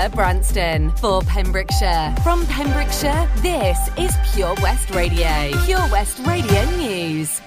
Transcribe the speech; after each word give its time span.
To 0.00 0.08
Herbrandston. 0.08 0.98
For 0.98 1.20
Pembrokeshire. 1.22 2.14
From 2.22 2.46
Pembrokeshire, 2.46 3.28
this 3.42 3.78
is 3.98 4.16
Pure 4.32 4.54
West 4.62 4.88
Radio. 4.90 5.50
Pure 5.66 5.88
West 5.90 6.18
Radio 6.20 6.64
News. 6.76 7.40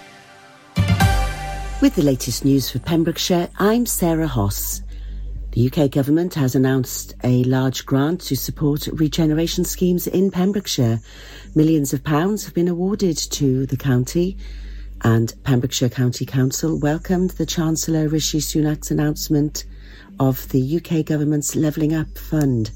With 1.82 1.96
the 1.96 2.04
latest 2.04 2.46
news 2.46 2.70
for 2.70 2.78
Pembrokeshire, 2.78 3.50
I'm 3.58 3.88
Sarah 3.88 4.28
Hoss. 4.28 4.82
The 5.54 5.68
UK 5.68 5.90
government 5.90 6.36
has 6.36 6.54
announced 6.54 7.16
a 7.24 7.44
large 7.46 7.88
grant 7.88 8.22
to 8.22 8.36
support 8.36 8.86
regeneration 8.88 9.64
schemes 9.64 10.06
in 10.06 10.30
Pembrokeshire. 10.30 11.00
Millions 11.56 11.92
of 11.92 12.04
pounds 12.04 12.46
have 12.46 12.54
been 12.54 12.68
awarded 12.68 13.18
to 13.18 13.66
the 13.66 13.78
county 13.78 14.38
and 15.02 15.34
Pembrokeshire 15.44 15.90
County 15.90 16.26
Council 16.26 16.80
welcomed 16.80 17.32
the 17.32 17.46
Chancellor 17.46 18.08
Rishi 18.08 18.40
Sunak's 18.40 18.92
announcement 18.92 19.66
of 20.20 20.48
the 20.50 20.78
UK 20.78 21.06
government's 21.06 21.56
Levelling 21.56 21.94
Up 21.94 22.18
Fund. 22.18 22.70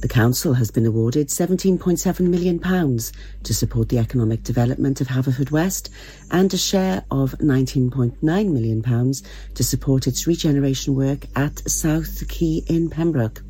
The 0.00 0.08
council 0.08 0.54
has 0.54 0.70
been 0.70 0.84
awarded 0.84 1.28
£17.7 1.28 2.20
million 2.20 2.58
to 2.58 3.54
support 3.54 3.88
the 3.88 3.98
economic 3.98 4.42
development 4.42 5.00
of 5.00 5.06
Haverfordwest 5.06 5.88
and 6.30 6.52
a 6.52 6.58
share 6.58 7.04
of 7.10 7.32
£19.9 7.38 8.20
million 8.22 8.82
to 9.54 9.64
support 9.64 10.06
its 10.06 10.26
regeneration 10.26 10.94
work 10.94 11.26
at 11.36 11.66
South 11.70 12.28
Quay 12.28 12.64
in 12.66 12.90
Pembroke. 12.90 13.43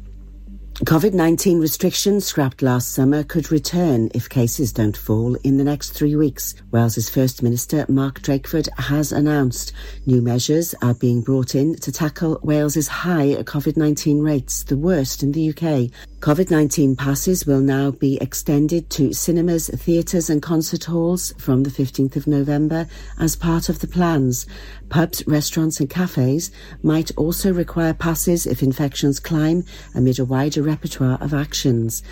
COVID-19 0.83 1.61
restrictions 1.61 2.27
scrapped 2.27 2.61
last 2.61 2.93
summer 2.93 3.23
could 3.23 3.53
return 3.53 4.11
if 4.13 4.29
cases 4.29 4.73
don't 4.73 4.97
fall 4.97 5.37
in 5.45 5.57
the 5.57 5.63
next 5.63 5.91
three 5.91 6.17
weeks. 6.17 6.57
Wales's 6.73 7.09
First 7.09 7.45
Minister 7.45 7.87
Mark 7.89 8.21
Drakeford 8.23 8.69
has 8.77 9.13
announced 9.13 9.73
new 10.05 10.21
measures 10.21 10.75
are 10.83 10.95
being 10.95 11.23
brought 11.23 11.55
in 11.55 11.77
to 11.77 11.93
tackle 11.93 12.41
Wales's 12.43 12.89
high 12.89 13.37
COVID-19 13.45 14.25
rates, 14.25 14.65
the 14.65 14.77
worst 14.77 15.23
in 15.23 15.31
the 15.31 15.51
UK. 15.51 15.93
COVID-19 16.25 16.97
passes 16.97 17.45
will 17.45 17.61
now 17.61 17.91
be 17.91 18.17
extended 18.17 18.89
to 18.89 19.13
cinemas, 19.13 19.69
theatres 19.69 20.31
and 20.31 20.41
concert 20.41 20.85
halls 20.85 21.35
from 21.37 21.65
the 21.65 21.71
15th 21.71 22.17
of 22.17 22.27
November 22.27 22.87
as 23.19 23.37
part 23.37 23.69
of 23.69 23.81
the 23.81 23.87
plans. 23.87 24.47
Pubs, 24.89 25.23
restaurants 25.27 25.81
and 25.81 25.91
cafes 25.91 26.51
might 26.83 27.11
also 27.19 27.53
require 27.53 27.93
passes 27.93 28.47
if 28.47 28.63
infections 28.63 29.21
climb 29.21 29.67
amid 29.95 30.19
a 30.19 30.25
wider 30.25 30.63
repertoire 30.63 31.19
of 31.21 31.35
actions. 31.35 32.03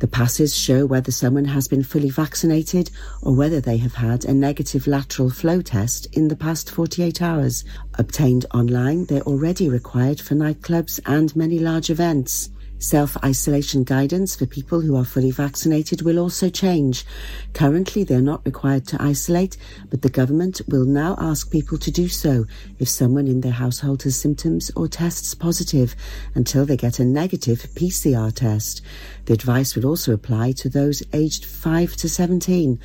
The 0.00 0.08
passes 0.08 0.58
show 0.58 0.84
whether 0.84 1.12
someone 1.12 1.44
has 1.44 1.68
been 1.68 1.84
fully 1.84 2.10
vaccinated 2.10 2.90
or 3.22 3.36
whether 3.36 3.60
they 3.60 3.76
have 3.76 3.94
had 3.94 4.24
a 4.24 4.34
negative 4.34 4.88
lateral 4.88 5.30
flow 5.30 5.62
test 5.62 6.06
in 6.06 6.26
the 6.26 6.34
past 6.34 6.72
48 6.72 7.22
hours. 7.22 7.62
Obtained 7.94 8.46
online, 8.52 9.04
they're 9.04 9.22
already 9.22 9.68
required 9.68 10.20
for 10.20 10.34
nightclubs 10.34 10.98
and 11.06 11.36
many 11.36 11.60
large 11.60 11.88
events. 11.88 12.50
Self-isolation 12.80 13.84
guidance 13.84 14.34
for 14.34 14.46
people 14.46 14.80
who 14.80 14.96
are 14.96 15.04
fully 15.04 15.30
vaccinated 15.30 16.00
will 16.00 16.18
also 16.18 16.48
change. 16.48 17.04
Currently, 17.52 18.04
they're 18.04 18.22
not 18.22 18.44
required 18.46 18.86
to 18.86 19.02
isolate, 19.02 19.58
but 19.90 20.00
the 20.00 20.08
government 20.08 20.62
will 20.66 20.86
now 20.86 21.14
ask 21.18 21.50
people 21.50 21.76
to 21.76 21.90
do 21.90 22.08
so 22.08 22.46
if 22.78 22.88
someone 22.88 23.28
in 23.28 23.42
their 23.42 23.52
household 23.52 24.04
has 24.04 24.18
symptoms 24.18 24.70
or 24.74 24.88
tests 24.88 25.34
positive 25.34 25.94
until 26.34 26.64
they 26.64 26.78
get 26.78 26.98
a 26.98 27.04
negative 27.04 27.66
PCR 27.74 28.34
test. 28.34 28.80
The 29.26 29.34
advice 29.34 29.76
will 29.76 29.84
also 29.84 30.14
apply 30.14 30.52
to 30.52 30.70
those 30.70 31.02
aged 31.12 31.44
5 31.44 31.96
to 31.96 32.08
17. 32.08 32.80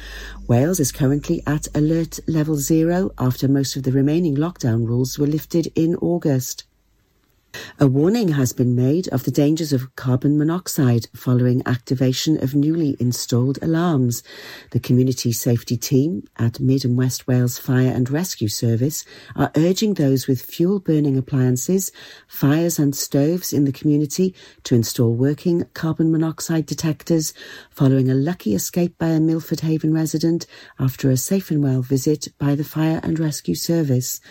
Wales 0.46 0.82
is 0.82 0.92
currently 0.92 1.42
at 1.48 1.70
alert 1.74 2.20
level 2.28 2.58
zero 2.58 3.12
after 3.18 3.48
most 3.48 3.78
of 3.78 3.84
the 3.84 3.94
remaining 3.94 4.36
lockdown 4.36 4.86
rules 4.86 5.18
were 5.18 5.26
lifted 5.26 5.72
in 5.74 5.96
August. 5.96 6.66
A 7.78 7.88
warning 7.88 8.30
has 8.30 8.54
been 8.54 8.74
made 8.74 9.10
of 9.10 9.24
the 9.24 9.32
dangers 9.32 9.74
of 9.74 9.96
carbon 9.98 10.38
monoxide 10.38 11.08
following 11.14 11.62
activation 11.66 12.42
of 12.42 12.56
newly 12.56 12.96
installed 13.02 13.60
alarms. 13.62 14.24
The 14.72 14.80
community 14.80 15.34
safety 15.34 15.76
team 15.76 16.24
at 16.38 16.62
Mid 16.62 16.86
and 16.86 16.98
West 16.98 17.28
Wales 17.28 17.60
Fire 17.60 17.92
and 17.92 18.10
Rescue 18.10 18.48
Service 18.48 19.04
are 19.36 19.52
urging 19.58 19.96
those 19.96 20.26
with 20.26 20.42
fuel 20.42 20.80
burning 20.80 21.18
appliances, 21.18 21.92
fires 22.28 22.80
and 22.80 22.96
stoves 22.96 23.52
in 23.52 23.66
the 23.66 23.74
community 23.74 24.34
to 24.64 24.76
install 24.76 25.14
working 25.14 25.66
carbon 25.74 26.12
monoxide 26.12 26.66
detectors 26.66 27.34
following 27.70 28.10
a 28.10 28.16
lucky 28.16 28.56
escape 28.56 28.98
by 28.98 29.10
a 29.10 29.20
Milford 29.20 29.60
Haven 29.60 29.94
resident 29.94 30.46
after 30.80 31.10
a 31.10 31.18
safe 31.18 31.52
and 31.52 31.62
well 31.62 31.82
visit 31.82 32.30
by 32.38 32.56
the 32.56 32.64
Fire 32.64 33.02
and 33.04 33.20
Rescue 33.20 33.56
Service. 33.56 34.22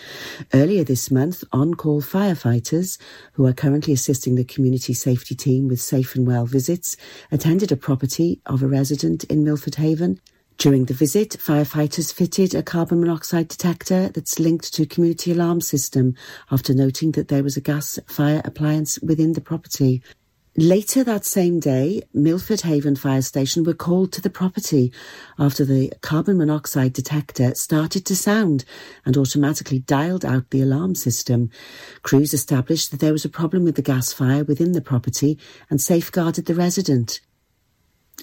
Earlier 0.55 0.85
this 0.85 1.11
month, 1.11 1.45
on-call 1.53 2.01
firefighters 2.01 2.97
who 3.33 3.47
are 3.47 3.53
currently 3.53 3.93
assisting 3.93 4.35
the 4.35 4.45
community 4.45 4.95
safety 4.95 5.35
team 5.35 5.69
with 5.69 5.81
safe 5.81 6.15
and 6.15 6.27
well 6.27 6.47
visits, 6.47 6.97
attended 7.31 7.73
a 7.73 7.77
property 7.77 8.41
of 8.47 8.63
a 8.63 8.67
resident 8.67 9.25
in 9.25 9.45
Milford 9.45 9.77
Haven. 9.77 10.21
During 10.57 10.85
the 10.85 10.95
visit, 10.95 11.31
firefighters 11.31 12.13
fitted 12.13 12.55
a 12.55 12.63
carbon 12.63 13.01
monoxide 13.01 13.49
detector 13.49 14.09
that's 14.09 14.39
linked 14.39 14.73
to 14.75 14.85
a 14.85 14.87
community 14.87 15.33
alarm 15.33 15.61
system 15.61 16.15
after 16.51 16.73
noting 16.73 17.13
that 17.13 17.29
there 17.29 17.43
was 17.43 17.57
a 17.57 17.61
gas 17.61 17.99
fire 18.07 18.41
appliance 18.45 18.99
within 19.01 19.33
the 19.33 19.41
property. 19.41 20.01
Later 20.57 21.03
that 21.03 21.25
same 21.25 21.59
day, 21.59 22.03
Milford 22.13 22.61
Haven 22.61 22.95
Fire 22.95 23.23
Station 23.23 23.65
were 23.65 23.75
called 23.75 24.13
to 24.13 24.21
the 24.21 24.31
property 24.31 24.93
after 25.37 25.65
the 25.65 25.93
carbon 26.01 26.39
monoxide 26.39 26.93
detector 26.93 27.57
started 27.57 28.07
to 28.07 28.15
sound 28.15 28.65
and 29.05 29.17
automatically 29.17 29.81
dialed 29.81 30.25
out 30.25 30.51
the 30.51 30.63
alarm 30.63 30.95
system. 30.95 31.51
Crews 32.03 32.33
established 32.33 32.93
that 32.93 33.01
there 33.01 33.13
was 33.13 33.25
a 33.25 33.29
problem 33.29 33.65
with 33.65 33.75
the 33.75 33.83
gas 33.83 34.13
fire 34.13 34.45
within 34.45 34.73
the 34.73 34.81
property 34.81 35.41
and 35.71 35.81
safeguarded 35.81 36.47
the 36.47 36.55
resident. 36.55 37.21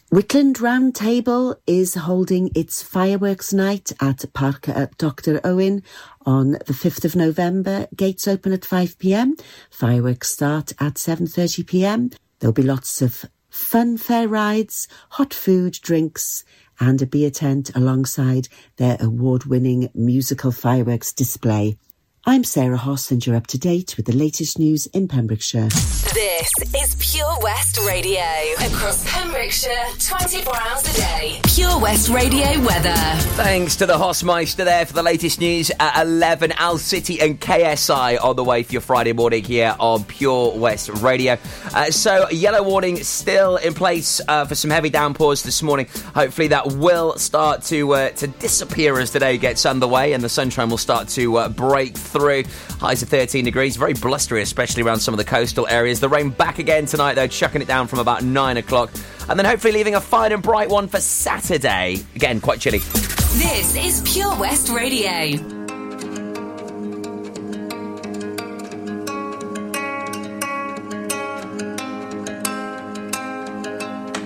Whitland 0.10 0.62
Round 0.62 0.96
Table 0.96 1.56
is 1.68 1.96
holding 1.96 2.50
its 2.56 2.82
fireworks 2.82 3.54
night 3.54 3.92
at 4.02 4.26
Park 4.34 4.70
at 4.70 4.98
Dr. 4.98 5.42
Owen 5.44 5.84
on 6.26 6.52
the 6.52 6.74
5th 6.74 7.06
of 7.06 7.16
November. 7.16 7.88
Gates 7.96 8.28
open 8.28 8.54
at 8.54 8.62
5pm. 8.62 9.40
Fireworks 9.70 10.30
start 10.30 10.72
at 10.80 10.96
7.30pm. 10.96 12.16
There'll 12.40 12.54
be 12.54 12.64
lots 12.64 13.02
of 13.02 13.26
fun 13.50 13.98
fair 13.98 14.28
rides, 14.28 14.88
hot 15.12 15.34
food, 15.34 15.80
drinks, 15.82 16.44
and 16.80 17.02
a 17.02 17.06
beer 17.06 17.30
tent 17.30 17.70
alongside 17.76 18.48
their 18.78 18.98
award-winning 19.00 19.90
musical 19.94 20.52
fireworks 20.52 21.14
display. 21.14 21.78
I'm 22.24 22.44
Sarah 22.44 22.78
Hoss 22.78 23.10
and 23.10 23.26
you're 23.26 23.36
up 23.36 23.48
to 23.48 23.58
date 23.58 23.98
with 23.98 24.06
the 24.06 24.16
latest 24.16 24.60
news 24.60 24.86
in 24.86 25.08
Pembrokeshire. 25.08 25.70
This 25.70 26.52
is 26.76 26.96
Pure 27.00 27.40
West 27.42 27.80
Radio. 27.80 28.22
Across 28.60 29.12
Pembrokeshire, 29.12 29.88
24 29.98 30.56
hours 30.56 30.94
a 30.94 30.98
day. 30.98 31.40
Pure 31.46 31.80
West 31.80 32.10
Radio 32.10 32.46
weather. 32.62 32.94
Thanks 33.34 33.76
to 33.78 33.88
the 33.88 33.96
Hossmeister 33.96 34.64
there 34.64 34.86
for 34.86 34.94
the 34.94 35.02
latest 35.02 35.40
news 35.40 35.72
at 35.80 36.00
11. 36.00 36.54
Owl 36.58 36.78
City 36.78 37.20
and 37.20 37.42
KSI 37.42 38.24
on 38.24 38.36
the 38.36 38.44
way 38.44 38.62
for 38.62 38.74
your 38.74 38.82
Friday 38.82 39.14
morning 39.14 39.44
here 39.44 39.76
on 39.80 40.04
Pure 40.04 40.60
West 40.60 40.90
Radio. 41.02 41.40
Uh, 41.74 41.90
so, 41.90 42.30
yellow 42.30 42.62
warning 42.62 42.98
still 43.04 43.58
in 43.58 43.74
place 43.74 44.22
uh, 44.28 44.46
for 44.46 44.54
some 44.54 44.70
heavy 44.70 44.92
downpours 44.92 45.42
this 45.42 45.64
morning. 45.64 45.88
Hopefully, 46.14 46.50
that 46.50 46.68
will 46.74 47.18
start 47.18 47.64
to 47.64 47.96
uh, 47.96 48.10
to 48.12 48.28
disappear 48.28 49.00
as 49.00 49.12
the 49.12 49.20
day 49.20 49.40
gets 49.40 49.66
underway 49.66 50.14
and 50.14 50.24
the 50.24 50.30
sunshine 50.30 50.70
will 50.70 50.78
start 50.78 51.08
to 51.08 51.38
uh, 51.38 51.50
break 51.50 51.98
through. 51.98 52.11
Highs 52.12 53.02
of 53.02 53.10
13 53.10 53.46
degrees, 53.46 53.76
very 53.76 53.94
blustery, 53.94 54.42
especially 54.42 54.84
around 54.84 55.00
some 55.00 55.14
of 55.14 55.18
the 55.18 55.24
coastal 55.24 55.68
areas. 55.68 56.00
The 56.00 56.10
rain 56.10 56.30
back 56.30 56.60
again 56.60 56.86
tonight, 56.86 57.14
though, 57.14 57.28
chucking 57.28 57.62
it 57.62 57.68
down 57.68 57.88
from 57.88 58.00
about 58.00 58.24
9 58.24 58.58
o'clock. 58.58 58.92
And 59.30 59.40
then 59.40 59.46
hopefully 59.46 59.74
leaving 59.74 59.96
a 59.96 60.02
fine 60.02 60.32
and 60.32 60.44
bright 60.44 60.70
one 60.70 60.88
for 60.88 61.00
Saturday. 61.00 61.98
Again, 62.16 62.42
quite 62.42 62.60
chilly. 62.60 62.80
This 62.80 63.76
is 63.76 64.02
Pure 64.14 64.38
West 64.40 64.70
Radio. 64.70 65.60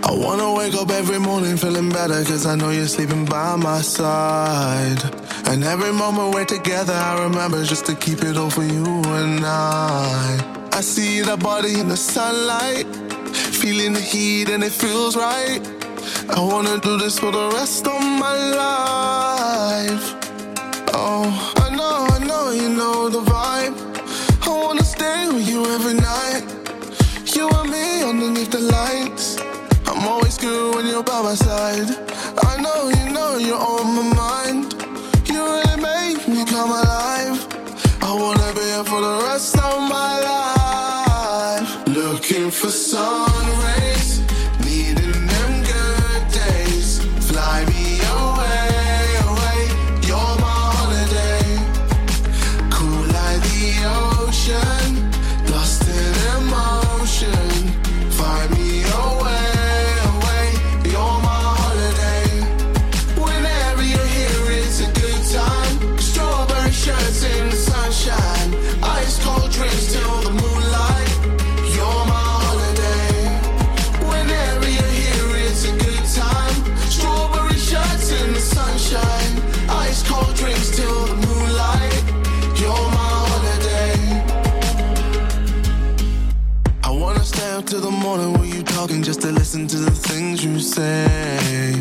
I 0.07 0.11
wanna 0.17 0.53
wake 0.53 0.75
up 0.75 0.89
every 0.91 1.19
morning 1.19 1.57
feeling 1.57 1.89
better 1.89 2.23
cause 2.23 2.45
I 2.45 2.55
know 2.55 2.69
you're 2.69 2.87
sleeping 2.87 3.25
by 3.25 3.55
my 3.57 3.81
side. 3.81 5.24
And 5.47 5.63
every 5.63 5.93
moment 5.93 6.33
we're 6.33 6.45
together, 6.45 6.93
I 6.93 7.23
remember 7.23 7.63
just 7.63 7.85
to 7.85 7.95
keep 7.95 8.23
it 8.23 8.35
all 8.35 8.49
for 8.49 8.63
you 8.63 8.85
and 9.05 9.45
I. 9.45 10.69
I 10.73 10.81
see 10.81 11.21
that 11.21 11.39
body 11.39 11.79
in 11.79 11.87
the 11.87 11.95
sunlight, 11.95 12.87
feeling 13.61 13.93
the 13.93 14.01
heat 14.01 14.49
and 14.49 14.63
it 14.63 14.71
feels 14.71 15.15
right. 15.15 15.61
I 16.29 16.39
wanna 16.39 16.79
do 16.79 16.97
this 16.97 17.19
for 17.19 17.31
the 17.31 17.49
rest 17.53 17.85
of 17.87 18.01
my 18.01 18.35
life. 18.63 20.05
Oh, 20.93 21.53
I 21.57 21.69
know, 21.69 22.07
I 22.09 22.19
know, 22.25 22.51
you 22.51 22.69
know 22.69 23.09
the 23.09 23.21
vibe. 23.21 23.77
I 24.47 24.49
wanna 24.49 24.83
stay 24.83 25.27
with 25.27 25.47
you 25.47 25.63
every 25.75 25.93
night. 25.93 26.43
You 27.35 27.49
and 27.49 27.69
me 27.69 28.03
underneath 28.03 28.51
the 28.51 28.61
lights. 28.61 29.37
I'm 29.85 30.07
always 30.07 30.37
good 30.37 30.75
when 30.75 30.87
you're 30.87 31.03
by 31.03 31.21
my 31.21 31.35
side. 31.35 31.89
I 32.49 32.59
know, 32.59 32.89
you 32.89 33.09
know, 33.13 33.37
you're 33.37 33.57
on 33.57 33.95
my 33.95 34.15
mind 34.15 34.74
make 36.05 36.27
me 36.27 36.45
come 36.45 36.69
alive. 36.69 37.37
I 38.01 38.11
wanna 38.21 38.49
be 38.53 38.65
here 38.73 38.83
for 38.91 39.01
the 39.07 39.15
rest 39.27 39.57
of 39.57 39.75
my 39.95 40.13
life. 40.31 41.69
Looking 41.87 42.51
for 42.51 42.69
sun. 42.69 43.84
talking 88.87 89.01
just 89.01 89.21
to 89.21 89.31
listen 89.31 89.65
to 89.65 89.77
the 89.77 89.89
things 89.89 90.45
you 90.45 90.59
say. 90.59 91.73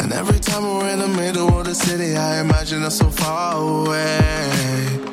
And 0.00 0.10
every 0.10 0.38
time 0.38 0.62
we're 0.62 0.88
in 0.88 1.00
the 1.00 1.08
middle 1.08 1.48
of 1.58 1.66
the 1.66 1.74
city, 1.74 2.16
I 2.16 2.40
imagine 2.40 2.82
us 2.82 2.96
so 2.96 3.10
far 3.10 3.56
away. 3.56 4.18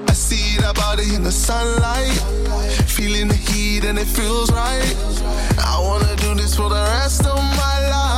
I 0.08 0.14
see 0.14 0.58
that 0.62 0.76
body 0.76 1.16
in 1.16 1.22
the 1.24 1.34
sunlight, 1.34 2.18
feeling 2.88 3.28
the 3.28 3.36
heat 3.36 3.84
and 3.84 4.00
it 4.00 4.08
feels 4.08 4.54
right. 4.54 4.96
I 5.60 5.80
wanna 5.82 6.16
do 6.16 6.34
this 6.34 6.56
for 6.56 6.70
the 6.70 6.84
rest 7.00 7.26
of 7.26 7.36
my 7.36 7.90
life. 7.90 8.13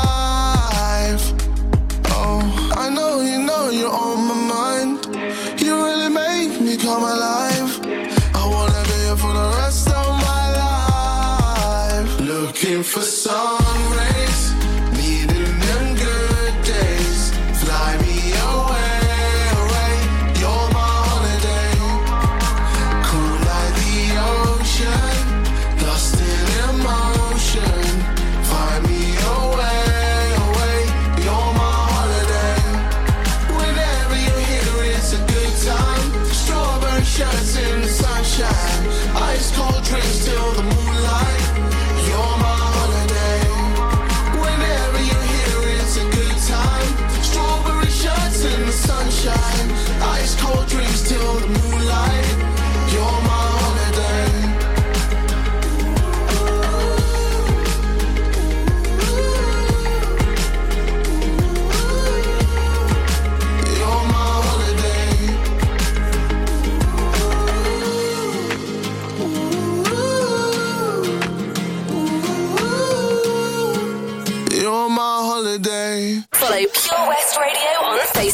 for 12.83 13.01
some 13.01 13.64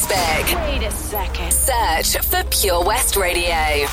Facebook. 0.08 0.62
Wait 0.66 0.84
a 0.84 0.92
second. 0.92 1.52
Search 1.52 2.26
for 2.26 2.44
Pure 2.50 2.84
West 2.84 3.16
Radio. 3.16 3.88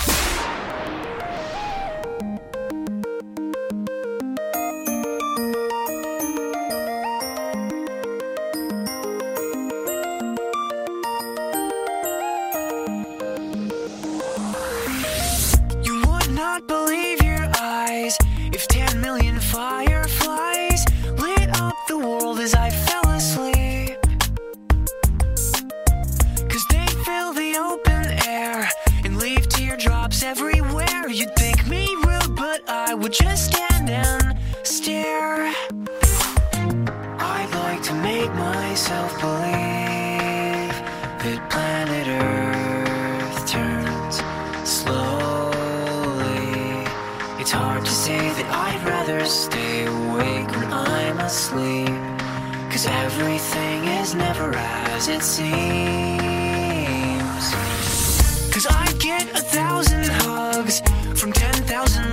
never 54.38 54.56
as 54.56 55.08
it 55.08 55.22
seems. 55.22 55.48
Cause 58.52 58.66
I 58.70 58.86
get 58.98 59.24
a 59.32 59.42
thousand 59.42 60.04
hugs 60.06 60.80
from 61.20 61.32
ten 61.32 61.54
thousand 61.64 62.07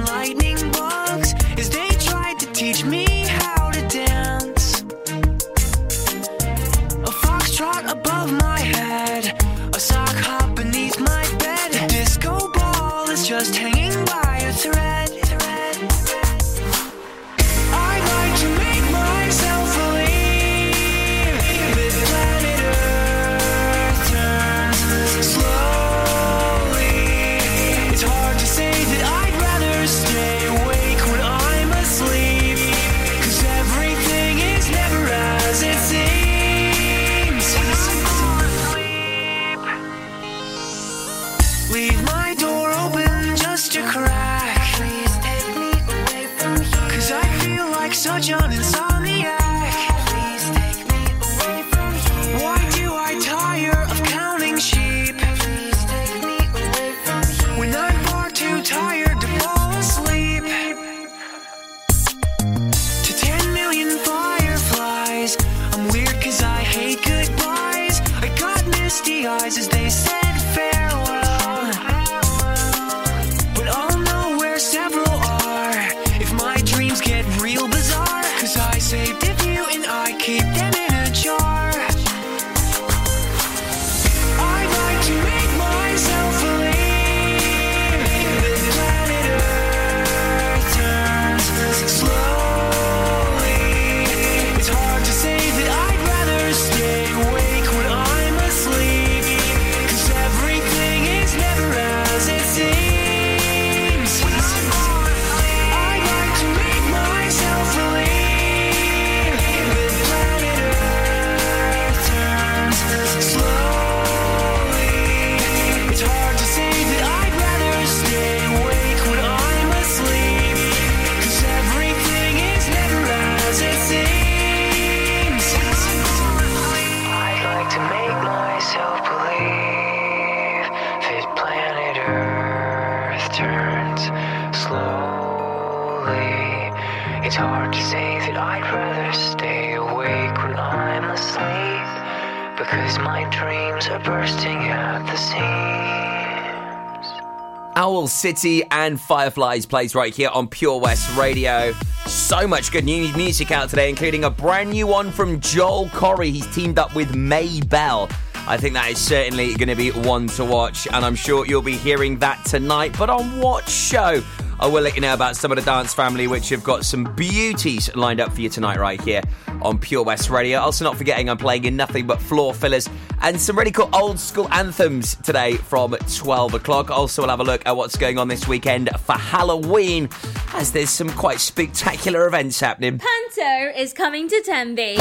City 148.26 148.64
and 148.72 149.00
Fireflies 149.00 149.68
plays 149.68 149.94
right 149.94 150.12
here 150.12 150.30
on 150.30 150.48
Pure 150.48 150.80
West 150.80 151.16
Radio. 151.16 151.74
So 152.08 152.48
much 152.48 152.72
good 152.72 152.84
new 152.84 153.16
music 153.16 153.52
out 153.52 153.70
today, 153.70 153.88
including 153.88 154.24
a 154.24 154.32
brand 154.32 154.72
new 154.72 154.88
one 154.88 155.12
from 155.12 155.40
Joel 155.40 155.86
Corry. 155.90 156.32
He's 156.32 156.48
teamed 156.48 156.80
up 156.80 156.96
with 156.96 157.14
Mabel. 157.14 158.10
I 158.48 158.58
think 158.58 158.74
that 158.74 158.90
is 158.90 158.98
certainly 158.98 159.54
going 159.54 159.70
to 159.70 159.76
be 159.76 159.92
one 159.92 160.26
to 160.30 160.44
watch, 160.44 160.88
and 160.88 161.06
I'm 161.06 161.14
sure 161.14 161.46
you'll 161.46 161.62
be 161.62 161.78
hearing 161.78 162.18
that 162.18 162.44
tonight. 162.46 162.96
But 162.98 163.12
on 163.12 163.40
what 163.40 163.70
show? 163.70 164.24
I 164.58 164.68
will 164.68 164.82
let 164.82 164.96
you 164.96 165.02
know 165.02 165.14
about 165.14 165.36
some 165.36 165.52
of 165.52 165.58
the 165.58 165.64
dance 165.64 165.94
family, 165.94 166.28
which 166.28 166.50
have 166.50 166.64
got 166.64 166.86
some 166.86 167.14
beauties 167.16 167.94
lined 167.96 168.22
up 168.22 168.32
for 168.32 168.42
you 168.42 168.50
tonight, 168.50 168.80
right 168.80 169.00
here 169.02 169.22
on 169.62 169.78
Pure 169.78 170.04
West 170.04 170.30
Radio. 170.30 170.60
Also, 170.60 170.86
not 170.86 170.98
forgetting 170.98 171.30
I'm 171.30 171.38
playing 171.38 171.66
in 171.66 171.76
nothing 171.76 172.08
but 172.08 172.22
floor 172.22 172.54
fillers 172.54 172.90
and 173.22 173.40
some 173.40 173.58
really 173.58 173.72
cool 173.72 173.90
old 173.94 174.20
school 174.20 174.48
anthems 174.52 175.16
today 175.18 175.56
from 175.56 175.96
12 175.96 176.54
o'clock. 176.54 176.90
Also, 176.90 177.22
we'll 177.22 177.30
have 177.30 177.42
a 177.42 177.44
look 177.44 177.64
at 177.66 177.76
what's 177.76 177.98
going 177.98 178.18
on 178.18 178.30
this 178.30 178.48
weekend 178.48 178.90
for 179.00 179.14
Halloween, 179.14 180.10
as 180.54 180.72
there's 180.72 180.90
some 180.90 181.10
quite 181.10 181.40
spectacular 181.42 182.26
events 182.26 182.60
happening. 182.60 183.00
Panto 183.00 183.78
is 183.78 183.92
coming 183.92 184.30
to 184.30 184.42
Tenby. 184.42 184.96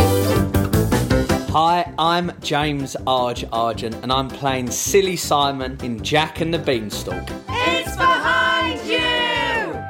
Hi, 1.53 1.95
I'm 1.97 2.33
James 2.41 2.97
Arge 3.07 3.45
Argent, 3.53 3.95
and 4.03 4.13
I'm 4.13 4.29
playing 4.29 4.71
Silly 4.73 5.17
Simon 5.17 5.79
in 5.85 6.03
Jack 6.03 6.41
and 6.41 6.53
the 6.53 6.59
Beanstalk. 6.59 7.31
It's 7.49 7.97
behind 7.97 8.39
you! 8.39 8.44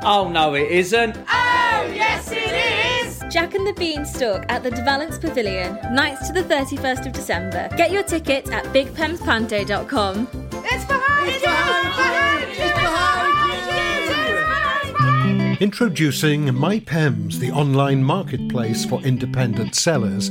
Oh 0.07 0.29
no, 0.29 0.53
it 0.55 0.71
isn't. 0.71 1.17
Oh, 1.17 1.93
yes, 1.95 2.31
it 2.31 3.07
is! 3.07 3.23
Jack 3.33 3.55
and 3.55 3.67
the 3.67 3.73
Beanstalk 3.73 4.45
at 4.51 4.63
the 4.63 4.71
De 4.71 4.85
Valence 4.85 5.17
Pavilion, 5.19 5.79
nights 5.95 6.27
to 6.27 6.35
the 6.35 6.43
31st 6.43 7.07
of 7.07 7.13
December. 7.13 7.71
Get 7.75 7.91
your 7.91 8.03
tickets 8.03 8.51
at 8.51 8.65
bigpemspanto.com. 8.67 10.29
It's 10.53 10.85
behind 10.85 11.33
you! 11.33 11.41
Behind 11.41 12.51
it's 12.51 12.75
Behind 14.93 15.51
you! 15.51 15.57
Introducing 15.65 16.49
MyPems, 16.49 17.39
the 17.39 17.51
online 17.51 18.05
marketplace 18.05 18.85
for 18.85 19.01
independent 19.01 19.75
sellers 19.75 20.31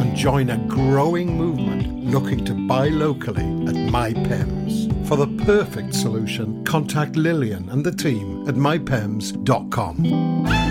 join 0.15 0.49
a 0.49 0.57
growing 0.67 1.37
movement 1.37 2.05
looking 2.05 2.43
to 2.45 2.53
buy 2.53 2.89
locally 2.89 3.45
at 3.67 3.75
MyPems. 3.75 5.07
For 5.07 5.17
the 5.17 5.27
perfect 5.45 5.93
solution, 5.93 6.63
contact 6.63 7.15
Lillian 7.15 7.69
and 7.69 7.83
the 7.83 7.91
team 7.91 8.47
at 8.47 8.55
mypems.com. 8.55 10.60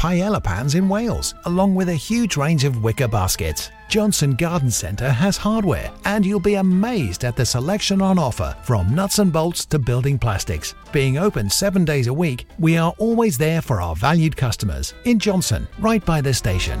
paella 0.00 0.42
pans 0.42 0.76
in 0.76 0.88
Wales, 0.88 1.34
along 1.44 1.74
with 1.74 1.90
a 1.90 1.94
huge 1.94 2.38
range 2.38 2.64
of 2.64 2.82
wicker 2.82 3.06
baskets. 3.06 3.70
Johnston 3.90 4.34
Garden 4.34 4.70
Centre 4.70 5.10
has 5.10 5.36
hardware, 5.36 5.92
and 6.06 6.24
you'll 6.24 6.40
be 6.40 6.54
amazed 6.54 7.22
at 7.24 7.36
the 7.36 7.44
selection 7.44 8.00
on 8.00 8.18
offer 8.18 8.56
from 8.62 8.94
nuts 8.94 9.18
and 9.18 9.30
bolts 9.30 9.66
to 9.66 9.78
building 9.78 10.18
plastics. 10.18 10.74
Being 10.90 11.18
open 11.18 11.50
seven 11.50 11.84
days 11.84 12.06
a 12.06 12.14
week, 12.14 12.46
we 12.58 12.78
are 12.78 12.94
always 12.96 13.36
there 13.36 13.60
for 13.60 13.82
our 13.82 13.94
valued 13.94 14.34
customers 14.38 14.94
in 15.04 15.18
Johnston, 15.18 15.68
right 15.78 16.02
by 16.02 16.22
the 16.22 16.32
station. 16.32 16.80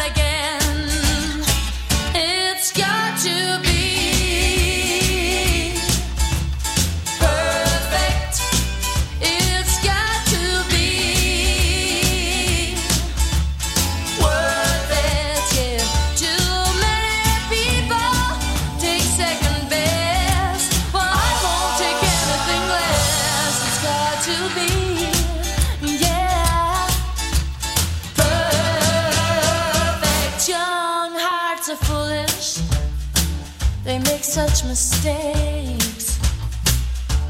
such 34.32 34.64
mistakes. 34.64 36.18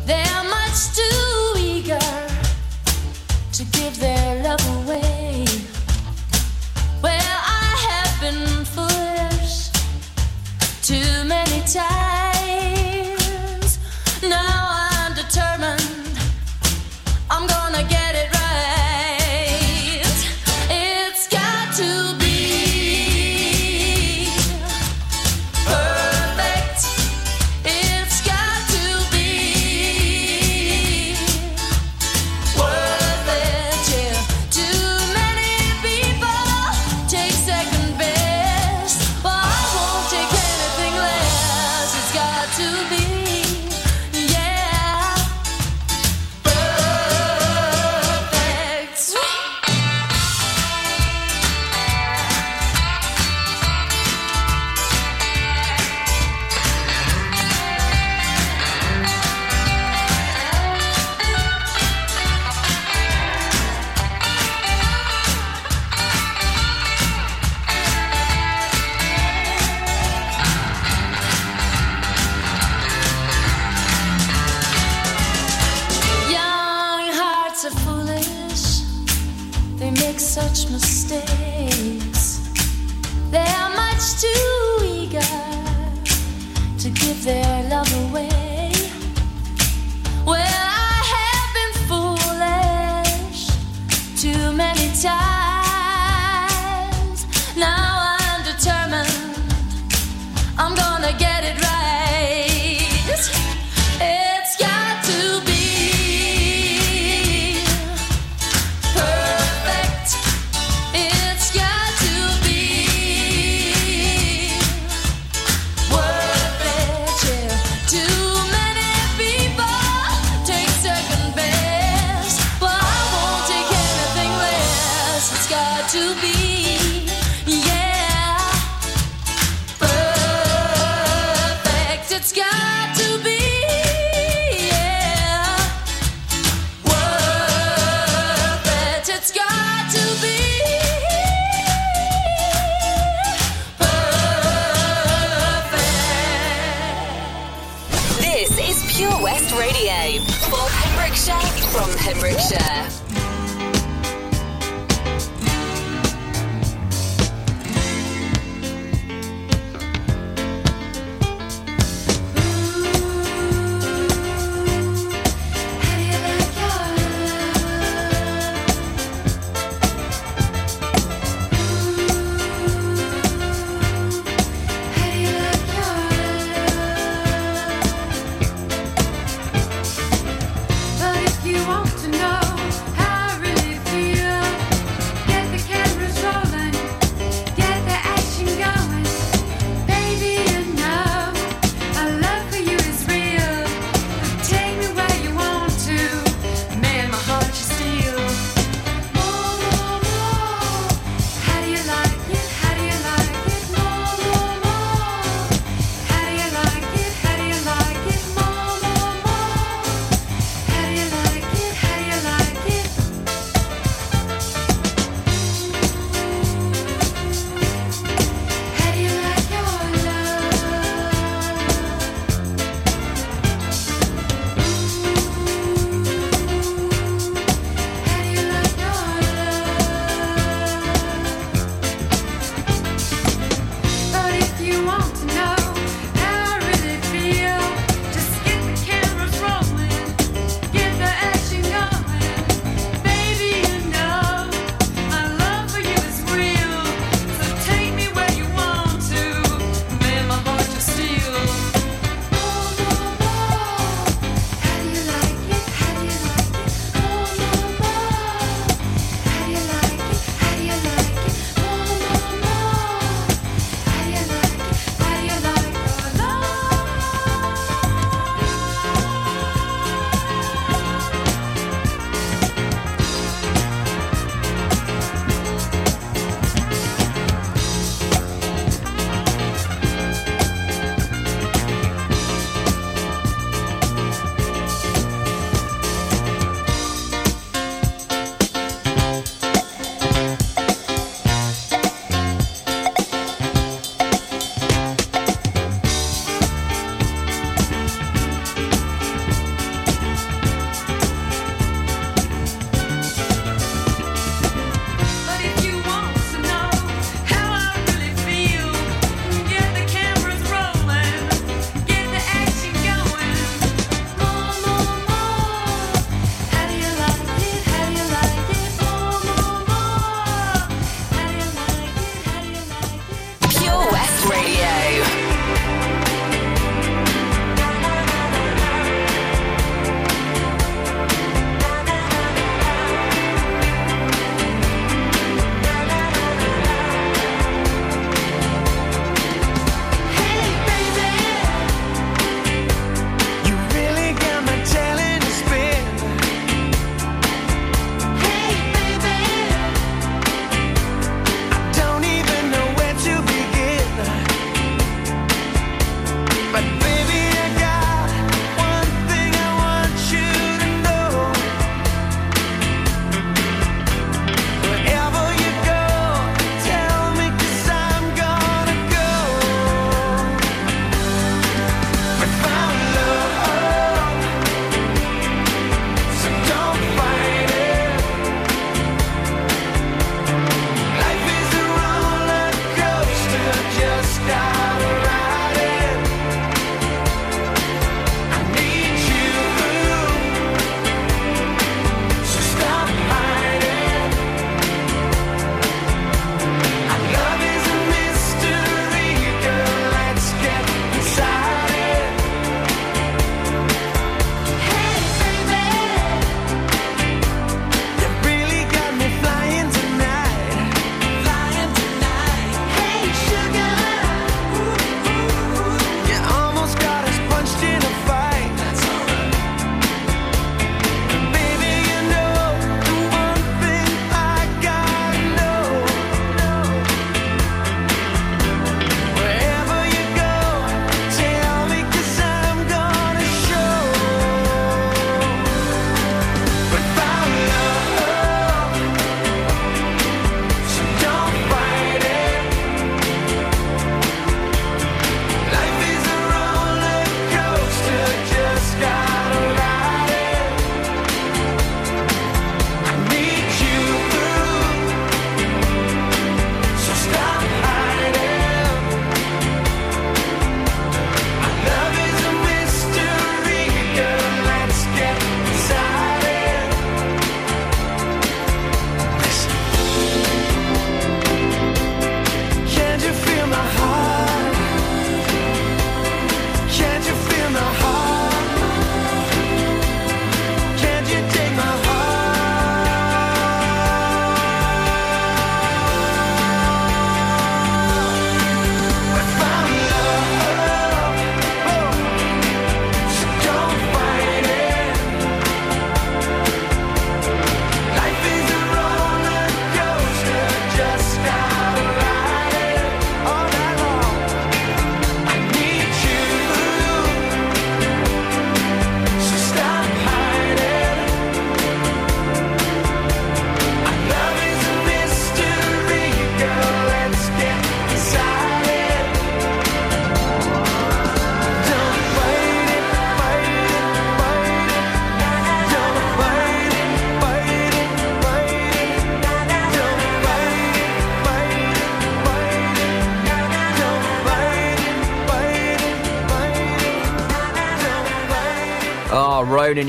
They're 0.05 0.43
much 0.43 0.95
too 0.95 1.53
eager 1.57 1.97
to 3.53 3.63
give 3.71 3.99
their 3.99 4.43
love 4.43 4.63
away. 4.85 5.45
Well, 7.01 7.37
I 7.63 7.75
have 7.89 8.21
been 8.21 8.65
foolish 8.65 9.71
too 10.83 11.25
many 11.25 11.61
times. 11.65 12.20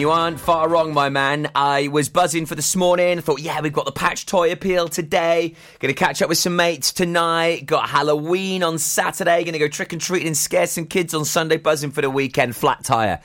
You 0.03 0.11
aren't 0.11 0.41
far 0.41 0.69
wrong, 0.69 0.93
my 0.93 1.11
man. 1.11 1.49
I 1.55 1.87
was 1.87 2.09
buzzing 2.09 2.45
for 2.45 2.57
this 2.57 2.75
morning. 2.75 3.19
I 3.19 3.21
thought, 3.21 3.41
yeah, 3.41 3.61
we've 3.61 3.73
got 3.73 3.85
the 3.85 3.93
patch 3.93 4.27
toy 4.27 4.51
appeal 4.51 4.89
today. 4.89 5.55
Gonna 5.79 5.95
catch 5.95 6.21
up 6.21 6.29
with 6.29 6.39
some 6.39 6.57
mates 6.57 6.93
tonight. 6.93 7.67
Got 7.67 7.89
Halloween 7.89 8.65
on 8.65 8.79
Saturday. 8.79 9.45
Gonna 9.45 9.61
go 9.61 9.69
trick 9.69 9.93
and 9.93 10.03
treating 10.03 10.27
and 10.27 10.37
scare 10.37 10.67
some 10.67 10.87
kids 10.87 11.15
on 11.15 11.25
Sunday. 11.25 11.57
Buzzing 11.57 11.93
for 11.93 12.01
the 12.01 12.11
weekend. 12.11 12.57
Flat 12.57 12.83
tire. 12.83 13.21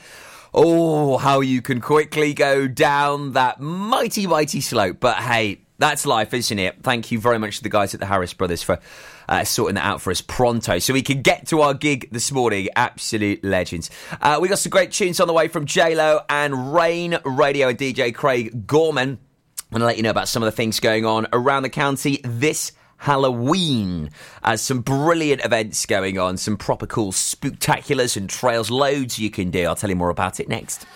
Oh, 0.54 1.16
how 1.16 1.40
you 1.40 1.62
can 1.62 1.80
quickly 1.80 2.32
go 2.32 2.68
down 2.68 3.32
that 3.32 3.58
mighty, 3.58 4.28
mighty 4.28 4.60
slope. 4.60 4.98
But 5.00 5.16
hey, 5.16 5.62
that's 5.78 6.06
life, 6.06 6.32
isn't 6.32 6.60
it? 6.60 6.80
Thank 6.84 7.10
you 7.10 7.18
very 7.18 7.40
much 7.40 7.56
to 7.56 7.64
the 7.64 7.70
guys 7.70 7.92
at 7.92 7.98
the 7.98 8.06
Harris 8.06 8.34
Brothers 8.34 8.62
for 8.62 8.78
uh, 9.28 9.44
sorting 9.44 9.74
that 9.74 9.84
out 9.84 10.00
for 10.00 10.10
us 10.10 10.20
pronto 10.20 10.78
so 10.78 10.92
we 10.92 11.02
can 11.02 11.22
get 11.22 11.46
to 11.48 11.60
our 11.60 11.74
gig 11.74 12.08
this 12.10 12.32
morning. 12.32 12.68
Absolute 12.76 13.44
legends. 13.44 13.90
Uh, 14.20 14.38
we 14.40 14.48
got 14.48 14.58
some 14.58 14.70
great 14.70 14.92
tunes 14.92 15.20
on 15.20 15.26
the 15.26 15.32
way 15.32 15.48
from 15.48 15.66
JLo 15.66 16.24
and 16.28 16.74
Rain 16.74 17.18
Radio 17.24 17.68
and 17.68 17.78
DJ 17.78 18.14
Craig 18.14 18.66
Gorman. 18.66 19.10
I'm 19.10 19.70
going 19.70 19.80
to 19.80 19.86
let 19.86 19.96
you 19.98 20.02
know 20.02 20.10
about 20.10 20.28
some 20.28 20.42
of 20.42 20.46
the 20.46 20.52
things 20.52 20.80
going 20.80 21.04
on 21.04 21.26
around 21.32 21.62
the 21.62 21.68
county 21.68 22.20
this 22.24 22.72
Halloween. 22.96 24.10
Uh, 24.42 24.56
some 24.56 24.80
brilliant 24.80 25.44
events 25.44 25.86
going 25.86 26.18
on, 26.18 26.36
some 26.36 26.56
proper 26.56 26.86
cool 26.86 27.12
spooktaculars 27.12 28.16
and 28.16 28.28
trails, 28.28 28.70
loads 28.70 29.18
you 29.18 29.30
can 29.30 29.50
do. 29.50 29.64
I'll 29.64 29.76
tell 29.76 29.90
you 29.90 29.96
more 29.96 30.10
about 30.10 30.40
it 30.40 30.48
next. 30.48 30.86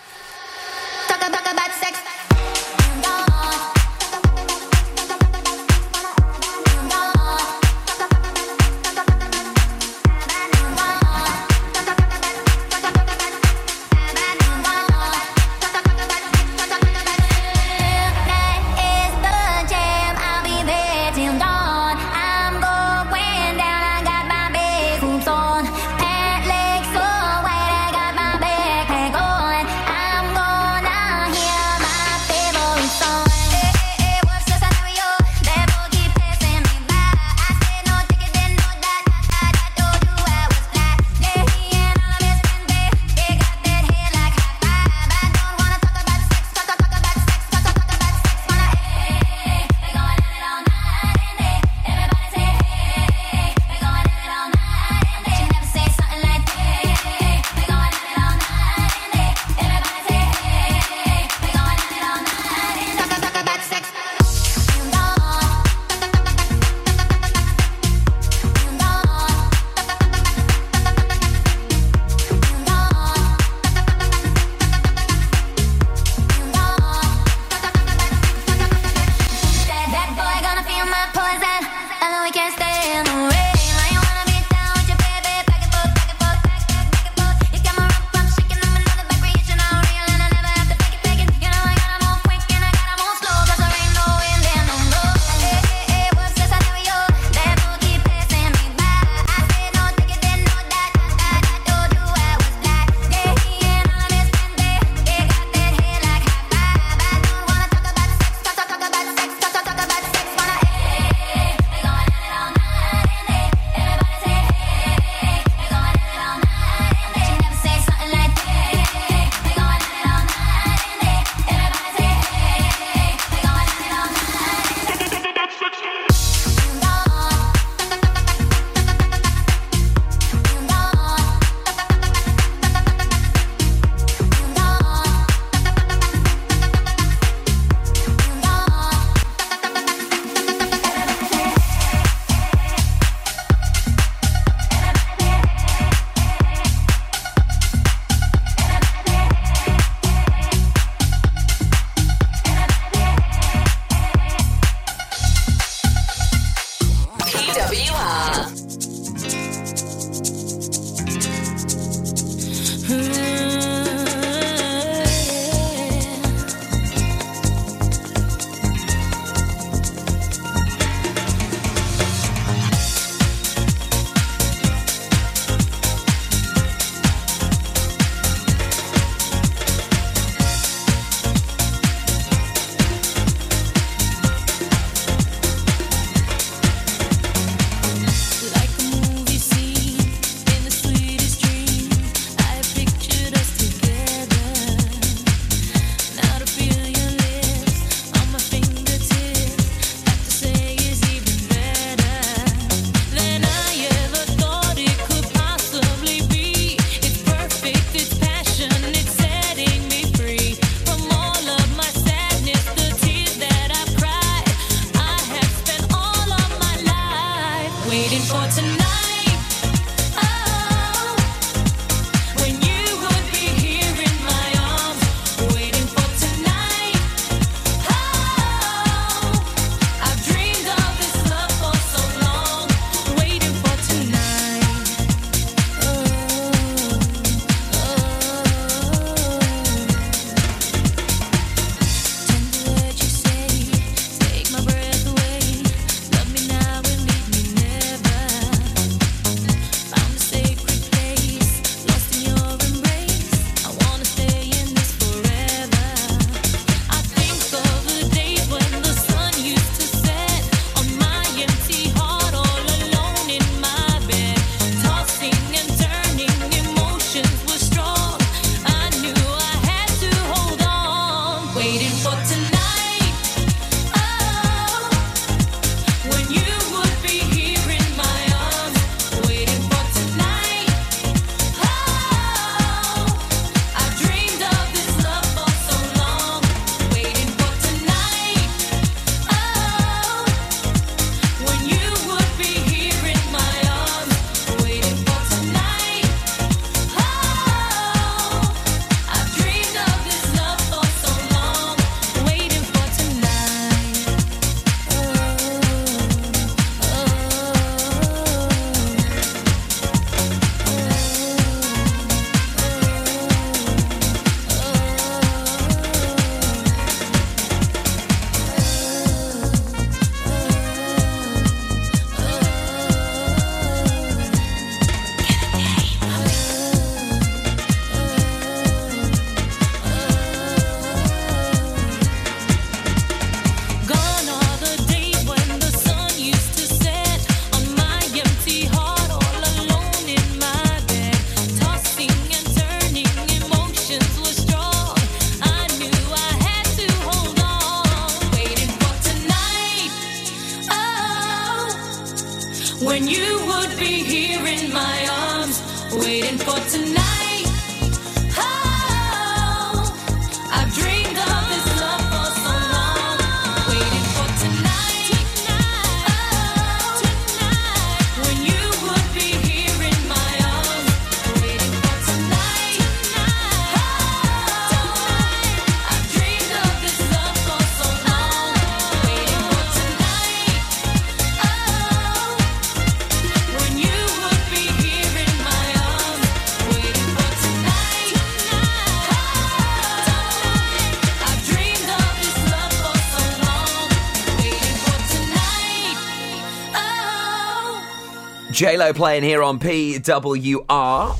J 398.53 398.77
Lo 398.77 398.93
playing 398.93 399.23
here 399.23 399.41
on 399.41 399.57
PWR 399.57 401.17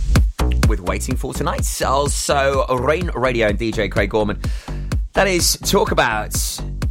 with 0.69 0.79
Waiting 0.81 1.15
for 1.15 1.33
Tonight. 1.33 1.81
Also, 1.81 2.67
Rain 2.67 3.09
Radio 3.15 3.47
and 3.47 3.57
DJ 3.57 3.91
Craig 3.91 4.11
Gorman. 4.11 4.39
That 5.13 5.27
is 5.27 5.57
Talk 5.57 5.91
About. 5.91 6.35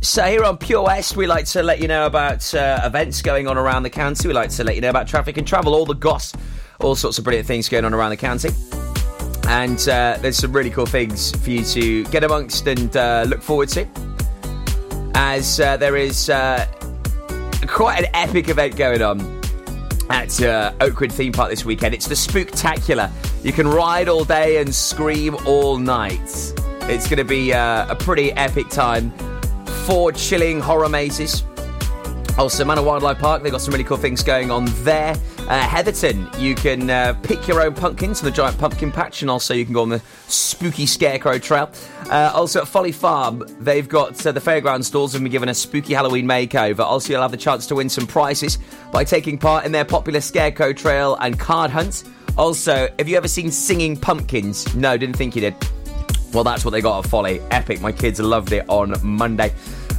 So, 0.00 0.24
here 0.24 0.42
on 0.42 0.58
Pure 0.58 0.82
West, 0.82 1.16
we 1.16 1.28
like 1.28 1.44
to 1.46 1.62
let 1.62 1.80
you 1.80 1.86
know 1.86 2.06
about 2.06 2.52
uh, 2.56 2.80
events 2.82 3.22
going 3.22 3.46
on 3.46 3.56
around 3.56 3.84
the 3.84 3.90
county. 3.90 4.26
We 4.26 4.34
like 4.34 4.50
to 4.50 4.64
let 4.64 4.74
you 4.74 4.80
know 4.80 4.90
about 4.90 5.06
traffic 5.06 5.36
and 5.36 5.46
travel, 5.46 5.76
all 5.76 5.86
the 5.86 5.94
goss, 5.94 6.32
all 6.80 6.96
sorts 6.96 7.18
of 7.18 7.24
brilliant 7.24 7.46
things 7.46 7.68
going 7.68 7.84
on 7.84 7.94
around 7.94 8.10
the 8.10 8.16
county. 8.16 8.48
And 9.46 9.78
uh, 9.88 10.18
there's 10.20 10.38
some 10.38 10.52
really 10.52 10.70
cool 10.70 10.86
things 10.86 11.30
for 11.36 11.50
you 11.50 11.64
to 11.66 12.02
get 12.06 12.24
amongst 12.24 12.66
and 12.66 12.96
uh, 12.96 13.26
look 13.28 13.42
forward 13.42 13.68
to. 13.68 13.86
As 15.14 15.60
uh, 15.60 15.76
there 15.76 15.96
is 15.96 16.28
uh, 16.28 16.66
quite 17.68 18.00
an 18.00 18.10
epic 18.12 18.48
event 18.48 18.74
going 18.74 19.02
on 19.02 19.31
at 20.12 20.42
uh, 20.42 20.72
Oakwood 20.80 21.10
Theme 21.10 21.32
Park 21.32 21.48
this 21.48 21.64
weekend. 21.64 21.94
It's 21.94 22.06
the 22.06 22.14
Spooktacular. 22.14 23.10
You 23.42 23.52
can 23.52 23.66
ride 23.66 24.08
all 24.08 24.24
day 24.24 24.58
and 24.58 24.72
scream 24.72 25.34
all 25.46 25.78
night. 25.78 26.20
It's 26.82 27.08
going 27.08 27.16
to 27.16 27.24
be 27.24 27.52
uh, 27.54 27.90
a 27.90 27.96
pretty 27.96 28.30
epic 28.32 28.68
time. 28.68 29.10
Four 29.86 30.12
chilling 30.12 30.60
horror 30.60 30.90
mazes. 30.90 31.44
Also, 32.36 32.64
Manor 32.64 32.82
Wildlife 32.82 33.18
Park, 33.18 33.42
they've 33.42 33.50
got 33.52 33.62
some 33.62 33.72
really 33.72 33.84
cool 33.84 33.96
things 33.96 34.22
going 34.22 34.50
on 34.50 34.66
there. 34.84 35.14
Uh, 35.52 35.60
Heatherton, 35.68 36.40
you 36.40 36.54
can 36.54 36.88
uh, 36.88 37.12
pick 37.22 37.46
your 37.46 37.60
own 37.60 37.74
pumpkins 37.74 38.20
on 38.20 38.24
the 38.24 38.30
giant 38.30 38.56
pumpkin 38.56 38.90
patch, 38.90 39.20
and 39.20 39.30
also 39.30 39.52
you 39.52 39.66
can 39.66 39.74
go 39.74 39.82
on 39.82 39.90
the 39.90 40.00
spooky 40.26 40.86
scarecrow 40.86 41.38
trail. 41.38 41.70
Uh, 42.08 42.32
also 42.34 42.62
at 42.62 42.66
Folly 42.66 42.90
Farm, 42.90 43.44
they've 43.60 43.86
got 43.86 44.24
uh, 44.24 44.32
the 44.32 44.40
fairground 44.40 44.82
stalls 44.82 45.14
and 45.14 45.22
been 45.22 45.30
given 45.30 45.50
a 45.50 45.54
spooky 45.54 45.92
Halloween 45.92 46.24
makeover. 46.24 46.78
Also, 46.78 47.12
you'll 47.12 47.20
have 47.20 47.32
the 47.32 47.36
chance 47.36 47.66
to 47.66 47.74
win 47.74 47.90
some 47.90 48.06
prizes 48.06 48.56
by 48.92 49.04
taking 49.04 49.36
part 49.36 49.66
in 49.66 49.72
their 49.72 49.84
popular 49.84 50.22
scarecrow 50.22 50.72
trail 50.72 51.18
and 51.20 51.38
card 51.38 51.70
hunt. 51.70 52.04
Also, 52.38 52.88
have 52.98 53.06
you 53.06 53.18
ever 53.18 53.28
seen 53.28 53.50
singing 53.50 53.94
pumpkins? 53.94 54.74
No, 54.74 54.96
didn't 54.96 55.16
think 55.16 55.36
you 55.36 55.42
did. 55.42 55.54
Well, 56.32 56.44
that's 56.44 56.64
what 56.64 56.70
they 56.70 56.80
got 56.80 57.04
at 57.04 57.10
Folly. 57.10 57.42
Epic. 57.50 57.82
My 57.82 57.92
kids 57.92 58.18
loved 58.20 58.52
it 58.52 58.64
on 58.70 58.94
Monday. 59.02 59.52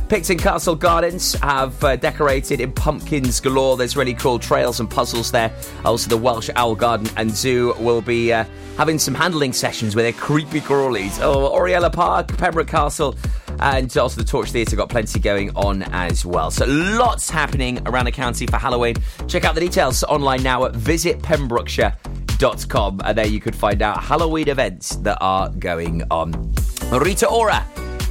Picton 0.10 0.38
Castle 0.38 0.76
Gardens 0.76 1.34
have 1.36 1.82
uh, 1.84 1.96
decorated 1.96 2.60
in 2.62 2.72
pumpkins 2.72 3.40
galore. 3.40 3.78
There's 3.78 3.98
really 3.98 4.14
cool 4.14 4.38
trails 4.38 4.80
and 4.80 4.88
puzzles 4.90 5.32
there. 5.32 5.52
Also, 5.86 6.10
the 6.10 6.18
Welsh 6.18 6.50
Owl 6.56 6.76
Garden 6.76 7.08
and 7.18 7.32
Zoo 7.32 7.74
will 7.80 8.02
be 8.02 8.32
uh, 8.32 8.46
having 8.78 9.00
some 9.00 9.16
handling 9.16 9.54
sessions 9.54 9.96
with 9.96 10.06
their 10.06 10.14
creepy 10.14 10.62
crawlies. 10.62 11.20
Oh, 11.22 11.48
Oriel 11.48 11.82
y 11.84 11.90
Parc, 11.90 12.38
Pembroke 12.38 12.68
Castle, 12.68 13.16
and 13.60 13.96
also 13.98 14.22
the 14.22 14.28
Torch 14.28 14.52
Theatre 14.52 14.76
got 14.76 14.90
plenty 14.90 15.20
going 15.20 15.56
on 15.56 15.82
as 15.94 16.26
well. 16.26 16.52
So, 16.52 16.66
lots 16.68 17.30
happening 17.30 17.80
around 17.88 18.06
the 18.06 18.12
county 18.12 18.46
for 18.46 18.58
Halloween. 18.58 18.96
Check 19.28 19.46
out 19.46 19.56
the 19.56 19.62
details 19.62 20.04
online 20.04 20.44
now 20.44 20.66
at 20.66 20.74
visitpembrokeshire.com, 20.74 23.02
and 23.04 23.18
there 23.18 23.28
you 23.28 23.40
could 23.40 23.56
find 23.56 23.82
out 23.82 24.04
Halloween 24.04 24.50
events 24.50 24.98
that 24.98 25.18
are 25.22 25.50
going 25.50 26.04
on. 26.12 26.54
Rita 26.92 27.28
Ora 27.28 27.66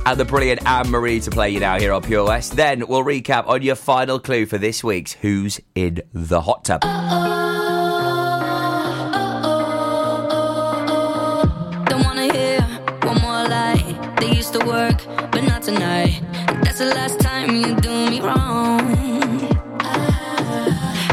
and 0.04 0.18
the 0.18 0.24
brilliant 0.24 0.66
Anne 0.66 0.90
Marie 0.90 1.20
to 1.20 1.30
play 1.30 1.50
you 1.50 1.60
now 1.60 1.78
here 1.78 1.92
on 1.92 2.02
Pure 2.02 2.24
West. 2.26 2.56
Then 2.56 2.86
we'll 2.88 3.04
recap 3.04 3.46
on 3.46 3.62
your 3.62 3.76
final 3.76 4.18
clue 4.18 4.46
for 4.46 4.58
this 4.58 4.82
week's 4.82 5.12
Who's 5.12 5.60
in 5.74 6.02
the 6.12 6.40
Hot 6.40 6.64
Tub. 6.64 6.80
Don't 11.86 12.04
wanna 12.04 12.32
hear 12.32 12.60
one 13.02 13.20
more 13.20 13.48
lie. 13.48 14.14
They 14.20 14.32
used 14.34 14.52
to 14.54 14.66
work, 14.66 15.04
but 15.30 15.42
not 15.42 15.62
tonight. 15.62 16.20
That's 16.62 16.78
the 16.78 16.86
last 16.86 17.20
time 17.20 17.54
you 17.54 17.74
do 17.76 18.10
me 18.10 18.20
wrong. 18.20 18.78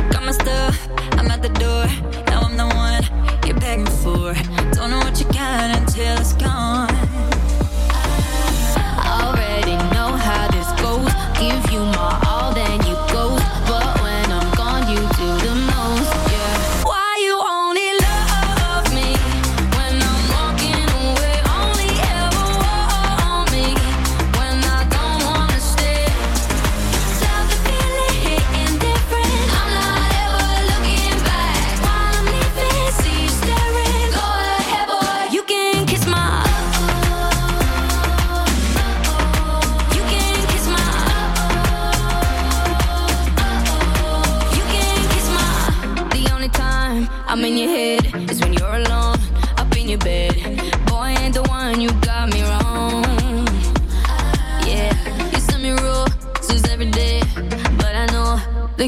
Got 0.10 0.24
my 0.26 0.32
stuff, 0.32 0.88
I'm 1.12 1.30
at 1.30 1.42
the 1.42 1.50
door. 1.50 1.86
Now 2.28 2.42
I'm 2.42 2.58
the 2.58 2.68
one 2.76 3.04
you're 3.46 3.60
begging 3.60 3.86
for. 3.86 4.34
Don't 4.74 4.90
know 4.90 5.00
what 5.00 5.20
you 5.20 5.26
got 5.26 5.78
until 5.78 6.18
it's 6.18 6.34
gone. 6.34 6.89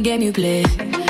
Game 0.02 0.24
you 0.24 0.34
play. 0.34 1.01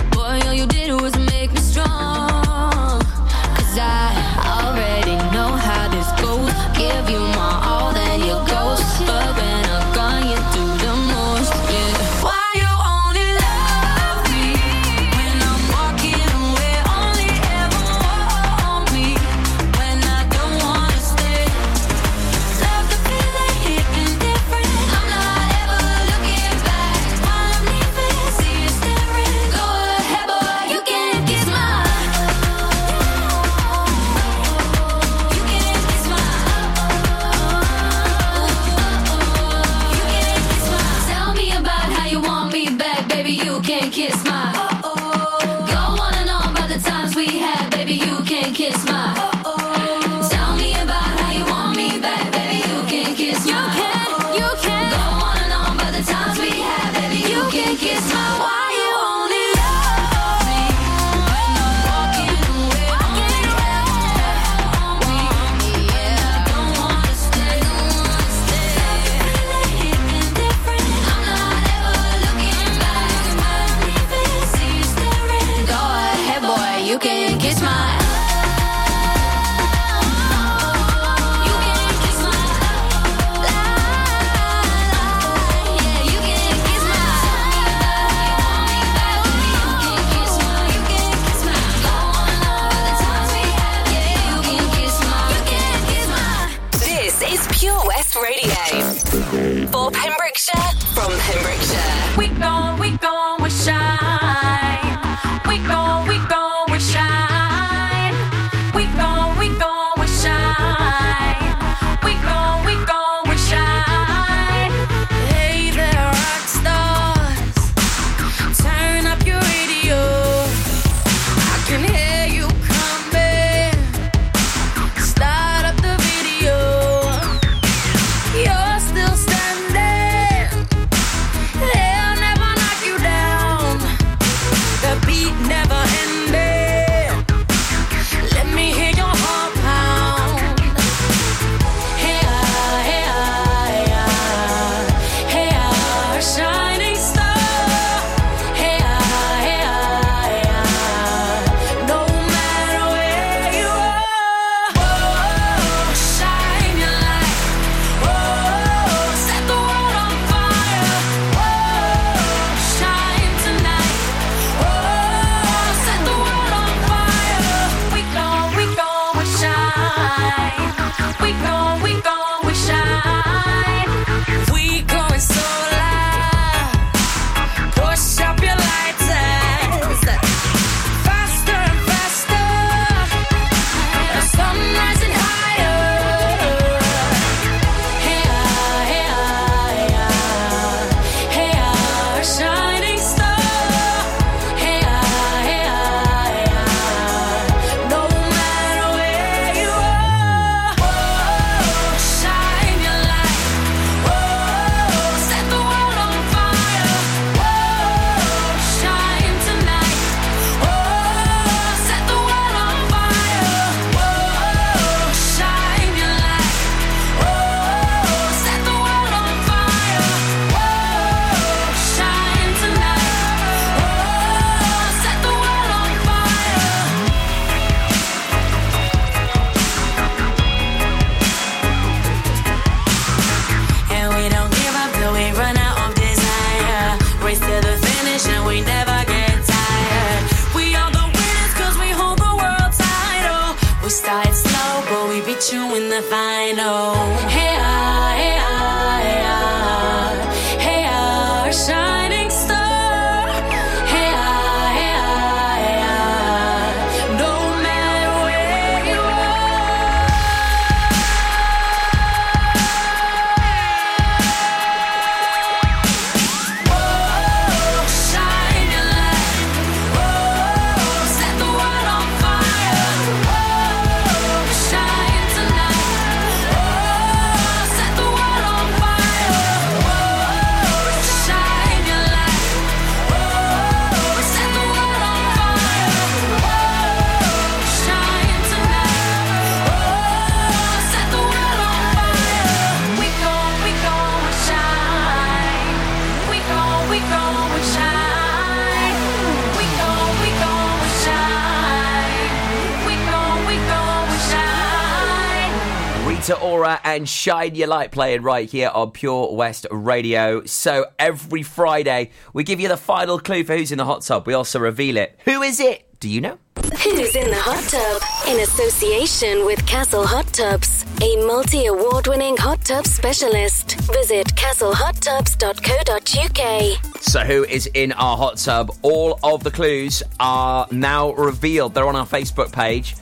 And 307.01 307.09
Shine 307.09 307.55
Your 307.55 307.67
Light 307.67 307.91
playing 307.91 308.21
right 308.21 308.47
here 308.47 308.69
on 308.71 308.91
Pure 308.91 309.33
West 309.33 309.65
Radio. 309.71 310.45
So 310.45 310.85
every 310.99 311.41
Friday, 311.41 312.11
we 312.31 312.43
give 312.43 312.59
you 312.59 312.67
the 312.67 312.77
final 312.77 313.17
clue 313.17 313.43
for 313.43 313.57
who's 313.57 313.71
in 313.71 313.79
the 313.79 313.85
hot 313.85 314.03
tub. 314.03 314.27
We 314.27 314.35
also 314.35 314.59
reveal 314.59 314.97
it. 314.97 315.19
Who 315.25 315.41
is 315.41 315.59
it? 315.59 315.87
Do 315.99 316.07
you 316.07 316.21
know? 316.21 316.37
Who's 316.57 317.15
in 317.15 317.27
the 317.27 317.39
hot 317.39 317.63
tub? 317.63 318.03
In 318.31 318.39
association 318.43 319.47
with 319.47 319.65
Castle 319.65 320.05
Hot 320.05 320.27
Tubs, 320.27 320.85
a 321.01 321.15
multi 321.25 321.65
award 321.65 322.05
winning 322.05 322.37
hot 322.37 322.63
tub 322.63 322.85
specialist. 322.85 323.81
Visit 323.91 324.27
castlehottubs.co.uk. 324.35 327.01
So, 327.01 327.21
who 327.21 327.45
is 327.45 327.65
in 327.73 327.93
our 327.93 328.15
hot 328.15 328.37
tub? 328.37 328.77
All 328.83 329.17
of 329.23 329.43
the 329.43 329.49
clues 329.49 330.03
are 330.19 330.67
now 330.69 331.13
revealed. 331.13 331.73
They're 331.73 331.87
on 331.87 331.95
our 331.95 332.05
Facebook 332.05 332.51
page. 332.51 332.95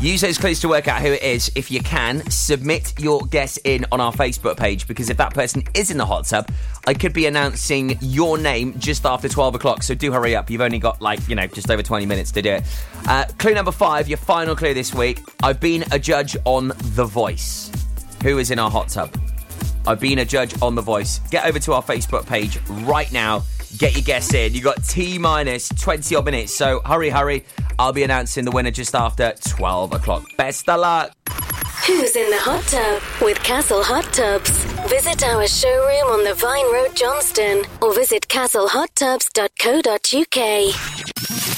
Use 0.00 0.22
those 0.22 0.38
clues 0.38 0.60
to 0.60 0.68
work 0.68 0.88
out 0.88 1.02
who 1.02 1.08
it 1.08 1.22
is. 1.22 1.52
If 1.54 1.70
you 1.70 1.80
can, 1.80 2.22
submit 2.30 2.98
your 2.98 3.20
guess 3.26 3.58
in 3.64 3.84
on 3.92 4.00
our 4.00 4.14
Facebook 4.14 4.56
page 4.56 4.88
because 4.88 5.10
if 5.10 5.18
that 5.18 5.34
person 5.34 5.62
is 5.74 5.90
in 5.90 5.98
the 5.98 6.06
hot 6.06 6.24
tub, 6.24 6.48
I 6.86 6.94
could 6.94 7.12
be 7.12 7.26
announcing 7.26 7.98
your 8.00 8.38
name 8.38 8.78
just 8.78 9.04
after 9.04 9.28
12 9.28 9.56
o'clock. 9.56 9.82
So 9.82 9.94
do 9.94 10.10
hurry 10.10 10.34
up. 10.34 10.48
You've 10.48 10.62
only 10.62 10.78
got 10.78 11.02
like, 11.02 11.28
you 11.28 11.34
know, 11.34 11.46
just 11.46 11.70
over 11.70 11.82
20 11.82 12.06
minutes 12.06 12.30
to 12.32 12.40
do 12.40 12.52
it. 12.52 12.62
Uh, 13.06 13.26
clue 13.36 13.52
number 13.52 13.72
five, 13.72 14.08
your 14.08 14.16
final 14.16 14.56
clue 14.56 14.72
this 14.72 14.94
week. 14.94 15.20
I've 15.42 15.60
been 15.60 15.84
a 15.92 15.98
judge 15.98 16.34
on 16.46 16.68
The 16.68 17.04
Voice. 17.04 17.70
Who 18.22 18.38
is 18.38 18.50
in 18.50 18.58
our 18.58 18.70
hot 18.70 18.88
tub? 18.88 19.14
I've 19.86 20.00
been 20.00 20.20
a 20.20 20.24
judge 20.24 20.54
on 20.62 20.76
The 20.76 20.82
Voice. 20.82 21.20
Get 21.30 21.44
over 21.44 21.58
to 21.58 21.74
our 21.74 21.82
Facebook 21.82 22.26
page 22.26 22.58
right 22.86 23.12
now. 23.12 23.42
Get 23.78 23.94
your 23.94 24.02
guess 24.02 24.34
in. 24.34 24.54
You 24.54 24.60
got 24.60 24.82
T 24.84 25.18
minus 25.18 25.68
20 25.68 26.14
odd 26.16 26.24
minutes. 26.24 26.54
So 26.54 26.80
hurry, 26.84 27.10
hurry. 27.10 27.44
I'll 27.78 27.92
be 27.92 28.02
announcing 28.02 28.44
the 28.44 28.50
winner 28.50 28.70
just 28.70 28.94
after 28.94 29.32
12 29.48 29.94
o'clock. 29.94 30.24
Best 30.36 30.68
of 30.68 30.80
luck. 30.80 31.12
Who's 31.86 32.14
in 32.14 32.28
the 32.30 32.38
hot 32.38 32.62
tub? 32.64 33.02
With 33.22 33.38
Castle 33.42 33.82
Hot 33.82 34.04
Tubs. 34.12 34.50
Visit 34.88 35.22
our 35.24 35.46
showroom 35.46 36.12
on 36.12 36.24
the 36.24 36.34
Vine 36.34 36.70
Road, 36.72 36.94
Johnston, 36.94 37.64
or 37.80 37.94
visit 37.94 38.28
castlehottubs.co.uk. 38.28 40.99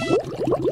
Woo! 0.00 0.71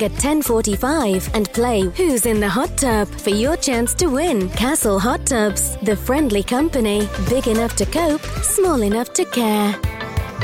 at 0.00 0.12
10:45 0.12 1.28
and 1.34 1.52
play 1.52 1.80
Who's 1.96 2.24
in 2.24 2.40
the 2.40 2.48
Hot 2.48 2.76
Tub 2.78 3.08
for 3.08 3.30
your 3.30 3.56
chance 3.56 3.94
to 3.94 4.06
win. 4.06 4.48
Castle 4.50 4.98
Hot 4.98 5.26
Tubs, 5.26 5.76
the 5.82 5.96
friendly 5.96 6.42
company, 6.42 7.08
big 7.28 7.48
enough 7.48 7.74
to 7.76 7.84
cope, 7.86 8.22
small 8.42 8.82
enough 8.82 9.12
to 9.14 9.24
care. 9.24 9.74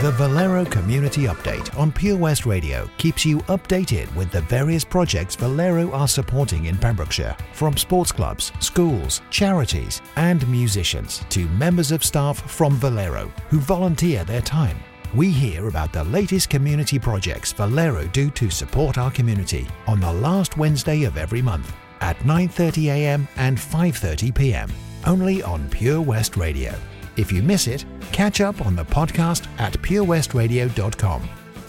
The 0.03 0.12
Valero 0.12 0.64
Community 0.64 1.22
Update 1.22 1.76
on 1.76 1.90
Pure 1.90 2.18
West 2.18 2.46
Radio 2.46 2.88
keeps 2.99 3.26
you 3.26 3.38
updated 3.49 4.14
with 4.14 4.30
the 4.30 4.42
various 4.42 4.84
projects 4.84 5.34
Valero 5.34 5.90
are 5.90 6.07
supporting 6.07 6.66
in 6.66 6.76
Pembrokeshire, 6.76 7.36
from 7.53 7.76
sports 7.76 8.12
clubs, 8.12 8.53
schools, 8.61 9.22
charities, 9.30 10.01
and 10.14 10.46
musicians 10.49 11.24
to 11.30 11.49
members 11.49 11.90
of 11.90 12.05
staff 12.05 12.38
from 12.49 12.74
Valero 12.74 13.28
who 13.49 13.59
volunteer 13.59 14.22
their 14.22 14.40
time. 14.42 14.78
We 15.14 15.30
hear 15.30 15.68
about 15.68 15.92
the 15.92 16.04
latest 16.04 16.50
community 16.50 16.98
projects 16.98 17.52
Valero 17.52 18.06
do 18.09 18.30
to 18.30 18.50
support 18.50 18.98
our 18.98 19.11
community 19.11 19.66
on 19.86 20.00
the 20.00 20.12
last 20.12 20.59
Wednesday 20.59 21.04
of 21.04 21.16
every 21.16 21.40
month 21.40 21.74
at 22.00 22.18
9:30 22.18 22.88
a.m. 22.88 23.28
and 23.36 23.56
5:30 23.56 24.34
p.m. 24.34 24.70
only 25.06 25.42
on 25.42 25.68
Pure 25.70 26.02
West 26.02 26.36
Radio. 26.36 26.74
If 27.16 27.32
you 27.32 27.42
miss 27.42 27.66
it, 27.66 27.84
catch 28.12 28.40
up 28.40 28.64
on 28.64 28.76
the 28.76 28.84
podcast 28.84 29.48
at 29.59 29.72
purewestradio.com. 29.72 31.28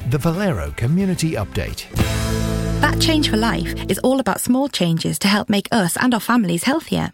The 0.09 0.17
Valero 0.17 0.71
Community 0.75 1.31
Update. 1.31 1.89
That 2.81 2.99
Change 3.01 3.29
for 3.29 3.37
Life 3.37 3.73
is 3.89 3.99
all 3.99 4.19
about 4.19 4.41
small 4.41 4.67
changes 4.67 5.17
to 5.19 5.27
help 5.27 5.49
make 5.49 5.67
us 5.71 5.97
and 5.97 6.13
our 6.13 6.19
families 6.19 6.63
healthier. 6.65 7.13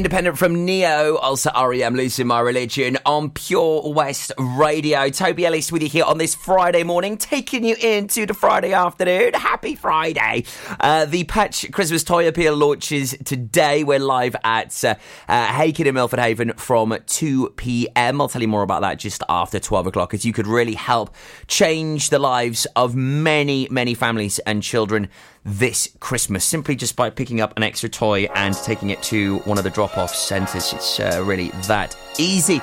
independent 0.00 0.38
from 0.38 0.64
Neo, 0.64 1.16
also 1.16 1.50
REM, 1.54 1.94
Losing 1.94 2.26
My 2.26 2.40
Religion 2.40 2.96
on 3.04 3.28
Pure 3.28 3.92
West 3.92 4.32
Radio. 4.38 5.10
Toby 5.10 5.44
Ellis 5.44 5.70
with 5.70 5.82
you 5.82 5.90
here 5.90 6.04
on 6.04 6.16
this 6.16 6.34
Friday 6.34 6.84
morning, 6.84 7.18
taking 7.18 7.64
you 7.64 7.76
into 7.78 8.24
the 8.24 8.32
Friday 8.32 8.72
afternoon. 8.72 9.34
Happy 9.34 9.74
Friday. 9.74 10.44
Uh, 10.80 11.04
the 11.04 11.24
Patch 11.24 11.70
Christmas 11.70 12.02
Toy 12.02 12.26
Appeal 12.26 12.56
launches 12.56 13.14
today. 13.26 13.84
We're 13.84 13.98
live 13.98 14.34
at 14.42 14.82
uh, 14.82 14.94
uh, 15.28 15.52
Hakin 15.52 15.86
in 15.86 15.92
Milford 15.96 16.18
Haven 16.18 16.54
from 16.54 16.96
2 17.06 17.50
p.m. 17.58 18.22
I'll 18.22 18.28
tell 18.30 18.40
you 18.40 18.48
more 18.48 18.62
about 18.62 18.80
that 18.80 18.98
just 18.98 19.22
after 19.28 19.60
12 19.60 19.88
o'clock, 19.88 20.14
as 20.14 20.24
you 20.24 20.32
could 20.32 20.46
really 20.46 20.76
help 20.76 21.14
change 21.46 22.08
the 22.08 22.18
lives 22.18 22.66
of 22.74 22.96
many, 22.96 23.68
many 23.70 23.92
families 23.92 24.38
and 24.46 24.62
children 24.62 25.10
this 25.44 25.94
Christmas 26.00 26.44
simply 26.44 26.76
just 26.76 26.96
by 26.96 27.10
picking 27.10 27.40
up 27.40 27.56
an 27.56 27.62
extra 27.62 27.88
toy 27.88 28.24
and 28.34 28.54
taking 28.54 28.90
it 28.90 29.02
to 29.04 29.38
one 29.40 29.58
of 29.58 29.64
the 29.64 29.70
drop 29.70 29.96
off 29.96 30.14
centres. 30.14 30.72
It's 30.72 31.00
uh, 31.00 31.22
really 31.24 31.48
that 31.66 31.96
easy. 32.18 32.60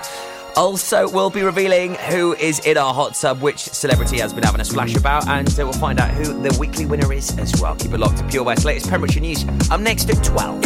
Also, 0.55 1.07
we'll 1.09 1.29
be 1.29 1.43
revealing 1.43 1.93
who 1.93 2.33
is 2.33 2.59
in 2.65 2.77
our 2.77 2.91
hot 2.91 3.13
tub, 3.13 3.41
which 3.41 3.59
celebrity 3.59 4.17
has 4.19 4.33
been 4.33 4.43
having 4.43 4.59
a 4.59 4.65
splash 4.65 4.95
about, 4.95 5.27
and 5.27 5.47
uh, 5.47 5.53
we'll 5.57 5.73
find 5.73 5.99
out 5.99 6.09
who 6.09 6.23
the 6.23 6.57
weekly 6.59 6.87
winner 6.87 7.13
is 7.13 7.37
as 7.37 7.53
well. 7.61 7.75
Keep 7.75 7.93
it 7.93 7.99
locked 7.99 8.17
to 8.17 8.23
Pure 8.27 8.43
West. 8.43 8.65
Latest 8.65 8.89
Pembrokeshire 8.89 9.21
news. 9.21 9.45
I'm 9.69 9.83
next 9.83 10.09
at 10.09 10.23
12. 10.23 10.65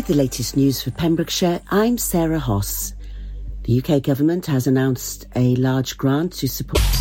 With 0.00 0.06
the 0.06 0.14
latest 0.14 0.56
news 0.56 0.80
for 0.80 0.90
Pembrokeshire, 0.92 1.60
I'm 1.70 1.98
Sarah 1.98 2.38
Hoss. 2.38 2.94
The 3.64 3.82
UK 3.82 4.02
government 4.02 4.46
has 4.46 4.66
announced 4.66 5.26
a 5.36 5.54
large 5.56 5.98
grant 5.98 6.32
to 6.38 6.48
support. 6.48 6.99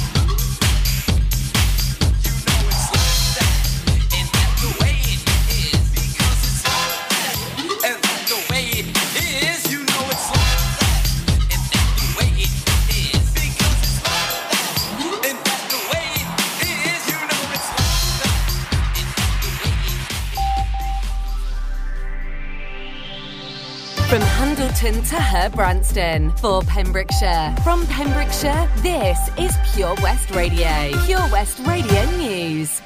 to 25.09 25.15
Her 25.15 25.49
Branston 25.49 26.29
for 26.37 26.61
Pembrokeshire. 26.61 27.55
From 27.63 27.83
Pembrokeshire, 27.87 28.69
this 28.83 29.17
is 29.39 29.57
Pure 29.73 29.95
West 30.03 30.29
Radio. 30.29 30.91
Pure 31.07 31.27
West 31.31 31.57
Radio 31.65 32.05
News. 32.17 32.79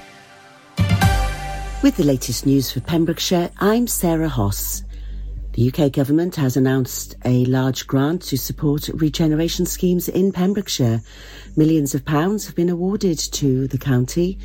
With 1.83 1.97
the 1.97 2.05
latest 2.05 2.45
news 2.45 2.71
for 2.71 2.79
Pembrokeshire, 2.79 3.51
I'm 3.59 3.87
Sarah 3.87 4.29
Hoss. 4.29 4.83
The 5.51 5.67
UK 5.67 5.91
government 5.91 6.37
has 6.37 6.55
announced 6.55 7.17
a 7.25 7.43
large 7.43 7.87
grant 7.87 8.21
to 8.21 8.37
support 8.37 8.87
regeneration 8.93 9.65
schemes 9.65 10.07
in 10.07 10.31
Pembrokeshire. 10.31 11.01
Millions 11.57 11.93
of 11.93 12.05
pounds 12.05 12.45
have 12.45 12.55
been 12.55 12.69
awarded 12.69 13.19
to 13.19 13.67
the 13.67 13.77
county, 13.77 14.39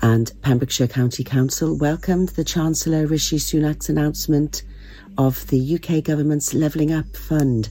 and 0.00 0.32
Pembrokeshire 0.40 0.88
County 0.88 1.22
Council 1.22 1.76
welcomed 1.76 2.30
the 2.30 2.44
Chancellor 2.44 3.06
Rishi 3.06 3.36
Sunak's 3.36 3.90
announcement 3.90 4.62
of 5.18 5.46
the 5.48 5.74
UK 5.74 6.02
government's 6.04 6.54
Levelling 6.54 6.92
Up 6.92 7.16
Fund. 7.16 7.68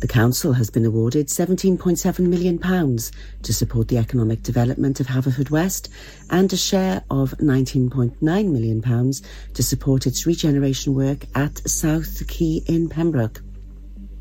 The 0.00 0.08
council 0.08 0.52
has 0.54 0.68
been 0.68 0.84
awarded 0.84 1.28
£17.7 1.28 2.18
million 2.20 2.58
to 2.58 3.52
support 3.52 3.88
the 3.88 3.98
economic 3.98 4.42
development 4.42 4.98
of 4.98 5.06
Haverfordwest 5.06 5.88
and 6.30 6.52
a 6.52 6.56
share 6.56 7.04
of 7.10 7.30
£19.9 7.38 8.20
million 8.20 8.82
to 9.54 9.62
support 9.62 10.06
its 10.06 10.26
regeneration 10.26 10.94
work 10.94 11.26
at 11.34 11.58
South 11.68 12.26
Quay 12.26 12.62
in 12.66 12.88
Pembroke. 12.88 13.42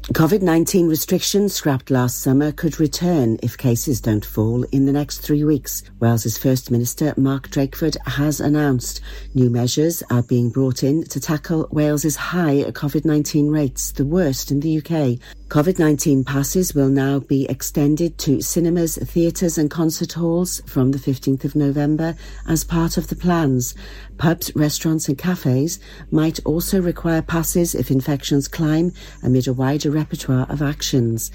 COVID 0.10 0.42
19 0.42 0.90
restrictions 0.90 1.54
scrapped 1.54 1.92
last 1.92 2.22
summer 2.22 2.52
could 2.52 2.80
return 2.80 3.38
if 3.44 3.56
cases 3.56 4.02
don't 4.02 4.26
fall 4.26 4.64
in 4.72 4.88
the 4.88 4.92
next 4.92 5.20
three 5.20 5.44
weeks. 5.44 5.84
Wales's 6.00 6.40
First 6.40 6.72
Minister 6.72 7.14
Mark 7.18 7.50
Drakeford 7.50 7.96
has 8.08 8.42
announced 8.42 9.02
new 9.36 9.50
measures 9.50 10.02
are 10.10 10.24
being 10.24 10.50
brought 10.50 10.84
in 10.84 11.04
to 11.04 11.20
tackle 11.20 11.68
Wales's 11.72 12.16
high 12.16 12.64
COVID 12.72 13.06
19 13.06 13.50
rates, 13.50 13.92
the 13.92 14.04
worst 14.04 14.50
in 14.50 14.60
the 14.60 14.80
UK. 14.80 15.20
COVID 15.50 15.78
19 15.78 16.24
passes 16.24 16.74
will 16.74 16.90
now 16.90 17.20
be 17.20 17.46
extended 17.48 18.18
to 18.18 18.42
cinemas, 18.42 18.98
theatres, 18.98 19.58
and 19.58 19.70
concert 19.70 20.14
halls 20.14 20.62
from 20.66 20.92
the 20.92 20.98
15th 20.98 21.46
of 21.46 21.56
November 21.56 22.16
as 22.48 22.64
part 22.64 22.98
of 22.98 23.08
the 23.10 23.16
plans. 23.16 23.76
Pubs, 24.18 24.52
restaurants, 24.56 25.08
and 25.10 25.18
cafes 25.18 25.80
might 26.10 26.40
also 26.46 26.82
require 26.82 27.22
passes 27.22 27.76
if 27.76 27.92
infections 27.92 28.48
climb 28.48 28.94
amid 29.24 29.48
a 29.48 29.54
wider 29.54 29.92
repertoire 30.02 30.48
of 30.50 30.64
actions. 30.64 31.32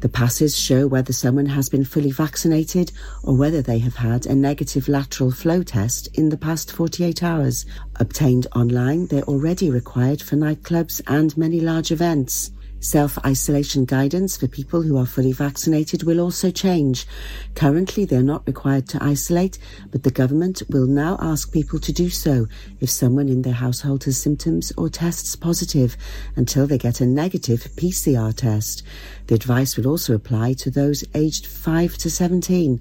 The 0.00 0.08
passes 0.10 0.54
show 0.54 0.86
whether 0.86 1.10
someone 1.10 1.46
has 1.46 1.70
been 1.70 1.86
fully 1.86 2.10
vaccinated 2.10 2.92
or 3.22 3.34
whether 3.34 3.62
they 3.62 3.78
have 3.78 3.96
had 3.96 4.26
a 4.26 4.34
negative 4.34 4.88
lateral 4.88 5.30
flow 5.30 5.62
test 5.62 6.08
in 6.18 6.28
the 6.28 6.36
past 6.36 6.70
48 6.70 7.22
hours. 7.22 7.64
Obtained 7.96 8.46
online, 8.54 9.06
they're 9.06 9.22
already 9.22 9.70
required 9.70 10.20
for 10.20 10.36
nightclubs 10.36 11.00
and 11.06 11.34
many 11.38 11.60
large 11.60 11.90
events. 11.90 12.50
Self-isolation 12.80 13.84
guidance 13.84 14.38
for 14.38 14.48
people 14.48 14.80
who 14.80 14.96
are 14.96 15.04
fully 15.04 15.32
vaccinated 15.32 16.02
will 16.02 16.18
also 16.18 16.50
change. 16.50 17.06
Currently, 17.54 18.06
they're 18.06 18.22
not 18.22 18.46
required 18.46 18.88
to 18.88 19.04
isolate, 19.04 19.58
but 19.90 20.02
the 20.02 20.10
government 20.10 20.62
will 20.70 20.86
now 20.86 21.18
ask 21.20 21.52
people 21.52 21.78
to 21.78 21.92
do 21.92 22.08
so 22.08 22.46
if 22.80 22.88
someone 22.88 23.28
in 23.28 23.42
their 23.42 23.52
household 23.52 24.04
has 24.04 24.16
symptoms 24.16 24.72
or 24.78 24.88
tests 24.88 25.36
positive 25.36 25.94
until 26.36 26.66
they 26.66 26.78
get 26.78 27.02
a 27.02 27.06
negative 27.06 27.68
PCR 27.76 28.34
test. 28.34 28.82
The 29.26 29.34
advice 29.34 29.76
will 29.76 29.86
also 29.86 30.14
apply 30.14 30.54
to 30.54 30.70
those 30.70 31.04
aged 31.14 31.46
5 31.46 31.98
to 31.98 32.10
17. 32.10 32.80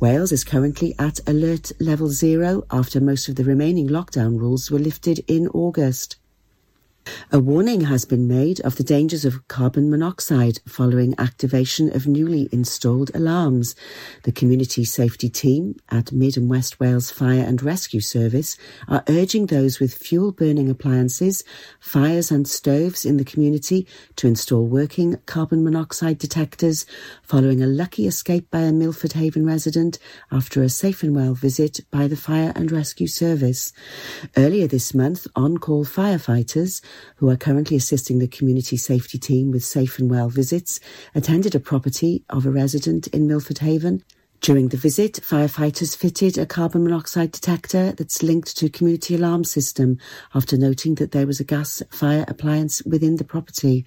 Wales 0.00 0.32
is 0.32 0.42
currently 0.42 0.96
at 0.98 1.20
alert 1.28 1.70
level 1.78 2.08
zero 2.08 2.64
after 2.72 3.00
most 3.00 3.28
of 3.28 3.36
the 3.36 3.44
remaining 3.44 3.88
lockdown 3.88 4.40
rules 4.40 4.72
were 4.72 4.80
lifted 4.80 5.24
in 5.28 5.46
August. 5.48 6.16
A 7.32 7.40
warning 7.40 7.82
has 7.82 8.04
been 8.04 8.28
made 8.28 8.60
of 8.60 8.76
the 8.76 8.84
dangers 8.84 9.24
of 9.24 9.46
carbon 9.48 9.90
monoxide 9.90 10.60
following 10.66 11.14
activation 11.18 11.94
of 11.94 12.06
newly 12.06 12.48
installed 12.52 13.10
alarms. 13.14 13.74
The 14.22 14.32
community 14.32 14.84
safety 14.84 15.28
team 15.28 15.76
at 15.90 16.12
Mid 16.12 16.36
and 16.36 16.48
West 16.48 16.78
Wales 16.78 17.10
Fire 17.10 17.42
and 17.42 17.62
Rescue 17.62 18.00
Service 18.00 18.56
are 18.88 19.02
urging 19.08 19.46
those 19.46 19.80
with 19.80 19.92
fuel 19.92 20.30
burning 20.30 20.70
appliances, 20.70 21.42
fires 21.80 22.30
and 22.30 22.46
stoves 22.46 23.04
in 23.04 23.16
the 23.16 23.24
community 23.24 23.86
to 24.16 24.28
install 24.28 24.64
working 24.64 25.16
carbon 25.26 25.64
monoxide 25.64 26.18
detectors 26.18 26.86
following 27.22 27.60
a 27.60 27.66
lucky 27.66 28.06
escape 28.06 28.50
by 28.50 28.60
a 28.60 28.72
Milford 28.72 29.14
Haven 29.14 29.44
resident 29.44 29.98
after 30.30 30.62
a 30.62 30.68
safe 30.68 31.02
and 31.02 31.14
well 31.14 31.34
visit 31.34 31.80
by 31.90 32.06
the 32.06 32.16
Fire 32.16 32.52
and 32.54 32.70
Rescue 32.70 33.08
Service. 33.08 33.72
Earlier 34.36 34.68
this 34.68 34.94
month, 34.94 35.26
on-call 35.34 35.84
firefighters 35.84 36.80
who 37.16 37.30
are 37.30 37.36
currently 37.36 37.76
assisting 37.76 38.18
the 38.18 38.28
community 38.28 38.76
safety 38.76 39.18
team 39.18 39.50
with 39.50 39.64
safe 39.64 39.98
and 39.98 40.10
well 40.10 40.28
visits, 40.28 40.80
attended 41.14 41.54
a 41.54 41.60
property 41.60 42.24
of 42.30 42.46
a 42.46 42.50
resident 42.50 43.06
in 43.08 43.26
Milford 43.26 43.58
Haven. 43.58 44.02
During 44.40 44.68
the 44.68 44.76
visit, 44.76 45.14
firefighters 45.14 45.96
fitted 45.96 46.36
a 46.38 46.46
carbon 46.46 46.84
monoxide 46.84 47.32
detector 47.32 47.92
that's 47.92 48.22
linked 48.22 48.56
to 48.58 48.68
community 48.68 49.14
alarm 49.14 49.44
system 49.44 49.98
after 50.34 50.56
noting 50.56 50.96
that 50.96 51.12
there 51.12 51.26
was 51.26 51.40
a 51.40 51.44
gas 51.44 51.82
fire 51.90 52.24
appliance 52.28 52.82
within 52.84 53.16
the 53.16 53.24
property. 53.24 53.86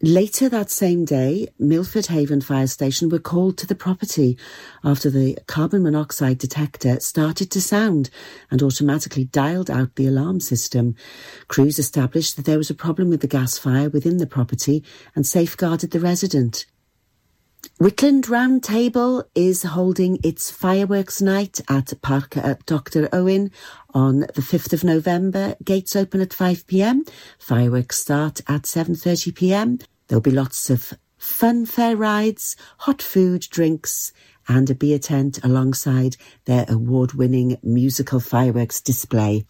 Later 0.00 0.48
that 0.48 0.70
same 0.70 1.04
day, 1.04 1.48
Milford 1.58 2.06
Haven 2.06 2.40
Fire 2.40 2.68
Station 2.68 3.08
were 3.08 3.18
called 3.18 3.58
to 3.58 3.66
the 3.66 3.74
property 3.74 4.38
after 4.84 5.10
the 5.10 5.36
carbon 5.48 5.82
monoxide 5.82 6.38
detector 6.38 7.00
started 7.00 7.50
to 7.50 7.60
sound 7.60 8.08
and 8.48 8.62
automatically 8.62 9.24
dialed 9.24 9.68
out 9.68 9.96
the 9.96 10.06
alarm 10.06 10.38
system. 10.38 10.94
Crews 11.48 11.80
established 11.80 12.36
that 12.36 12.44
there 12.44 12.58
was 12.58 12.70
a 12.70 12.74
problem 12.74 13.10
with 13.10 13.22
the 13.22 13.26
gas 13.26 13.58
fire 13.58 13.88
within 13.88 14.18
the 14.18 14.26
property 14.28 14.84
and 15.16 15.26
safeguarded 15.26 15.90
the 15.90 15.98
resident. 15.98 16.64
Whitland 17.80 18.28
Round 18.28 18.62
Table 18.62 19.24
is 19.34 19.62
holding 19.62 20.18
its 20.24 20.50
fireworks 20.50 21.22
night 21.22 21.60
at 21.68 21.92
Park 22.02 22.36
at 22.36 22.64
Dr. 22.66 23.08
Owen 23.12 23.50
on 23.94 24.20
the 24.20 24.42
5th 24.42 24.72
of 24.72 24.84
November. 24.84 25.54
Gates 25.64 25.94
open 25.94 26.20
at 26.20 26.30
5pm. 26.30 27.08
Fireworks 27.38 27.98
start 27.98 28.40
at 28.48 28.62
7.30pm. 28.62 29.84
There'll 30.08 30.20
be 30.20 30.30
lots 30.30 30.70
of 30.70 30.94
fun 31.18 31.66
fair 31.66 31.96
rides, 31.96 32.56
hot 32.78 33.02
food, 33.02 33.42
drinks, 33.50 34.12
and 34.48 34.70
a 34.70 34.74
beer 34.74 34.98
tent 34.98 35.38
alongside 35.44 36.16
their 36.46 36.64
award-winning 36.68 37.58
musical 37.62 38.18
fireworks 38.18 38.80
display. 38.80 39.44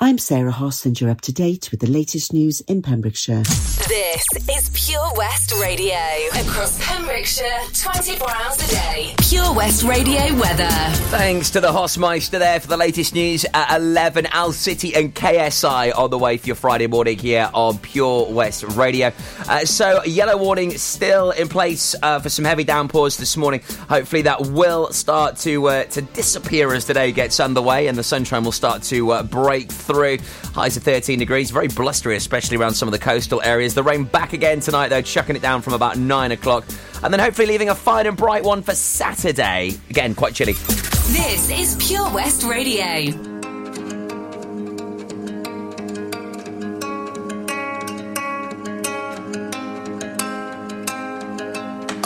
I'm 0.00 0.18
Sarah 0.18 0.50
Hoss 0.50 0.84
and 0.86 1.00
you're 1.00 1.08
up 1.08 1.20
to 1.20 1.32
date 1.32 1.70
with 1.70 1.78
the 1.78 1.86
latest 1.86 2.32
news 2.32 2.60
in 2.62 2.82
Pembrokeshire. 2.82 3.44
This 3.44 4.26
is 4.50 4.70
Pure 4.86 5.12
West 5.16 5.52
Radio. 5.60 5.94
Across 6.32 6.84
Pembrokeshire, 6.84 7.60
24 7.72 8.28
hours 8.28 8.68
a 8.68 8.74
day. 8.74 9.14
Pure 9.18 9.54
West 9.54 9.84
Radio 9.84 10.34
weather. 10.34 10.68
Thanks 11.10 11.50
to 11.50 11.60
the 11.60 11.68
Hossmeister 11.68 12.40
there 12.40 12.58
for 12.58 12.66
the 12.66 12.76
latest 12.76 13.14
news 13.14 13.46
at 13.54 13.76
11. 13.76 14.26
Owl 14.32 14.50
City 14.50 14.96
and 14.96 15.14
KSI 15.14 15.96
on 15.96 16.10
the 16.10 16.18
way 16.18 16.38
for 16.38 16.48
your 16.48 16.56
Friday 16.56 16.88
morning 16.88 17.16
here 17.16 17.48
on 17.54 17.78
Pure 17.78 18.32
West 18.32 18.64
Radio. 18.64 19.12
Uh, 19.48 19.64
so, 19.64 20.02
yellow 20.02 20.36
warning 20.36 20.76
still 20.76 21.30
in 21.30 21.48
place 21.48 21.94
uh, 22.02 22.18
for 22.18 22.30
some 22.30 22.44
heavy 22.44 22.64
downpours 22.64 23.16
this 23.16 23.36
morning. 23.36 23.60
Hopefully, 23.88 24.22
that 24.22 24.40
will 24.40 24.92
start 24.92 25.36
to 25.38 25.68
uh, 25.68 25.84
to 25.84 26.02
disappear 26.02 26.74
as 26.74 26.84
today 26.84 27.12
gets 27.12 27.38
underway 27.38 27.86
and 27.86 27.96
the 27.96 28.02
sunshine 28.02 28.42
will 28.42 28.50
start 28.50 28.82
to 28.82 29.12
uh, 29.12 29.22
break 29.22 29.70
through. 29.70 29.83
Highs 29.86 30.76
of 30.76 30.82
13 30.82 31.18
degrees, 31.18 31.50
very 31.50 31.68
blustery, 31.68 32.16
especially 32.16 32.56
around 32.56 32.74
some 32.74 32.88
of 32.88 32.92
the 32.92 32.98
coastal 32.98 33.42
areas. 33.42 33.74
The 33.74 33.82
rain 33.82 34.04
back 34.04 34.32
again 34.32 34.60
tonight, 34.60 34.88
though, 34.88 35.02
chucking 35.02 35.36
it 35.36 35.42
down 35.42 35.62
from 35.62 35.74
about 35.74 35.98
9 35.98 36.32
o'clock. 36.32 36.64
And 37.02 37.12
then 37.12 37.20
hopefully 37.20 37.46
leaving 37.46 37.68
a 37.68 37.74
fine 37.74 38.06
and 38.06 38.16
bright 38.16 38.44
one 38.44 38.62
for 38.62 38.74
Saturday. 38.74 39.74
Again, 39.90 40.14
quite 40.14 40.34
chilly. 40.34 40.54
This 40.54 41.50
is 41.50 41.76
Pure 41.86 42.10
West 42.12 42.44
Radio. 42.44 43.32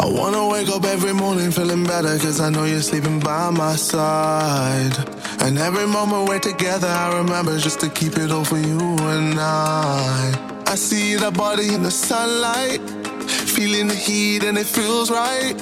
I 0.01 0.11
wanna 0.11 0.49
wake 0.49 0.69
up 0.69 0.85
every 0.85 1.13
morning 1.13 1.51
feeling 1.51 1.85
better 1.85 2.19
Cause 2.19 2.41
I 2.41 2.49
know 2.51 2.65
you're 2.65 2.81
sleeping 2.81 3.21
by 3.21 3.51
my 3.51 3.77
side 3.77 5.18
And 5.41 5.59
every 5.59 5.87
moment 5.87 6.29
we're 6.29 6.39
together 6.39 6.89
I 6.89 7.17
remember 7.19 7.59
just 7.59 7.81
to 7.81 7.89
keep 7.89 8.19
it 8.19 8.31
all 8.31 8.45
for 8.45 8.59
you 8.59 8.81
and 9.15 9.39
I. 9.39 10.65
I 10.67 10.75
see 10.75 11.17
that 11.17 11.35
body 11.35 11.75
in 11.75 11.83
the 11.83 11.91
sunlight 11.91 12.81
Feeling 13.29 13.89
the 13.89 13.95
heat 13.95 14.45
and 14.45 14.57
it 14.57 14.67
feels 14.67 15.11
right. 15.11 15.57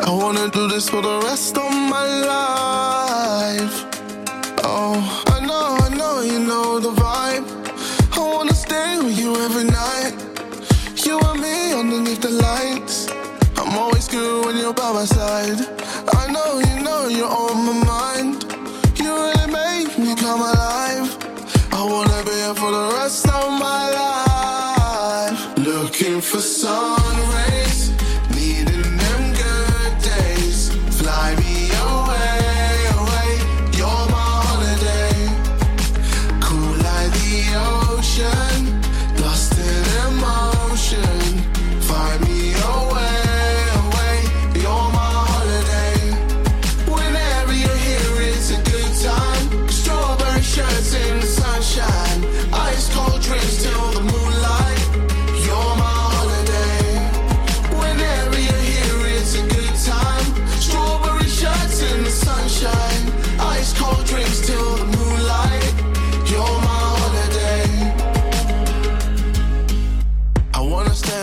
I 0.00 0.10
wanna 0.10 0.48
do 0.50 0.68
this 0.68 0.88
for 0.88 1.02
the 1.02 1.20
rest 1.24 1.58
of 1.58 1.70
my 1.70 2.06
life. 2.32 3.76
Oh, 4.62 5.24
I 5.26 5.44
know, 5.44 5.76
I 5.80 5.88
know 5.94 6.20
you 6.20 6.38
know 6.38 6.78
the 6.78 6.92
vibe. 6.92 7.46
I 8.16 8.20
wanna 8.20 8.54
stay 8.54 8.98
with 8.98 9.18
you 9.18 9.34
every 9.36 9.64
night. 9.64 10.14
You 11.04 11.18
and 11.20 11.40
me 11.40 11.72
underneath 11.72 12.22
the 12.22 12.30
lights. 12.30 13.08
I'm 13.56 13.76
always 13.76 14.06
good 14.08 14.46
when 14.46 14.56
you're 14.56 14.72
by 14.72 14.92
my 14.92 15.04
side. 15.04 15.58
I 16.14 16.30
know 16.30 16.60
you 16.60 16.82
know 16.82 17.08
you're 17.08 17.28
on 17.28 17.66
my 17.66 17.84
mind. 17.84 18.43
Come 20.24 20.40
alive. 20.40 21.08
I 21.70 21.82
wanna 21.92 22.20
be 22.24 22.34
here 22.42 22.54
for 22.54 22.70
the 22.78 22.86
rest 22.96 23.26
of 23.28 23.46
my 23.66 23.84
life. 24.02 25.40
Looking 25.58 26.22
for 26.22 26.40
sun 26.40 27.03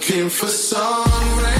looking 0.00 0.30
for 0.30 0.48
some 0.48 1.44
rain. 1.44 1.59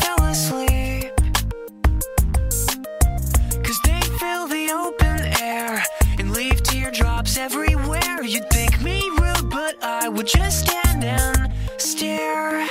would 10.21 10.27
just 10.27 10.69
stand 10.69 11.03
and 11.03 11.51
stare. 11.77 12.67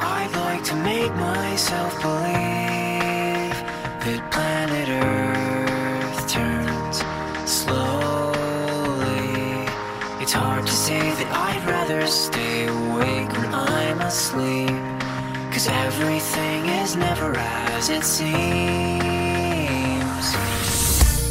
I'd 0.00 0.32
like 0.44 0.62
to 0.64 0.74
make 0.76 1.14
myself 1.14 1.94
believe 2.02 3.56
that 4.04 4.20
planet 4.30 4.88
Earth 5.06 6.28
turns 6.28 6.98
slowly. 7.50 8.28
It's 10.22 10.34
hard 10.34 10.66
to 10.66 10.72
say 10.72 11.00
that 11.00 11.30
I'd 11.48 11.64
rather 11.66 12.06
stay 12.06 12.66
awake 12.66 13.32
when 13.38 13.54
I'm 13.54 14.02
asleep. 14.02 14.68
Cause 15.50 15.68
everything 15.68 16.66
is 16.82 16.96
never 16.96 17.34
as 17.34 17.88
it 17.88 18.04
seems. 18.04 18.28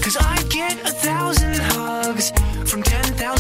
Cause 0.04 0.18
I 0.20 0.44
get 0.50 0.74
a 0.84 0.92
thousand 0.92 1.58
hugs 1.60 2.32
from 2.66 2.82
ten 2.82 3.04
thousand. 3.14 3.37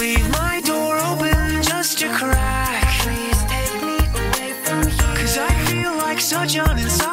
Leave 0.00 0.30
my 0.30 0.62
door 0.62 0.96
open 0.96 1.62
just 1.62 1.98
to 1.98 2.08
crack. 2.08 2.84
Please 3.00 3.42
take 3.44 3.82
me 3.82 3.98
away 3.98 4.52
from 4.64 4.88
here. 4.88 5.16
Cause 5.16 5.36
I 5.36 5.52
feel 5.66 5.94
like 5.94 6.20
such 6.20 6.56
an 6.56 6.78
inside. 6.78 7.09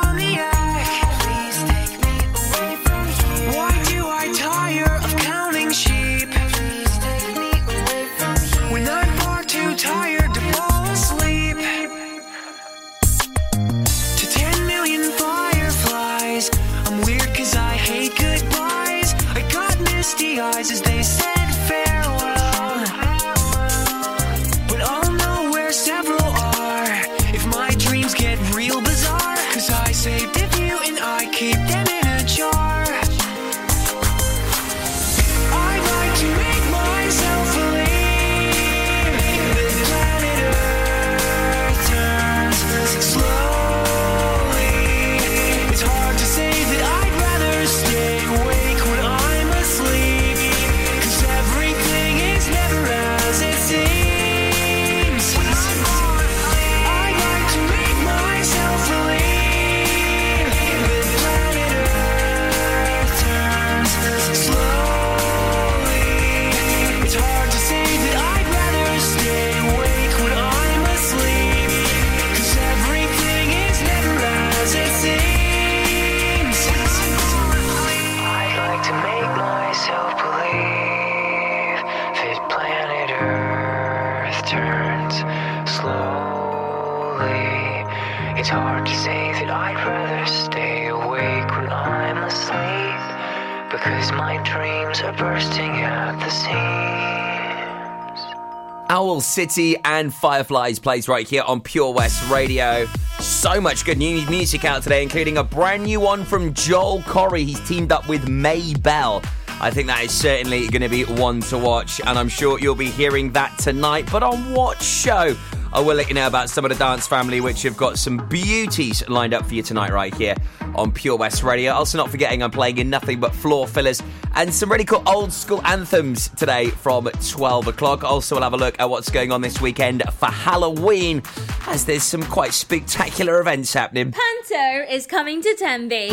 Owl 99.07 99.21
City 99.21 99.77
and 99.85 100.13
Fireflies 100.13 100.79
plays 100.79 101.07
right 101.07 101.25
here 101.25 101.43
on 101.43 101.61
Pure 101.61 101.93
West 101.93 102.29
Radio. 102.29 102.85
So 103.19 103.61
much 103.61 103.85
good 103.85 103.97
new 103.97 104.25
music 104.29 104.65
out 104.65 104.83
today, 104.83 105.01
including 105.01 105.37
a 105.37 105.43
brand 105.43 105.83
new 105.83 106.01
one 106.01 106.25
from 106.25 106.53
Joel 106.53 106.99
Corry. 107.03 107.45
He's 107.45 107.65
teamed 107.65 107.93
up 107.93 108.09
with 108.09 108.27
Mabel. 108.27 109.21
I 109.61 109.71
think 109.71 109.87
that 109.87 110.03
is 110.03 110.11
certainly 110.11 110.67
going 110.67 110.81
to 110.81 110.89
be 110.89 111.05
one 111.05 111.39
to 111.41 111.57
watch, 111.57 112.01
and 112.05 112.19
I'm 112.19 112.27
sure 112.27 112.59
you'll 112.59 112.75
be 112.75 112.89
hearing 112.89 113.31
that 113.31 113.57
tonight. 113.57 114.09
But 114.11 114.23
on 114.23 114.53
what 114.53 114.81
show? 114.81 115.35
I 115.73 115.81
will 115.81 115.95
let 115.95 116.07
you 116.07 116.13
know 116.13 116.27
about 116.27 116.49
some 116.49 116.65
of 116.65 116.69
the 116.69 116.77
dance 116.77 117.07
family, 117.07 117.41
which 117.41 117.63
have 117.63 117.77
got 117.77 117.97
some 117.97 118.25
beauties 118.29 119.07
lined 119.09 119.33
up 119.33 119.45
for 119.45 119.53
you 119.53 119.61
tonight, 119.61 119.91
right 119.91 120.13
here 120.15 120.35
on 120.75 120.91
Pure 120.91 121.17
West 121.17 121.43
Radio. 121.43 121.73
Also, 121.73 121.97
not 121.97 122.09
forgetting 122.09 122.41
I'm 122.41 122.51
playing 122.51 122.77
in 122.77 122.89
nothing 122.89 123.19
but 123.19 123.33
floor 123.33 123.67
fillers 123.67 124.01
and 124.35 124.53
some 124.53 124.71
really 124.71 124.85
cool 124.85 125.03
old 125.07 125.33
school 125.33 125.61
anthems 125.65 126.29
today 126.29 126.69
from 126.69 127.05
12 127.05 127.67
o'clock. 127.67 128.03
Also, 128.03 128.35
we'll 128.35 128.43
have 128.43 128.53
a 128.53 128.57
look 128.57 128.79
at 128.79 128.89
what's 128.89 129.09
going 129.09 129.31
on 129.31 129.41
this 129.41 129.59
weekend 129.59 130.03
for 130.13 130.27
Halloween, 130.27 131.21
as 131.67 131.85
there's 131.85 132.03
some 132.03 132.23
quite 132.23 132.53
spectacular 132.53 133.39
events 133.39 133.73
happening. 133.73 134.11
Panto 134.13 134.91
is 134.91 135.05
coming 135.05 135.41
to 135.41 135.55
Tenby. 135.55 136.09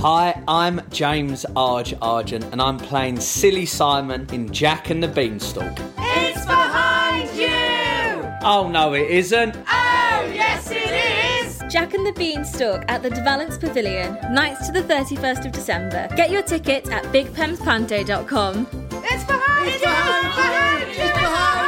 Hi, 0.00 0.42
I'm 0.48 0.80
James 0.90 1.46
Arge 1.54 1.94
Argent, 2.02 2.44
and 2.52 2.60
I'm 2.60 2.78
playing 2.78 3.20
Silly 3.20 3.66
Simon 3.66 4.26
in 4.32 4.52
Jack 4.52 4.90
and 4.90 5.00
the 5.00 5.08
Beanstalk. 5.08 5.78
It's 5.98 6.44
behind 6.44 6.86
you! 6.86 6.91
Oh 8.44 8.68
no, 8.68 8.92
it 8.94 9.08
isn't. 9.08 9.56
Oh, 9.56 10.32
yes, 10.34 10.68
it 10.68 11.46
is! 11.46 11.62
Jack 11.72 11.94
and 11.94 12.04
the 12.04 12.12
Beanstalk 12.12 12.84
at 12.88 13.00
the 13.02 13.08
De 13.08 13.22
Valence 13.22 13.56
Pavilion, 13.56 14.18
nights 14.34 14.66
to 14.66 14.72
the 14.72 14.82
31st 14.82 15.46
of 15.46 15.52
December. 15.52 16.08
Get 16.16 16.30
your 16.30 16.42
tickets 16.42 16.90
at 16.90 17.04
bigpemspanto.com. 17.04 18.66
It's 19.04 19.24
behind 19.24 19.66
you! 19.66 19.72
It's 20.90 21.12
behind 21.12 21.60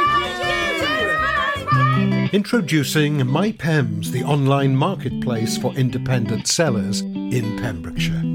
you! 2.23 2.29
Introducing 2.37 3.19
MyPems, 3.19 4.11
the 4.11 4.23
online 4.23 4.75
marketplace 4.75 5.57
for 5.57 5.73
independent 5.75 6.47
sellers 6.47 6.99
in 6.99 7.57
Pembrokeshire. 7.61 8.34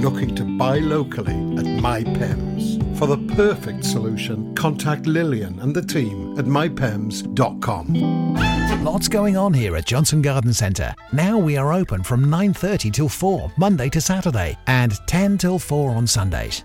looking 0.00 0.34
to 0.36 0.44
buy 0.44 0.78
locally 0.78 1.34
at 1.58 1.64
MyPems. 1.64 2.78
For 2.98 3.06
the 3.06 3.18
perfect 3.34 3.84
solution, 3.84 4.54
contact 4.54 5.06
Lillian 5.06 5.58
and 5.60 5.74
the 5.74 5.82
team 5.82 6.38
at 6.38 6.46
mypems.com. 6.46 8.34
Lots 8.84 9.08
going 9.08 9.36
on 9.36 9.52
here 9.52 9.76
at 9.76 9.86
Johnston 9.86 10.22
Garden 10.22 10.54
Centre. 10.54 10.94
Now 11.12 11.38
we 11.38 11.56
are 11.56 11.72
open 11.72 12.02
from 12.02 12.24
9:30 12.30 12.90
till 12.90 13.08
4 13.08 13.52
Monday 13.56 13.88
to 13.90 14.00
Saturday 14.00 14.56
and 14.66 14.92
10 15.06 15.38
till 15.38 15.58
4 15.58 15.90
on 15.90 16.06
Sundays. 16.06 16.64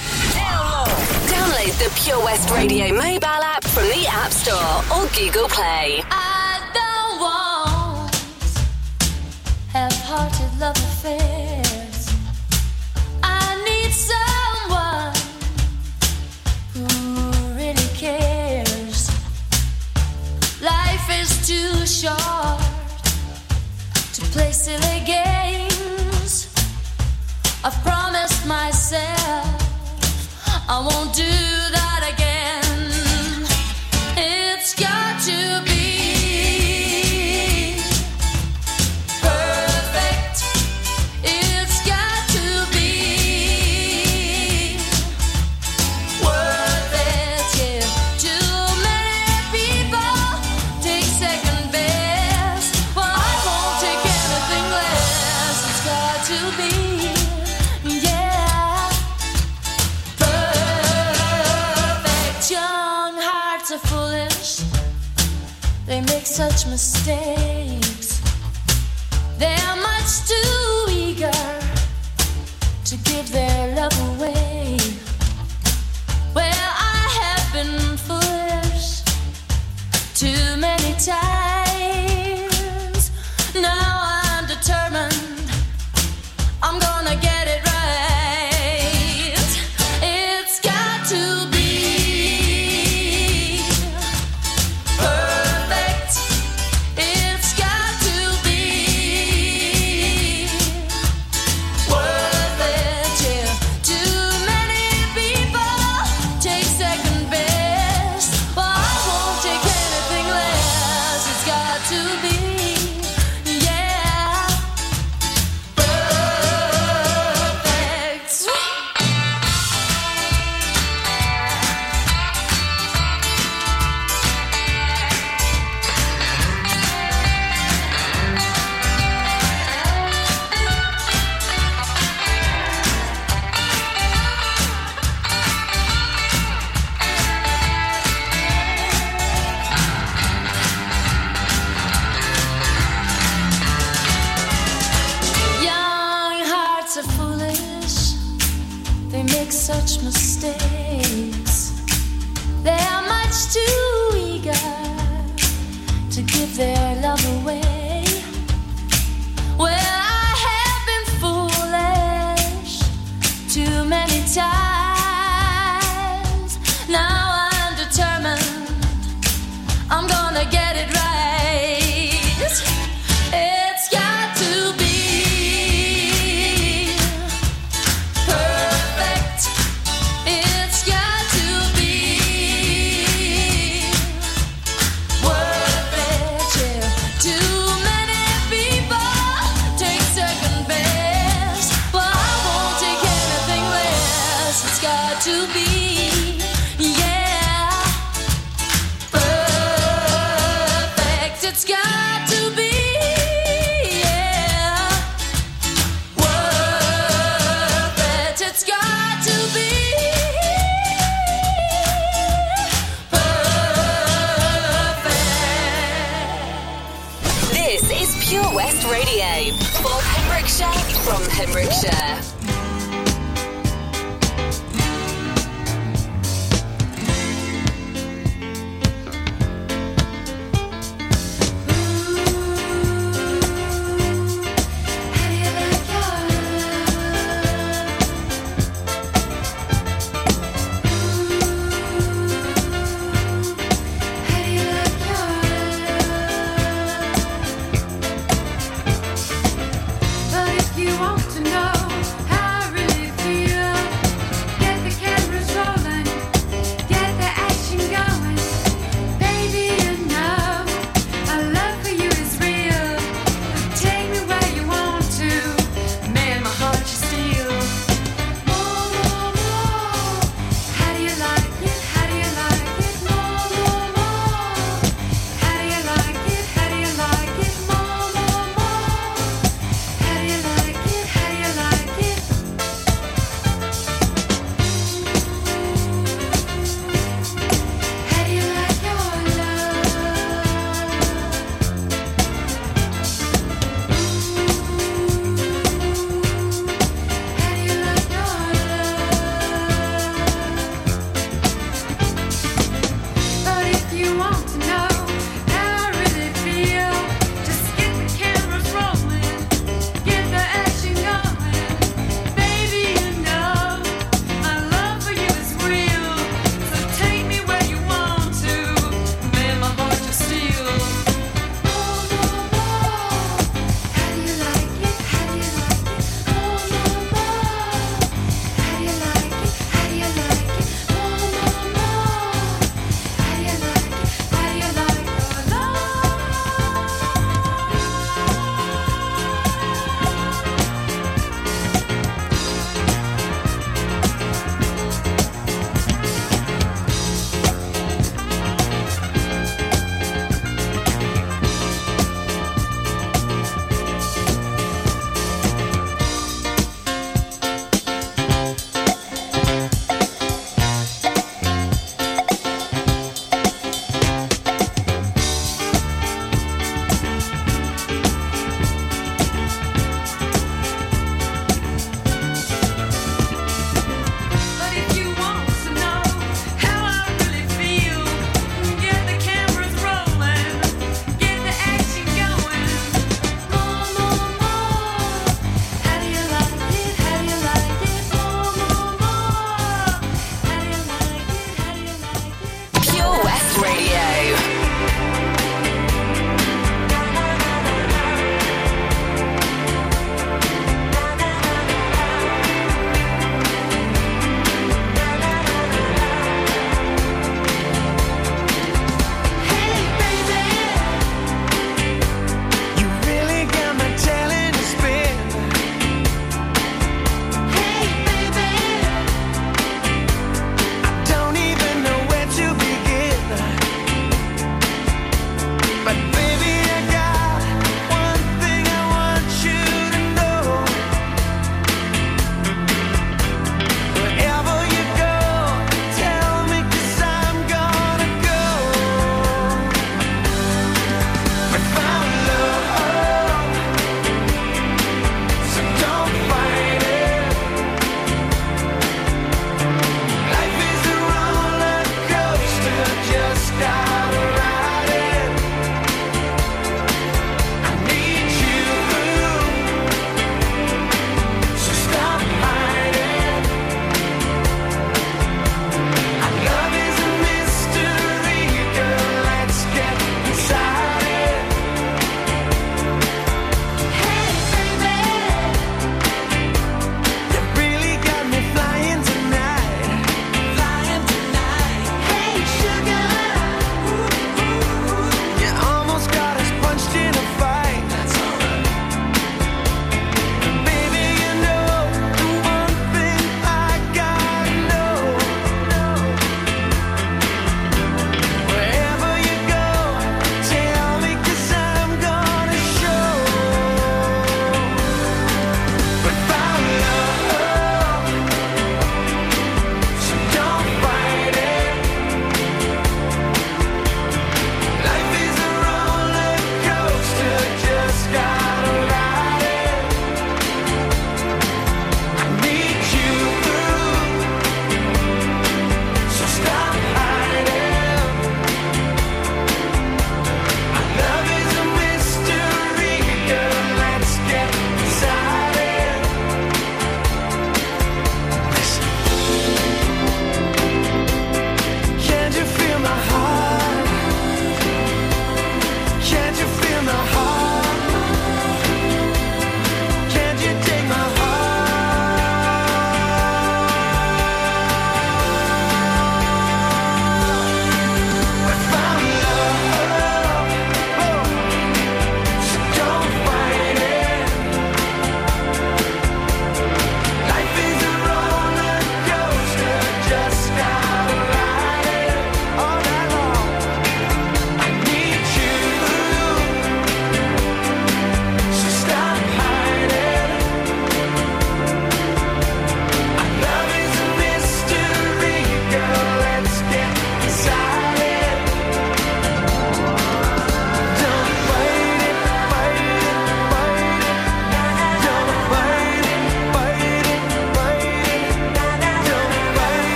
Download 1.32 1.72
the 1.78 1.90
Pure 2.02 2.22
West 2.24 2.50
Radio 2.50 2.88
mobile 2.94 3.24
app 3.26 3.64
from 3.64 3.84
the 3.84 4.06
App 4.08 4.30
Store 4.32 4.82
or 4.96 5.06
Google 5.16 5.48
Play. 5.48 6.02
I 6.10 6.60
don't 6.74 7.20
want 7.20 8.14
half-hearted 9.72 10.58
love 10.60 10.76
affairs. 10.76 11.61
Too 21.52 21.86
short 21.86 22.60
to 24.14 24.22
play 24.34 24.52
silly 24.52 25.00
games. 25.04 26.32
I've 27.64 27.78
promised 27.88 28.46
myself 28.46 29.46
I 30.74 30.78
won't 30.88 31.12
do 31.14 31.71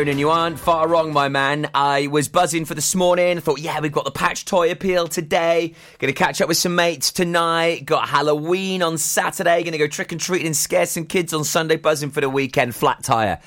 Ronan, 0.00 0.16
you 0.16 0.30
aren't 0.30 0.58
far 0.58 0.88
wrong, 0.88 1.12
my 1.12 1.28
man. 1.28 1.68
I 1.74 2.06
was 2.06 2.26
buzzing 2.26 2.64
for 2.64 2.72
this 2.72 2.94
morning. 2.94 3.36
I 3.36 3.40
thought, 3.40 3.60
yeah, 3.60 3.80
we've 3.80 3.92
got 3.92 4.06
the 4.06 4.10
patch 4.10 4.46
toy 4.46 4.70
appeal 4.70 5.08
today. 5.08 5.74
Gonna 5.98 6.14
catch 6.14 6.40
up 6.40 6.48
with 6.48 6.56
some 6.56 6.74
mates 6.74 7.12
tonight. 7.12 7.84
Got 7.84 8.08
Halloween 8.08 8.82
on 8.82 8.96
Saturday. 8.96 9.62
Gonna 9.62 9.76
go 9.76 9.86
trick 9.86 10.10
and 10.10 10.18
treating 10.18 10.46
and 10.46 10.56
scare 10.56 10.86
some 10.86 11.04
kids 11.04 11.34
on 11.34 11.44
Sunday. 11.44 11.76
Buzzing 11.76 12.08
for 12.08 12.22
the 12.22 12.30
weekend. 12.30 12.74
Flat 12.74 13.02
tire. 13.02 13.40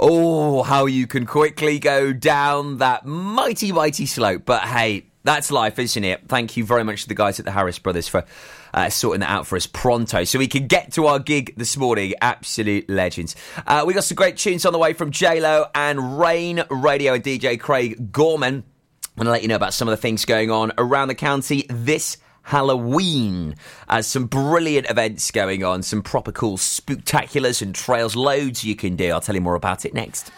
Oh, 0.00 0.64
how 0.64 0.86
you 0.86 1.06
can 1.06 1.24
quickly 1.24 1.78
go 1.78 2.12
down 2.12 2.78
that 2.78 3.06
mighty, 3.06 3.70
mighty 3.70 4.06
slope. 4.06 4.42
But 4.44 4.62
hey, 4.62 5.04
that's 5.22 5.52
life, 5.52 5.78
isn't 5.78 6.02
it? 6.02 6.26
Thank 6.26 6.56
you 6.56 6.64
very 6.64 6.82
much 6.82 7.02
to 7.02 7.08
the 7.08 7.14
guys 7.14 7.38
at 7.38 7.44
the 7.44 7.52
Harris 7.52 7.78
Brothers 7.78 8.08
for 8.08 8.24
uh, 8.74 8.88
sorting 8.88 9.20
that 9.20 9.30
out 9.30 9.46
for 9.46 9.56
us 9.56 9.66
pronto 9.66 10.24
so 10.24 10.38
we 10.38 10.48
can 10.48 10.66
get 10.66 10.92
to 10.92 11.06
our 11.06 11.18
gig 11.18 11.54
this 11.56 11.76
morning. 11.76 12.14
Absolute 12.20 12.88
legends. 12.88 13.36
Uh, 13.66 13.84
we 13.86 13.94
got 13.94 14.04
some 14.04 14.16
great 14.16 14.36
tunes 14.36 14.64
on 14.66 14.72
the 14.72 14.78
way 14.78 14.92
from 14.92 15.10
JLo 15.10 15.68
and 15.74 16.18
Rain 16.18 16.62
Radio 16.70 17.14
and 17.14 17.22
DJ 17.22 17.58
Craig 17.58 18.12
Gorman. 18.12 18.54
I'm 18.54 19.16
going 19.16 19.26
to 19.26 19.30
let 19.30 19.42
you 19.42 19.48
know 19.48 19.56
about 19.56 19.74
some 19.74 19.88
of 19.88 19.92
the 19.92 19.98
things 19.98 20.24
going 20.24 20.50
on 20.50 20.72
around 20.78 21.08
the 21.08 21.14
county 21.14 21.66
this 21.68 22.16
Halloween. 22.42 23.56
Uh, 23.88 24.02
some 24.02 24.26
brilliant 24.26 24.90
events 24.90 25.30
going 25.30 25.64
on, 25.64 25.82
some 25.82 26.02
proper 26.02 26.32
cool 26.32 26.56
spooktaculars 26.56 27.62
and 27.62 27.74
trails, 27.74 28.16
loads 28.16 28.64
you 28.64 28.74
can 28.74 28.96
do. 28.96 29.10
I'll 29.10 29.20
tell 29.20 29.34
you 29.34 29.40
more 29.40 29.54
about 29.54 29.84
it 29.84 29.94
next. 29.94 30.30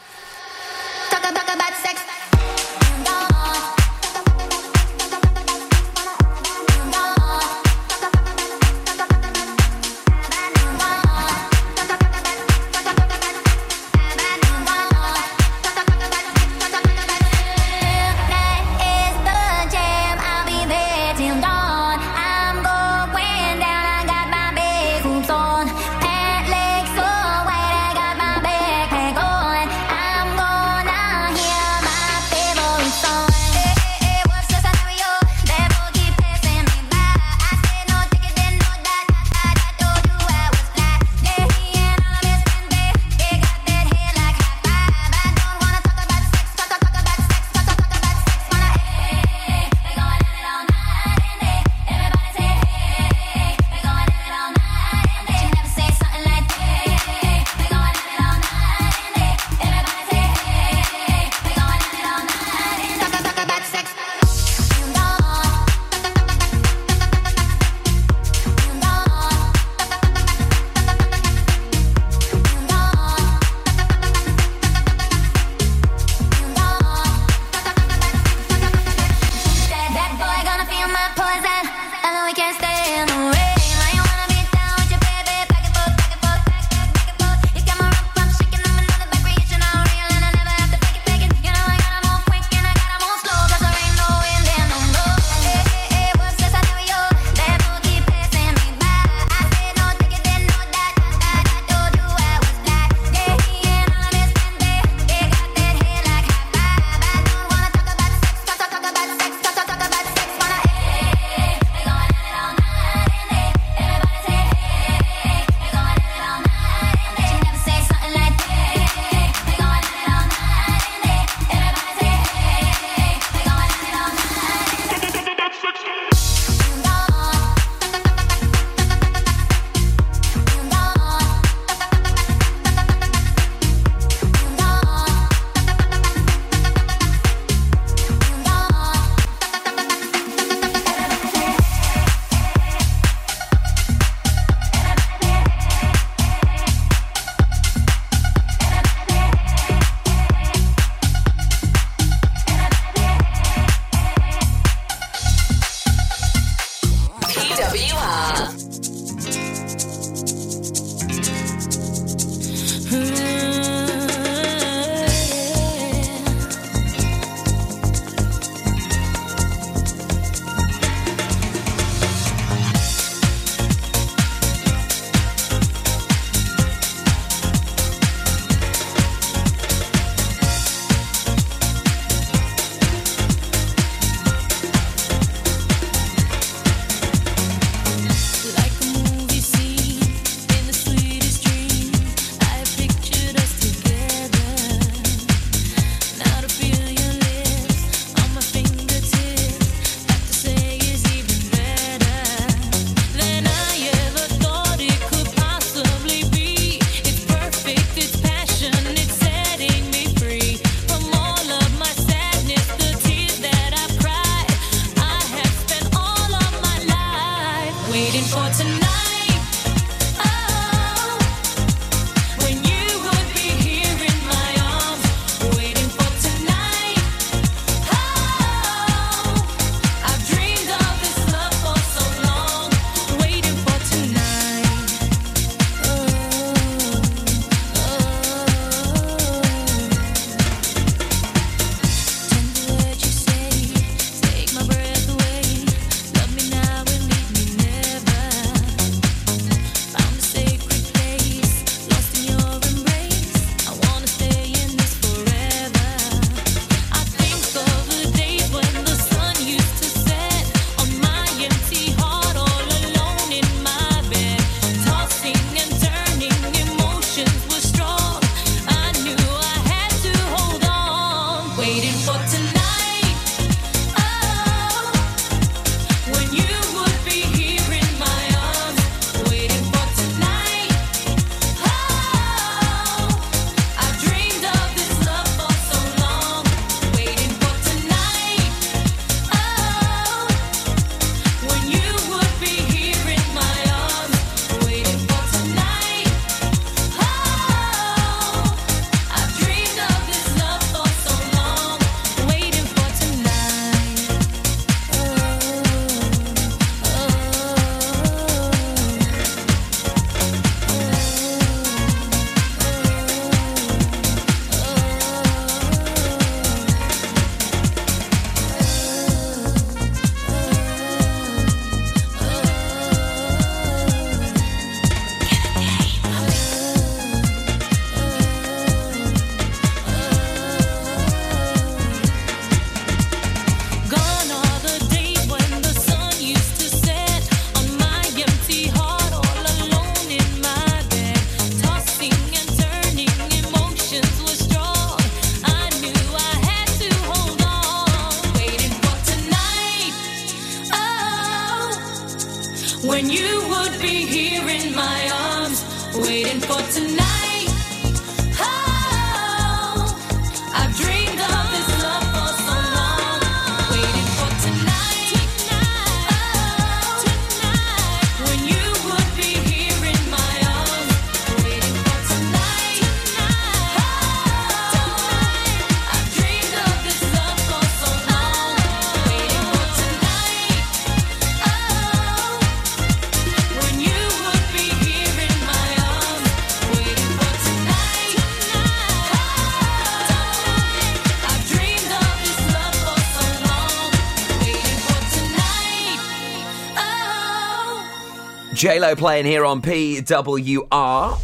J 398.55 398.79
Lo 398.79 398.95
playing 398.95 399.27
here 399.27 399.45
on 399.45 399.61
PWR 399.61 401.19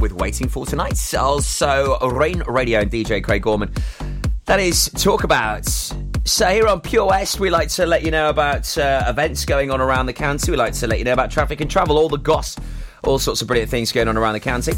with 0.00 0.12
Waiting 0.12 0.48
for 0.48 0.64
Tonight. 0.64 1.14
Also, 1.14 1.98
Rain 2.08 2.42
Radio 2.46 2.80
and 2.80 2.90
DJ 2.90 3.22
Craig 3.22 3.42
Gorman. 3.42 3.70
That 4.46 4.60
is 4.60 4.88
talk 4.96 5.24
about. 5.24 5.66
So 6.24 6.46
here 6.48 6.66
on 6.66 6.80
Pure 6.80 7.06
West, 7.06 7.38
we 7.38 7.50
like 7.50 7.68
to 7.70 7.84
let 7.84 8.02
you 8.02 8.10
know 8.10 8.30
about 8.30 8.78
uh, 8.78 9.04
events 9.06 9.44
going 9.44 9.70
on 9.70 9.82
around 9.82 10.06
the 10.06 10.14
county. 10.14 10.50
We 10.50 10.56
like 10.56 10.72
to 10.74 10.86
let 10.86 10.98
you 10.98 11.04
know 11.04 11.12
about 11.12 11.30
traffic 11.30 11.60
and 11.60 11.70
travel, 11.70 11.98
all 11.98 12.08
the 12.08 12.16
goss, 12.16 12.56
all 13.02 13.18
sorts 13.18 13.42
of 13.42 13.46
brilliant 13.46 13.70
things 13.70 13.92
going 13.92 14.08
on 14.08 14.16
around 14.16 14.32
the 14.32 14.40
county. 14.40 14.72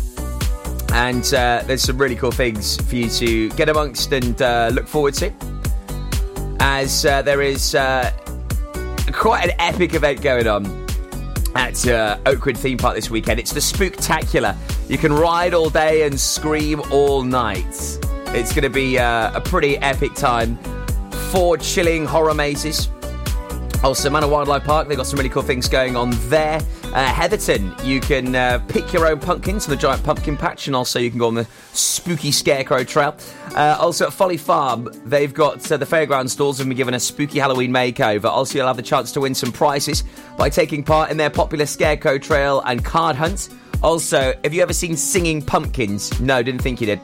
And 0.93 1.25
uh, 1.35 1.63
there's 1.67 1.83
some 1.83 1.99
really 1.99 2.17
cool 2.17 2.33
things 2.33 2.81
for 2.83 2.97
you 2.97 3.09
to 3.11 3.49
get 3.51 3.69
amongst 3.69 4.13
and 4.13 4.43
uh, 4.43 4.71
look 4.73 4.89
forward 4.89 5.15
to. 5.15 5.33
As 6.59 7.07
uh, 7.07 7.23
there 7.23 7.43
is 7.43 7.77
uh, 7.77 8.11
quite 9.13 9.45
an 9.45 9.55
epic 9.61 9.95
event 9.95 10.21
going 10.21 10.49
on 10.49 10.76
at 11.85 11.89
uh, 11.89 12.19
Oakwood 12.27 12.57
Theme 12.57 12.79
Park 12.79 12.95
this 12.95 13.11
weekend. 13.11 13.41
It's 13.41 13.53
the 13.53 13.61
Spooktacular. 13.61 14.57
You 14.89 14.99
can 14.99 15.13
ride 15.13 15.53
all 15.53 15.69
day 15.69 16.07
and 16.07 16.19
scream 16.19 16.81
all 16.93 17.23
night. 17.23 17.67
It's 18.29 18.53
going 18.53 18.63
to 18.63 18.71
be 18.71 18.99
uh, 18.99 19.37
a 19.37 19.41
pretty 19.41 19.77
epic 19.79 20.15
time. 20.15 20.57
Four 21.33 21.59
chilling 21.59 22.07
horror 22.07 22.35
mazes. 22.35 22.89
Also, 23.83 24.09
Manor 24.09 24.29
Wildlife 24.29 24.65
Park, 24.65 24.89
they've 24.89 24.97
got 24.97 25.07
some 25.07 25.19
really 25.19 25.29
cool 25.29 25.43
things 25.43 25.69
going 25.69 25.97
on 25.97 26.13
there. 26.29 26.61
Uh, 26.97 27.13
Heatherton, 27.13 27.75
you 27.85 28.01
can 28.01 28.35
uh, 28.35 28.59
pick 28.69 28.91
your 28.91 29.07
own 29.07 29.21
pumpkins 29.21 29.67
on 29.67 29.71
the 29.71 29.77
giant 29.77 30.03
pumpkin 30.03 30.35
patch, 30.35 30.67
and 30.67 30.75
also 30.75 30.99
you 30.99 31.11
can 31.11 31.19
go 31.19 31.27
on 31.27 31.35
the 31.35 31.47
spooky 31.75 32.33
scarecrow 32.33 32.85
trail. 32.85 33.15
Uh, 33.55 33.77
also 33.79 34.07
at 34.07 34.15
Folly 34.15 34.39
Farm, 34.39 34.89
they've 35.05 35.35
got 35.35 35.71
uh, 35.71 35.77
the 35.77 35.85
fairground 35.85 36.31
stalls 36.31 36.57
have 36.57 36.67
been 36.67 36.75
given 36.75 36.95
a 36.95 36.99
spooky 36.99 37.39
Halloween 37.39 37.71
makeover. 37.71 38.25
Also, 38.25 38.57
you'll 38.57 38.67
have 38.67 38.79
the 38.79 38.83
chance 38.83 39.13
to 39.13 39.21
win 39.21 39.35
some 39.35 39.53
prizes 39.53 40.05
by 40.39 40.49
taking 40.49 40.83
part 40.83 41.11
in 41.11 41.19
their 41.19 41.29
popular 41.29 41.67
scarecrow 41.67 42.17
trail 42.17 42.63
and 42.65 42.83
card 42.83 43.15
hunt. 43.15 43.51
Also, 43.83 44.33
have 44.43 44.55
you 44.55 44.63
ever 44.63 44.73
seen 44.73 44.97
singing 44.97 45.43
pumpkins? 45.43 46.19
No, 46.19 46.43
didn't 46.43 46.63
think 46.63 46.81
you 46.81 46.87
did. 46.87 47.01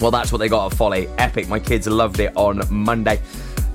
Well, 0.00 0.12
that's 0.12 0.30
what 0.30 0.38
they 0.38 0.48
got 0.48 0.70
at 0.70 0.78
Folly. 0.78 1.08
Epic. 1.18 1.48
My 1.48 1.58
kids 1.58 1.88
loved 1.88 2.20
it 2.20 2.30
on 2.36 2.62
Monday. 2.70 3.20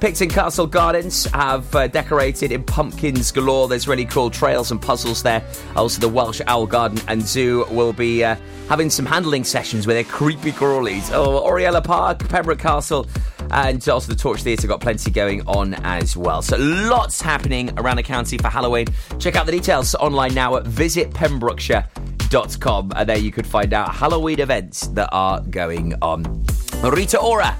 Picton 0.03 0.27
Castle 0.27 0.67
Gardens 0.67 1.23
have 1.27 1.73
uh, 1.73 1.88
decorated 1.88 2.51
in 2.51 2.61
pumpkins 2.65 3.31
galore. 3.31 3.69
There's 3.69 3.88
really 3.88 4.03
cool 4.03 4.30
trails 4.30 4.69
and 4.69 4.81
puzzles 4.81 5.23
there. 5.23 5.41
Also, 5.77 6.01
the 6.01 6.09
Welsh 6.09 6.41
Owl 6.45 6.67
Garden 6.67 6.99
and 7.07 7.21
Zoo 7.21 7.65
will 7.71 7.93
be 7.93 8.21
uh, 8.21 8.35
having 8.67 8.89
some 8.89 9.05
handling 9.05 9.45
sessions 9.45 9.88
with 9.88 9.95
their 9.95 10.03
creepy 10.03 10.51
crawlies. 10.51 11.09
Oh, 11.13 11.39
Oriel 11.39 11.75
y 11.75 11.80
Parc, 11.80 12.27
Pembroke 12.27 12.59
Castle, 12.59 13.07
and 13.51 13.88
also 13.88 14.11
the 14.11 14.19
Torch 14.19 14.43
Theatre 14.43 14.67
got 14.67 14.81
plenty 14.81 15.09
going 15.09 15.47
on 15.47 15.73
as 15.85 16.17
well. 16.17 16.41
So, 16.41 16.57
lots 16.57 17.21
happening 17.21 17.71
around 17.80 17.95
the 17.95 18.03
county 18.03 18.38
for 18.38 18.49
Halloween. 18.49 18.88
Check 19.19 19.38
out 19.38 19.45
the 19.45 19.53
details 19.53 19.95
online 19.95 20.34
now 20.34 20.57
at 20.57 20.65
visitpembrokeshire.com, 20.65 22.91
and 22.93 23.07
there 23.07 23.19
you 23.19 23.31
could 23.31 23.47
find 23.47 23.73
out 23.73 23.95
Halloween 23.95 24.41
events 24.41 24.88
that 24.88 25.07
are 25.13 25.39
going 25.39 25.93
on. 26.01 26.43
Rita 26.84 27.21
Ora 27.21 27.57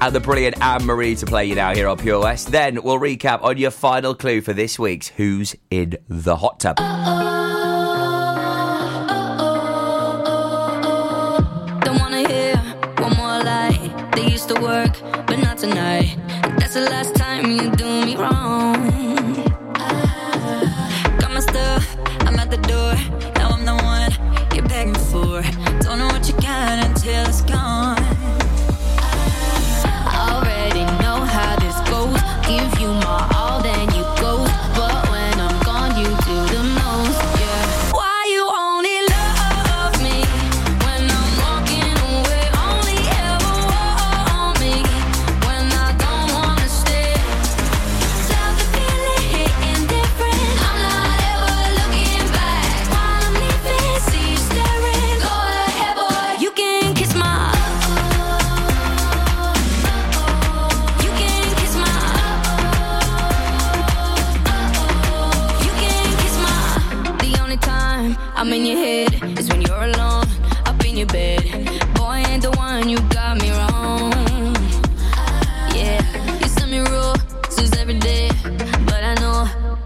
and 0.00 0.14
the 0.14 0.20
brilliant 0.20 0.60
Anne 0.62 0.84
Marie 0.84 1.14
to 1.16 1.26
play 1.26 1.46
you 1.46 1.54
now 1.54 1.74
here 1.74 1.88
on 1.88 1.98
Pure 1.98 2.20
West. 2.20 2.52
Then 2.52 2.82
we'll 2.82 2.98
recap 2.98 3.42
on 3.42 3.58
your 3.58 3.70
final 3.70 4.14
clue 4.14 4.40
for 4.40 4.52
this 4.52 4.78
week's 4.78 5.08
Who's 5.08 5.54
in 5.70 5.96
the 6.08 6.36
Hot 6.36 6.60
Tub. 6.60 6.76
Don't 6.76 7.75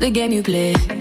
the 0.01 0.11
game 0.11 0.33
you 0.33 0.43
play. 0.43 1.00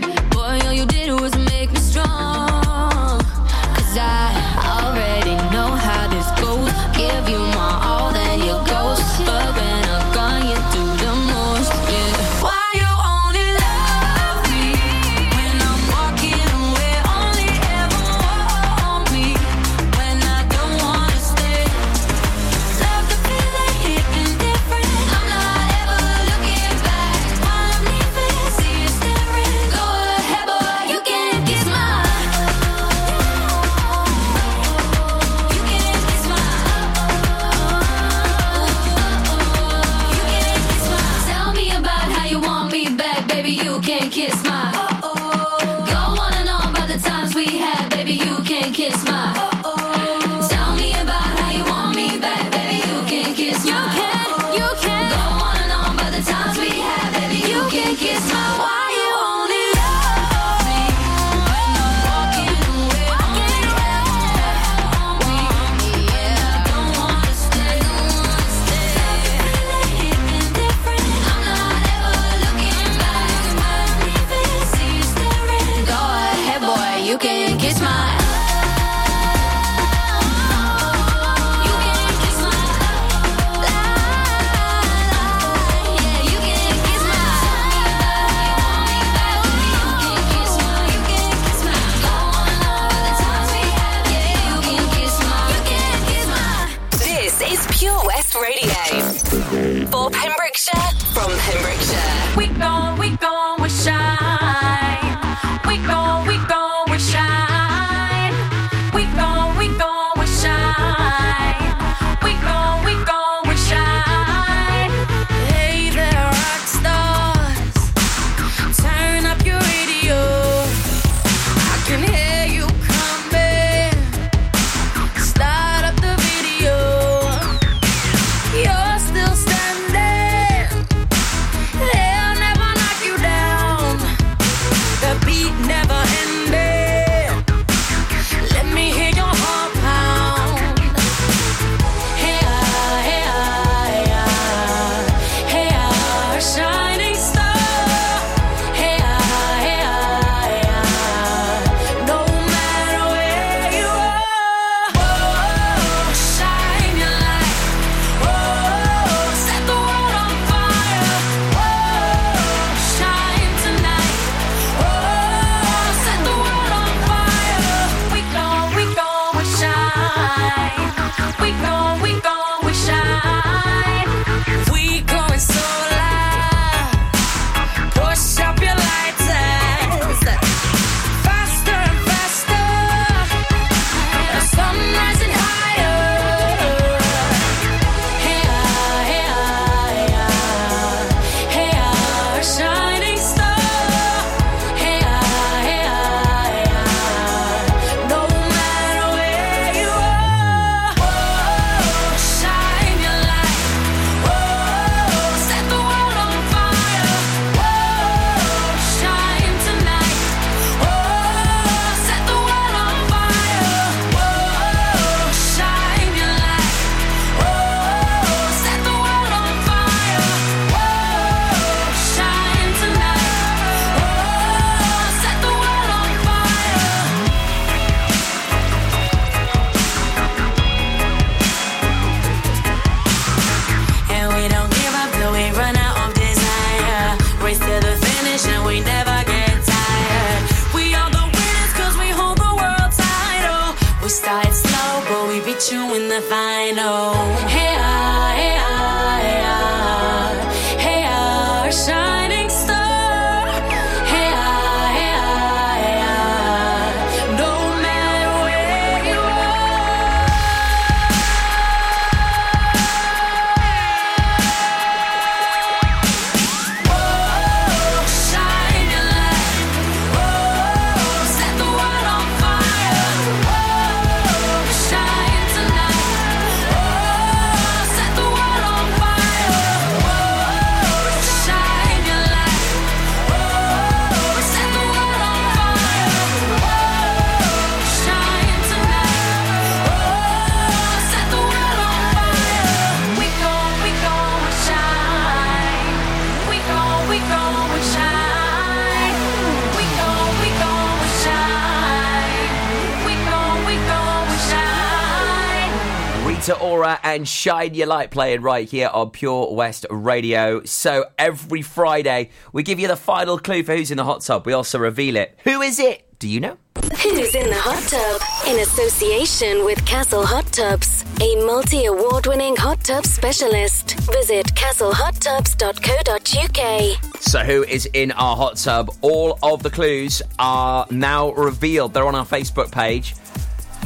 And 307.15 307.27
Shine 307.27 307.73
Your 307.73 307.87
Light 307.87 308.11
playing 308.11 308.43
right 308.43 308.69
here 308.69 308.91
on 308.93 309.09
Pure 309.09 309.55
West 309.55 309.87
Radio. 309.89 310.63
So 310.65 311.05
every 311.17 311.63
Friday, 311.63 312.29
we 312.53 312.61
give 312.61 312.79
you 312.79 312.87
the 312.87 312.95
final 312.95 313.39
clue 313.39 313.63
for 313.63 313.75
who's 313.75 313.89
in 313.89 313.97
the 313.97 314.03
hot 314.03 314.21
tub. 314.21 314.45
We 314.45 314.53
also 314.53 314.77
reveal 314.77 315.15
it. 315.15 315.35
Who 315.43 315.61
is 315.61 315.79
it? 315.79 316.05
Do 316.19 316.27
you 316.27 316.39
know? 316.39 316.57
Who's 316.75 317.33
in 317.33 317.49
the 317.49 317.57
hot 317.57 317.81
tub? 317.89 318.21
In 318.47 318.59
association 318.61 319.65
with 319.65 319.83
Castle 319.87 320.23
Hot 320.23 320.45
Tubs, 320.51 321.03
a 321.19 321.35
multi 321.47 321.85
award 321.85 322.27
winning 322.27 322.55
hot 322.55 322.83
tub 322.83 323.05
specialist. 323.05 323.95
Visit 324.11 324.45
castlehottubs.co.uk. 324.53 327.21
So, 327.21 327.39
who 327.39 327.63
is 327.63 327.87
in 327.93 328.11
our 328.11 328.35
hot 328.35 328.57
tub? 328.57 328.91
All 329.01 329.39
of 329.41 329.63
the 329.63 329.71
clues 329.71 330.21
are 330.37 330.85
now 330.91 331.31
revealed. 331.31 331.95
They're 331.95 332.05
on 332.05 332.13
our 332.15 332.25
Facebook 332.25 332.71
page. 332.71 333.15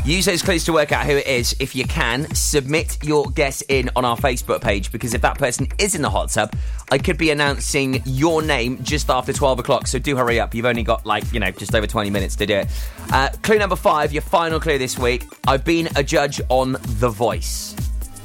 Use 0.06 0.26
those 0.26 0.42
clues 0.42 0.66
to 0.66 0.74
work 0.74 0.92
out 0.92 1.06
who 1.06 1.16
it 1.16 1.28
is. 1.28 1.56
If 1.62 1.74
you 1.76 1.86
can, 1.86 2.28
submit 2.36 3.02
your 3.06 3.32
guess 3.32 3.64
in 3.70 3.90
on 3.96 4.04
our 4.04 4.18
Facebook 4.18 4.60
page 4.60 4.92
because 4.92 5.14
if 5.14 5.22
that 5.22 5.38
person 5.38 5.70
is 5.78 5.96
in 5.96 6.02
the 6.02 6.10
hot 6.10 6.30
tub, 6.30 6.54
I 6.92 6.98
could 6.98 7.18
be 7.18 7.30
announcing 7.30 8.02
your 8.04 8.42
name 8.42 8.84
just 8.84 9.10
after 9.10 9.32
12 9.32 9.60
o'clock. 9.60 9.88
So 9.88 10.00
do 10.00 10.18
hurry 10.18 10.42
up. 10.42 10.54
You've 10.54 10.66
only 10.66 10.84
got 10.84 11.06
like, 11.06 11.32
you 11.32 11.40
know, 11.40 11.52
just 11.52 11.74
over 11.74 11.88
20 11.88 12.10
minutes 12.10 12.36
to 12.36 12.46
do 12.46 12.56
it. 12.56 12.68
Uh, 13.14 13.30
clue 13.44 13.58
number 13.58 13.78
five, 13.78 14.12
your 14.12 14.24
final 14.24 14.60
clue 14.60 14.78
this 14.78 15.00
week. 15.00 15.24
I've 15.48 15.64
been 15.64 15.88
a 15.96 16.04
judge 16.04 16.42
on 16.50 16.74
The 16.74 17.10
Voice. 17.10 17.74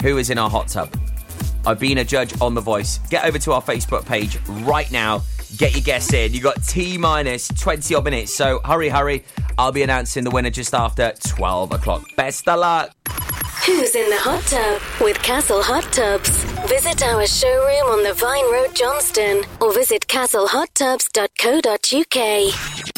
Who 0.03 0.19
is 0.19 0.31
in 0.31 0.39
our 0.39 0.51
hot 0.51 0.67
tub? 0.67 0.93
I've 1.65 1.79
been 1.79 1.99
a 1.99 2.05
judge 2.05 2.41
on 2.41 2.55
The 2.55 2.61
Voice. 2.61 2.99
Get 3.09 3.25
over 3.25 3.39
to 3.39 3.53
our 3.53 3.63
Facebook 3.63 4.05
page 4.05 4.37
right 4.65 4.91
now. 4.91 5.23
Get 5.57 5.73
your 5.75 5.83
guess 5.83 6.13
in. 6.13 6.35
You 6.35 6.41
got 6.41 6.63
T 6.63 6.99
minus 6.99 7.49
20 7.49 7.95
odd 7.95 8.05
minutes. 8.05 8.35
So 8.35 8.61
hurry, 8.65 8.89
hurry. 8.89 9.25
I'll 9.57 9.73
be 9.73 9.83
announcing 9.83 10.25
the 10.25 10.31
winner 10.31 10.51
just 10.51 10.75
after 10.75 11.13
12 11.27 11.73
o'clock. 11.73 12.05
Best 12.17 12.47
of 12.49 12.59
luck. 12.61 12.91
Who's 13.67 13.95
in 13.95 14.09
the 14.11 14.19
hot 14.19 14.43
tub 14.45 14.81
with 15.01 15.17
Castle 15.23 15.63
Hot 15.63 15.85
Tubs? 15.93 16.31
Visit 16.69 17.03
our 17.03 17.27
showroom 17.27 17.91
on 17.91 18.03
the 18.03 18.13
Vine 18.15 18.51
Road, 18.53 18.75
Johnston, 18.75 19.43
or 19.61 19.73
visit 19.75 20.07
castlehottubs.co.uk. 20.07 22.98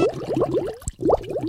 Woo! 0.00 0.59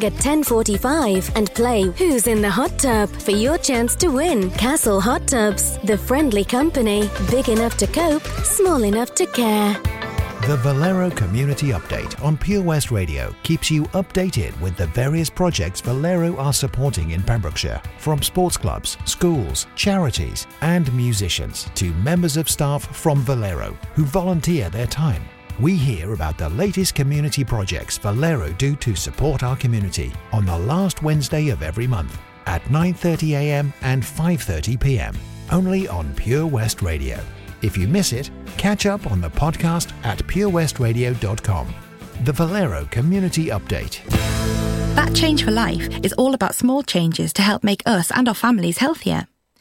at 0.00 0.14
10:45 0.14 1.30
and 1.36 1.52
play 1.54 1.82
Who's 1.98 2.26
in 2.26 2.40
the 2.40 2.50
Hot 2.50 2.78
Tub 2.78 3.08
for 3.10 3.32
your 3.32 3.58
chance 3.58 3.94
to 3.96 4.08
win 4.08 4.50
Castle 4.52 5.00
Hot 5.00 5.26
Tubs, 5.26 5.78
the 5.84 5.98
friendly 5.98 6.44
company, 6.44 7.10
big 7.30 7.48
enough 7.48 7.76
to 7.76 7.86
cope, 7.86 8.26
small 8.44 8.82
enough 8.84 9.14
to 9.14 9.26
care. 9.26 9.76
The 10.48 10.56
Valero 10.56 11.08
Community 11.10 11.68
Update 11.68 12.20
on 12.20 12.36
Pure 12.36 12.62
West 12.62 12.90
Radio 12.90 13.32
keeps 13.44 13.70
you 13.70 13.84
updated 13.94 14.60
with 14.60 14.76
the 14.76 14.88
various 14.88 15.30
projects 15.30 15.80
Valero 15.80 16.36
are 16.36 16.52
supporting 16.52 17.12
in 17.12 17.22
Pembrokeshire, 17.22 17.80
from 17.98 18.20
sports 18.22 18.56
clubs, 18.56 18.98
schools, 19.04 19.68
charities, 19.76 20.48
and 20.60 20.92
musicians 20.94 21.70
to 21.76 21.92
members 21.94 22.36
of 22.36 22.50
staff 22.50 22.82
from 22.96 23.20
Valero 23.20 23.78
who 23.94 24.04
volunteer 24.04 24.68
their 24.68 24.88
time. 24.88 25.22
We 25.60 25.76
hear 25.76 26.12
about 26.12 26.38
the 26.38 26.48
latest 26.48 26.94
community 26.94 27.44
projects 27.44 27.98
Valero 27.98 28.52
do 28.52 28.74
to 28.76 28.96
support 28.96 29.42
our 29.42 29.56
community 29.56 30.12
on 30.32 30.46
the 30.46 30.58
last 30.58 31.02
Wednesday 31.02 31.48
of 31.48 31.62
every 31.62 31.86
month 31.86 32.18
at 32.46 32.62
9:30 32.64 33.32
a.m. 33.32 33.72
and 33.82 34.02
5:30 34.02 34.80
p.m. 34.80 35.14
only 35.50 35.86
on 35.88 36.14
Pure 36.14 36.46
West 36.46 36.82
Radio. 36.82 37.20
If 37.60 37.76
you 37.76 37.86
miss 37.86 38.12
it, 38.12 38.30
catch 38.56 38.86
up 38.86 39.10
on 39.10 39.20
the 39.20 39.30
podcast 39.30 39.92
at 40.04 40.18
purewestradio.com. 40.26 41.74
The 42.24 42.32
Valero 42.32 42.86
Community 42.90 43.46
Update. 43.46 44.02
That 44.96 45.14
Change 45.14 45.44
for 45.44 45.52
Life 45.52 45.88
is 46.02 46.12
all 46.14 46.34
about 46.34 46.54
small 46.54 46.82
changes 46.82 47.32
to 47.34 47.42
help 47.42 47.62
make 47.62 47.82
us 47.86 48.10
and 48.10 48.28
our 48.28 48.34
families 48.34 48.78
healthier. 48.78 49.26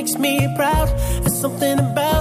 makes 0.00 0.16
me 0.16 0.48
proud. 0.56 0.88
There's 1.20 1.38
something 1.38 1.78
about 1.78 2.19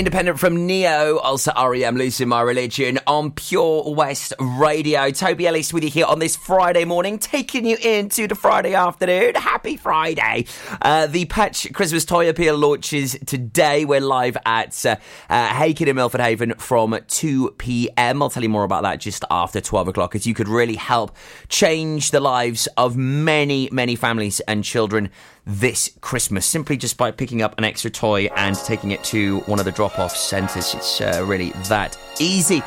independent 0.00 0.38
from 0.38 0.64
Neo, 0.64 1.18
also 1.18 1.52
REM, 1.54 1.94
Losing 1.94 2.26
My 2.26 2.40
Religion 2.40 2.98
on 3.06 3.32
Pure 3.32 3.94
West 3.94 4.32
Radio. 4.40 5.10
Toby 5.10 5.46
Ellis 5.46 5.74
with 5.74 5.84
you 5.84 5.90
here 5.90 6.06
on 6.06 6.18
this 6.18 6.36
Friday 6.36 6.86
morning, 6.86 7.18
taking 7.18 7.66
you 7.66 7.76
into 7.76 8.26
the 8.26 8.34
Friday 8.34 8.72
afternoon. 8.72 9.34
Happy 9.34 9.76
Friday. 9.76 10.46
Uh, 10.80 11.06
the 11.06 11.26
Patch 11.26 11.70
Christmas 11.74 12.06
Toy 12.06 12.30
Appeal 12.30 12.56
launches 12.56 13.14
today. 13.26 13.84
We're 13.84 14.00
live 14.00 14.38
at 14.46 14.86
uh, 14.86 14.96
uh, 15.28 15.48
Hakin 15.48 15.86
in 15.86 15.96
Milford 15.96 16.22
Haven 16.22 16.54
from 16.54 16.98
2 17.06 17.56
p.m. 17.58 18.22
I'll 18.22 18.30
tell 18.30 18.42
you 18.42 18.48
more 18.48 18.64
about 18.64 18.84
that 18.84 19.00
just 19.00 19.26
after 19.30 19.60
12 19.60 19.88
o'clock, 19.88 20.14
as 20.14 20.26
you 20.26 20.32
could 20.32 20.48
really 20.48 20.76
help 20.76 21.14
change 21.50 22.10
the 22.10 22.20
lives 22.20 22.68
of 22.78 22.96
many, 22.96 23.68
many 23.70 23.96
families 23.96 24.40
and 24.48 24.64
children 24.64 25.10
this 25.50 25.90
Christmas 26.00 26.46
simply 26.46 26.76
just 26.76 26.96
by 26.96 27.10
picking 27.10 27.42
up 27.42 27.58
an 27.58 27.64
extra 27.64 27.90
toy 27.90 28.26
and 28.36 28.56
taking 28.56 28.92
it 28.92 29.02
to 29.04 29.40
one 29.40 29.58
of 29.58 29.64
the 29.64 29.72
drop 29.72 29.98
off 29.98 30.16
centres. 30.16 30.74
It's 30.74 31.00
uh, 31.00 31.24
really 31.26 31.50
that 31.68 31.98
easy. 32.20 32.62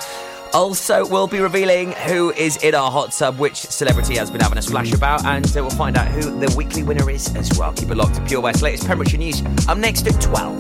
Also, 0.53 1.07
we'll 1.07 1.27
be 1.27 1.39
revealing 1.39 1.93
who 1.93 2.31
is 2.33 2.57
in 2.57 2.75
our 2.75 2.91
hot 2.91 3.11
tub, 3.11 3.39
which 3.39 3.55
celebrity 3.55 4.17
has 4.17 4.29
been 4.29 4.41
having 4.41 4.59
a 4.59 4.61
splash 4.61 4.93
about, 4.93 5.25
and 5.25 5.45
uh, 5.45 5.51
we'll 5.55 5.71
find 5.71 5.97
out 5.97 6.07
who 6.09 6.21
the 6.39 6.53
weekly 6.55 6.83
winner 6.83 7.09
is 7.09 7.35
as 7.35 7.57
well. 7.57 7.73
Keep 7.73 7.89
it 7.89 7.95
locked 7.95 8.15
to 8.15 8.21
Pure 8.25 8.41
West. 8.41 8.61
Latest 8.61 8.85
Pembrokeshire 8.85 9.17
news. 9.17 9.41
I'm 9.67 9.81
next 9.81 10.05
at 10.05 10.21
12. 10.21 10.59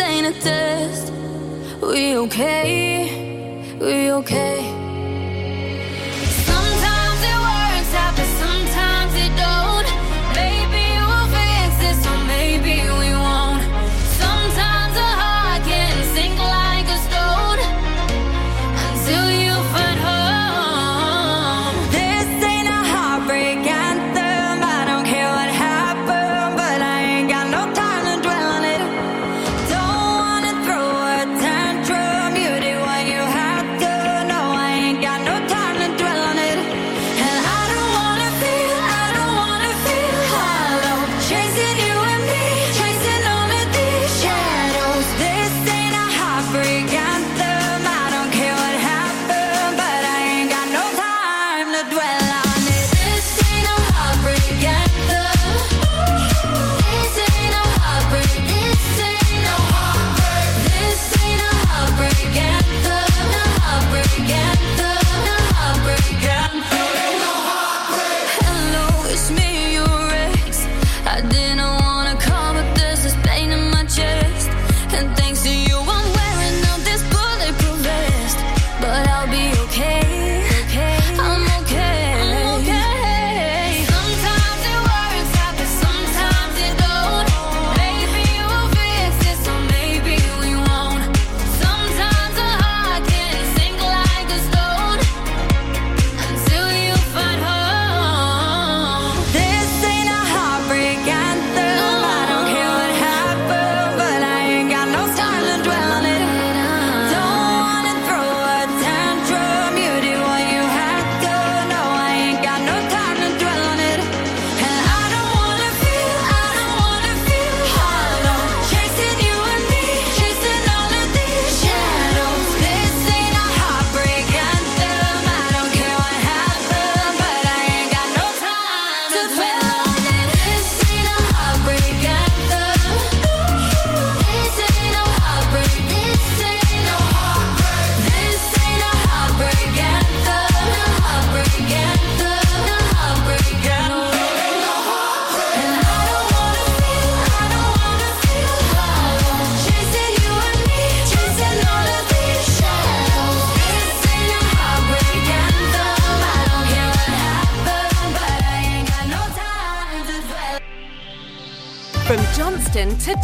ain't 0.00 0.26
a 0.26 0.40
test. 0.40 1.12
We 1.82 2.16
okay? 2.16 3.76
We 3.80 4.10
okay? 4.12 4.63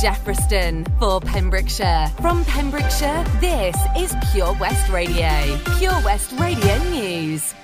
Jeffreyston 0.01 0.87
for 0.99 1.21
Pembrokeshire. 1.21 2.11
From 2.23 2.43
Pembrokeshire, 2.47 3.23
this 3.39 3.77
is 3.99 4.15
Pure 4.33 4.57
West 4.59 4.91
Radio. 4.91 5.59
Pure 5.77 6.03
West 6.03 6.33
Radio 6.41 6.79
News. 6.85 7.55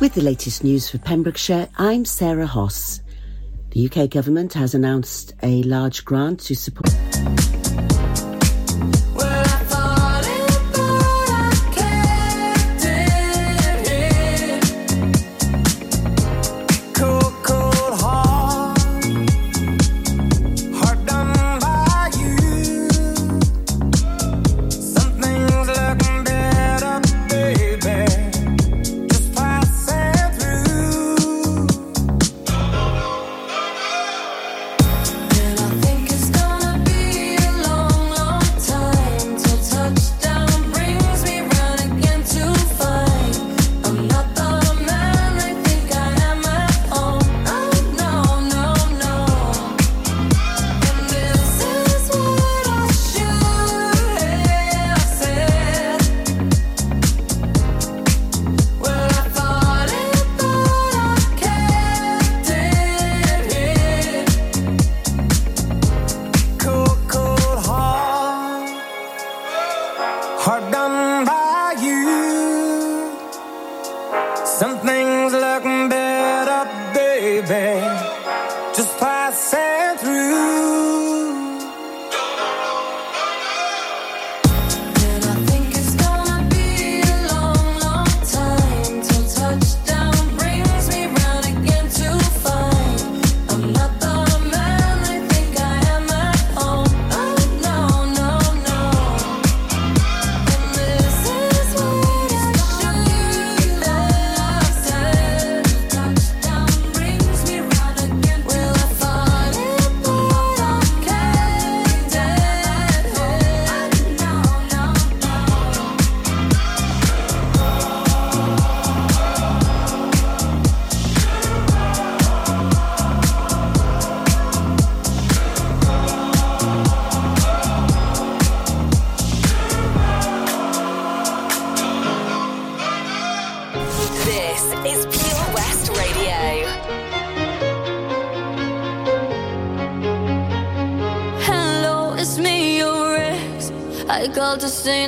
With 0.00 0.14
the 0.14 0.22
latest 0.22 0.64
news 0.64 0.88
for 0.88 0.96
Pembrokeshire, 0.96 1.68
I'm 1.76 2.06
Sarah 2.06 2.46
Hoss. 2.46 3.02
The 3.72 3.84
UK 3.84 4.08
government 4.08 4.54
has 4.54 4.74
announced 4.74 5.34
a 5.42 5.62
large 5.64 6.06
grant 6.06 6.40
to 6.44 6.54
support. 6.54 6.95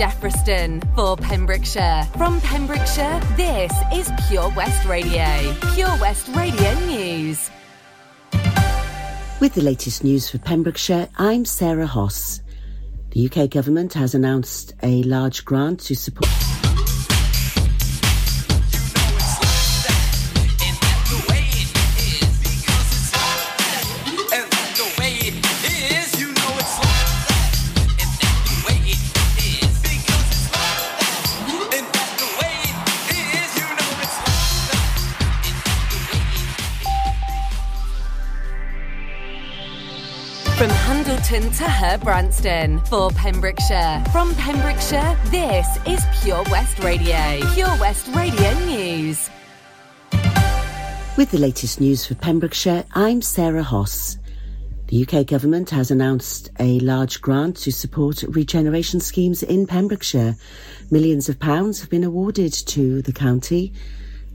Jeffreyston 0.00 0.82
for 0.94 1.14
Pembrokeshire. 1.14 2.08
From 2.16 2.40
Pembrokeshire, 2.40 3.20
this 3.36 3.70
is 3.92 4.10
Pure 4.28 4.50
West 4.56 4.86
Radio. 4.86 5.54
Pure 5.74 5.94
West 6.00 6.26
Radio 6.34 6.72
News. 6.86 7.50
With 9.40 9.52
the 9.52 9.60
latest 9.60 10.02
news 10.02 10.30
for 10.30 10.38
Pembrokeshire, 10.38 11.06
I'm 11.18 11.44
Sarah 11.44 11.86
Hoss. 11.86 12.40
The 13.10 13.26
UK 13.26 13.50
government 13.50 13.92
has 13.92 14.14
announced 14.14 14.72
a 14.82 15.02
large 15.02 15.44
grant 15.44 15.80
to 15.80 15.94
support. 15.94 16.49
To 42.02 42.80
for 42.86 43.10
Pembrokeshire. 43.10 44.02
From 44.10 44.34
Pembrokeshire, 44.36 45.18
this 45.26 45.66
is 45.86 46.02
Pure 46.22 46.44
West 46.50 46.78
Radio. 46.78 47.40
Pure 47.52 47.76
West 47.78 48.08
Radio 48.14 48.58
News. 48.64 49.28
With 51.18 51.30
the 51.30 51.38
latest 51.38 51.78
news 51.78 52.06
for 52.06 52.14
Pembrokeshire, 52.14 52.84
I'm 52.94 53.20
Sarah 53.20 53.62
Hoss. 53.62 54.16
The 54.88 55.06
UK 55.06 55.26
government 55.26 55.68
has 55.70 55.90
announced 55.90 56.50
a 56.58 56.80
large 56.80 57.20
grant 57.20 57.56
to 57.58 57.70
support 57.70 58.22
regeneration 58.22 59.00
schemes 59.00 59.42
in 59.42 59.66
Pembrokeshire. 59.66 60.36
Millions 60.90 61.28
of 61.28 61.38
pounds 61.38 61.80
have 61.80 61.90
been 61.90 62.04
awarded 62.04 62.54
to 62.54 63.02
the 63.02 63.12
county, 63.12 63.74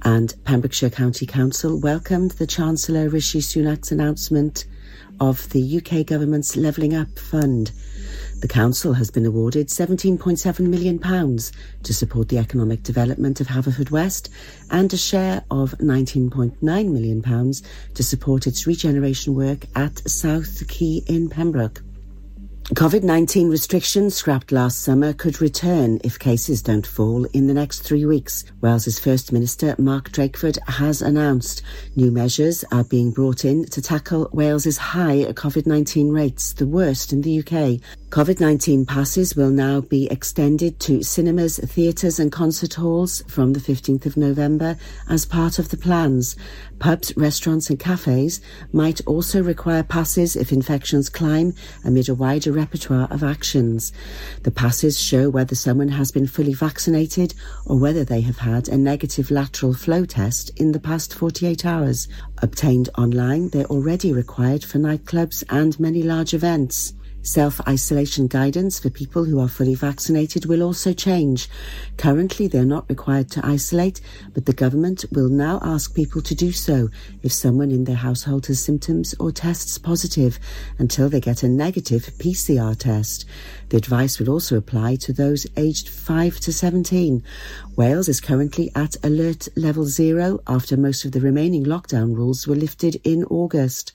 and 0.04 0.36
Pembrokeshire 0.44 0.92
County 0.92 1.26
Council 1.26 1.80
welcomed 1.80 2.32
the 2.32 2.48
Chancellor 2.48 3.10
Rishi 3.10 3.40
Sunak's 3.40 3.92
announcement 3.92 4.66
of 5.20 5.50
the 5.50 5.78
UK 5.78 6.06
government's 6.06 6.56
Levelling 6.56 6.94
Up 6.94 7.18
Fund. 7.18 7.72
The 8.42 8.48
council 8.48 8.94
has 8.94 9.10
been 9.10 9.26
awarded 9.26 9.70
£17.7 9.70 10.60
million 10.60 11.00
to 11.00 11.94
support 11.94 12.30
the 12.30 12.38
economic 12.38 12.84
development 12.84 13.40
of 13.40 13.48
Haverfordwest 13.48 14.30
and 14.70 14.92
a 14.94 14.98
share 14.98 15.44
of 15.50 15.72
£19.9 15.80 16.60
million 16.62 17.22
to 17.94 18.04
support 18.04 18.46
its 18.46 18.68
regeneration 18.68 19.36
work 19.36 19.66
at 19.76 20.00
South 20.10 20.68
Quay 20.68 21.04
in 21.08 21.30
Pembroke. 21.30 21.85
COVID 22.74 23.04
19 23.04 23.52
restrictions 23.52 24.16
scrapped 24.16 24.52
last 24.52 24.82
summer 24.82 25.14
could 25.14 25.40
return 25.40 26.00
if 26.04 26.18
cases 26.18 26.64
don't 26.64 26.88
fall 26.88 27.26
in 27.26 27.46
the 27.46 27.54
next 27.54 27.82
three 27.82 28.06
weeks. 28.06 28.44
Wales's 28.60 28.98
First 28.98 29.32
Minister 29.32 29.76
Mark 29.78 30.10
Drakeford 30.10 30.58
has 30.68 31.04
announced 31.04 31.62
new 31.96 32.10
measures 32.10 32.66
are 32.72 32.84
being 32.84 33.12
brought 33.12 33.46
in 33.46 33.66
to 33.66 33.84
tackle 33.84 34.32
Wales's 34.34 34.80
high 34.80 35.26
COVID 35.34 35.68
19 35.68 36.10
rates, 36.10 36.54
the 36.54 36.66
worst 36.66 37.14
in 37.14 37.22
the 37.22 37.38
UK. 37.38 37.80
COVID 38.10 38.40
19 38.40 38.86
passes 38.88 39.36
will 39.36 39.52
now 39.52 39.82
be 39.82 40.10
extended 40.10 40.80
to 40.80 41.04
cinemas, 41.04 41.60
theatres, 41.60 42.20
and 42.20 42.32
concert 42.32 42.74
halls 42.74 43.22
from 43.28 43.54
the 43.54 43.60
15th 43.60 44.08
of 44.08 44.18
November 44.18 44.76
as 45.08 45.24
part 45.24 45.60
of 45.60 45.70
the 45.70 45.78
plans. 45.78 46.36
Pubs, 46.80 47.16
restaurants, 47.16 47.70
and 47.70 47.80
cafes 47.80 48.42
might 48.74 49.02
also 49.06 49.44
require 49.44 49.84
passes 49.84 50.36
if 50.36 50.52
infections 50.52 51.10
climb 51.10 51.54
amid 51.84 52.10
a 52.10 52.16
wider 52.16 52.55
repertoire 52.56 53.07
of 53.11 53.23
actions. 53.23 53.94
The 54.44 54.52
passes 54.52 54.99
show 54.99 55.30
whether 55.30 55.56
someone 55.56 55.90
has 55.90 56.11
been 56.11 56.26
fully 56.26 56.53
vaccinated 56.53 57.34
or 57.65 57.77
whether 57.77 58.03
they 58.03 58.22
have 58.22 58.38
had 58.38 58.68
a 58.69 58.77
negative 58.77 59.30
lateral 59.30 59.73
flow 59.73 60.06
test 60.06 60.49
in 60.60 60.72
the 60.72 60.80
past 60.80 61.14
48 61.14 61.65
hours. 61.65 62.07
Obtained 62.40 62.90
online, 62.98 63.49
they're 63.49 63.65
already 63.65 64.14
required 64.14 64.64
for 64.64 64.80
nightclubs 64.80 65.44
and 65.49 65.80
many 65.80 66.02
large 66.02 66.34
events. 66.34 66.94
Self-isolation 67.26 68.28
guidance 68.28 68.78
for 68.78 68.92
people 68.92 69.24
who 69.24 69.40
are 69.40 69.48
fully 69.48 69.74
vaccinated 69.74 70.46
will 70.46 70.62
also 70.62 70.94
change. 70.94 71.50
Currently, 71.98 72.48
they're 72.48 72.66
not 72.66 72.88
required 72.88 73.32
to 73.32 73.44
isolate, 73.44 74.00
but 74.36 74.46
the 74.46 74.54
government 74.54 75.06
will 75.12 75.28
now 75.28 75.60
ask 75.64 75.96
people 75.96 76.22
to 76.22 76.36
do 76.36 76.52
so 76.52 76.90
if 77.24 77.34
someone 77.34 77.72
in 77.72 77.86
their 77.86 77.96
household 77.96 78.46
has 78.46 78.60
symptoms 78.60 79.16
or 79.20 79.32
tests 79.32 79.80
positive 79.80 80.38
until 80.78 81.10
they 81.10 81.20
get 81.20 81.42
a 81.42 81.50
negative 81.50 82.04
PCR 82.20 82.78
test. 82.78 83.26
The 83.70 83.78
advice 83.78 84.20
will 84.20 84.30
also 84.30 84.56
apply 84.56 84.98
to 84.98 85.12
those 85.12 85.48
aged 85.58 85.90
5 85.90 86.40
to 86.42 86.54
17. 86.54 87.24
Wales 87.76 88.08
is 88.08 88.22
currently 88.22 88.72
at 88.76 88.98
alert 89.04 89.48
level 89.56 89.86
zero 89.86 90.42
after 90.46 90.78
most 90.78 91.06
of 91.06 91.12
the 91.12 91.22
remaining 91.22 91.66
lockdown 91.66 92.16
rules 92.16 92.46
were 92.46 92.56
lifted 92.56 93.02
in 93.04 93.24
August. 93.32 93.95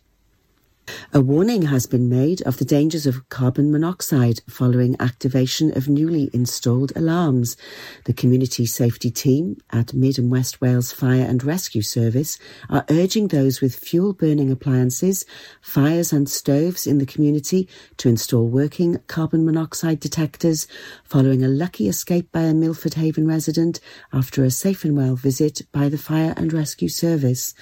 A 1.13 1.21
warning 1.21 1.63
has 1.63 1.87
been 1.87 2.09
made 2.09 2.41
of 2.43 2.59
the 2.59 2.65
dangers 2.65 3.05
of 3.05 3.29
carbon 3.29 3.73
monoxide 3.73 4.43
following 4.49 4.95
activation 5.01 5.77
of 5.77 5.89
newly 5.89 6.31
installed 6.33 6.93
alarms. 6.95 7.57
The 8.05 8.13
community 8.13 8.65
safety 8.65 9.11
team 9.11 9.57
at 9.71 9.93
Mid 9.93 10.21
and 10.21 10.31
West 10.31 10.61
Wales 10.61 10.93
Fire 10.93 11.25
and 11.25 11.43
Rescue 11.43 11.83
Service 11.83 12.39
are 12.69 12.85
urging 12.89 13.27
those 13.27 13.61
with 13.61 13.75
fuel 13.75 14.13
burning 14.13 14.53
appliances, 14.53 15.27
fires 15.61 16.13
and 16.13 16.29
stoves 16.29 16.87
in 16.87 16.99
the 16.99 17.07
community 17.07 17.69
to 17.97 18.09
install 18.09 18.47
working 18.47 18.99
carbon 19.09 19.45
monoxide 19.45 19.99
detectors 19.99 20.69
following 21.03 21.43
a 21.43 21.49
lucky 21.49 21.89
escape 21.89 22.31
by 22.31 22.43
a 22.43 22.55
Milford 22.55 22.95
Haven 22.95 23.27
resident 23.27 23.81
after 24.13 24.45
a 24.45 24.51
safe 24.51 24.85
and 24.85 24.97
well 24.97 25.17
visit 25.17 25.63
by 25.73 25.89
the 25.89 25.99
Fire 25.99 26.35
and 26.37 26.53
Rescue 26.53 26.89
Service. 26.89 27.53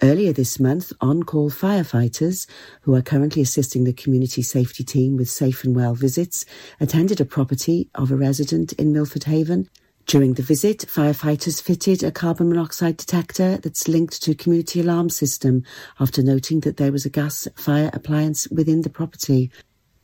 Earlier 0.00 0.32
this 0.32 0.60
month, 0.60 0.92
on-call 1.00 1.50
firefighters 1.50 2.46
who 2.82 2.94
are 2.94 3.02
currently 3.02 3.42
assisting 3.42 3.84
the 3.84 3.92
community 3.92 4.42
safety 4.42 4.84
team 4.84 5.16
with 5.16 5.30
safe 5.30 5.64
and 5.64 5.74
well 5.74 5.94
visits, 5.94 6.44
attended 6.80 7.20
a 7.20 7.24
property 7.24 7.88
of 7.94 8.10
a 8.10 8.16
resident 8.16 8.72
in 8.74 8.92
Milford 8.92 9.24
Haven. 9.24 9.68
During 10.06 10.34
the 10.34 10.42
visit, 10.42 10.80
firefighters 10.80 11.62
fitted 11.62 12.02
a 12.02 12.12
carbon 12.12 12.50
monoxide 12.50 12.98
detector 12.98 13.56
that's 13.56 13.88
linked 13.88 14.20
to 14.22 14.32
a 14.32 14.34
community 14.34 14.80
alarm 14.80 15.08
system 15.08 15.64
after 15.98 16.22
noting 16.22 16.60
that 16.60 16.76
there 16.76 16.92
was 16.92 17.06
a 17.06 17.10
gas 17.10 17.48
fire 17.56 17.90
appliance 17.94 18.46
within 18.48 18.82
the 18.82 18.90
property. 18.90 19.50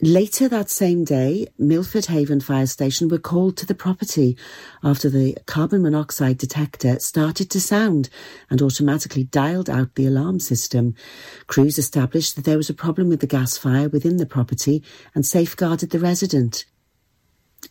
Later 0.03 0.49
that 0.49 0.71
same 0.71 1.05
day, 1.05 1.47
Milford 1.59 2.07
Haven 2.07 2.41
Fire 2.41 2.67
Station 2.67 3.09
were 3.09 3.19
called 3.19 3.59
to 3.59 3.67
the 3.67 3.75
property 3.75 4.35
after 4.83 5.11
the 5.11 5.37
carbon 5.45 5.83
monoxide 5.83 6.39
detector 6.39 6.99
started 7.01 7.51
to 7.51 7.61
sound 7.61 8.09
and 8.49 8.63
automatically 8.63 9.25
dialed 9.25 9.69
out 9.69 9.97
the 9.97 10.07
alarm 10.07 10.41
system. 10.41 10.95
Crews 11.49 11.77
established 11.77 12.35
that 12.37 12.47
there 12.47 12.57
was 12.57 12.71
a 12.71 12.75
problem 12.75 13.11
with 13.11 13.21
the 13.21 13.27
gas 13.27 13.59
fire 13.59 13.91
within 13.91 14.17
the 14.17 14.25
property 14.25 14.83
and 15.15 15.27
safeguarded 15.27 15.91
the 15.91 15.99
resident. 16.01 16.65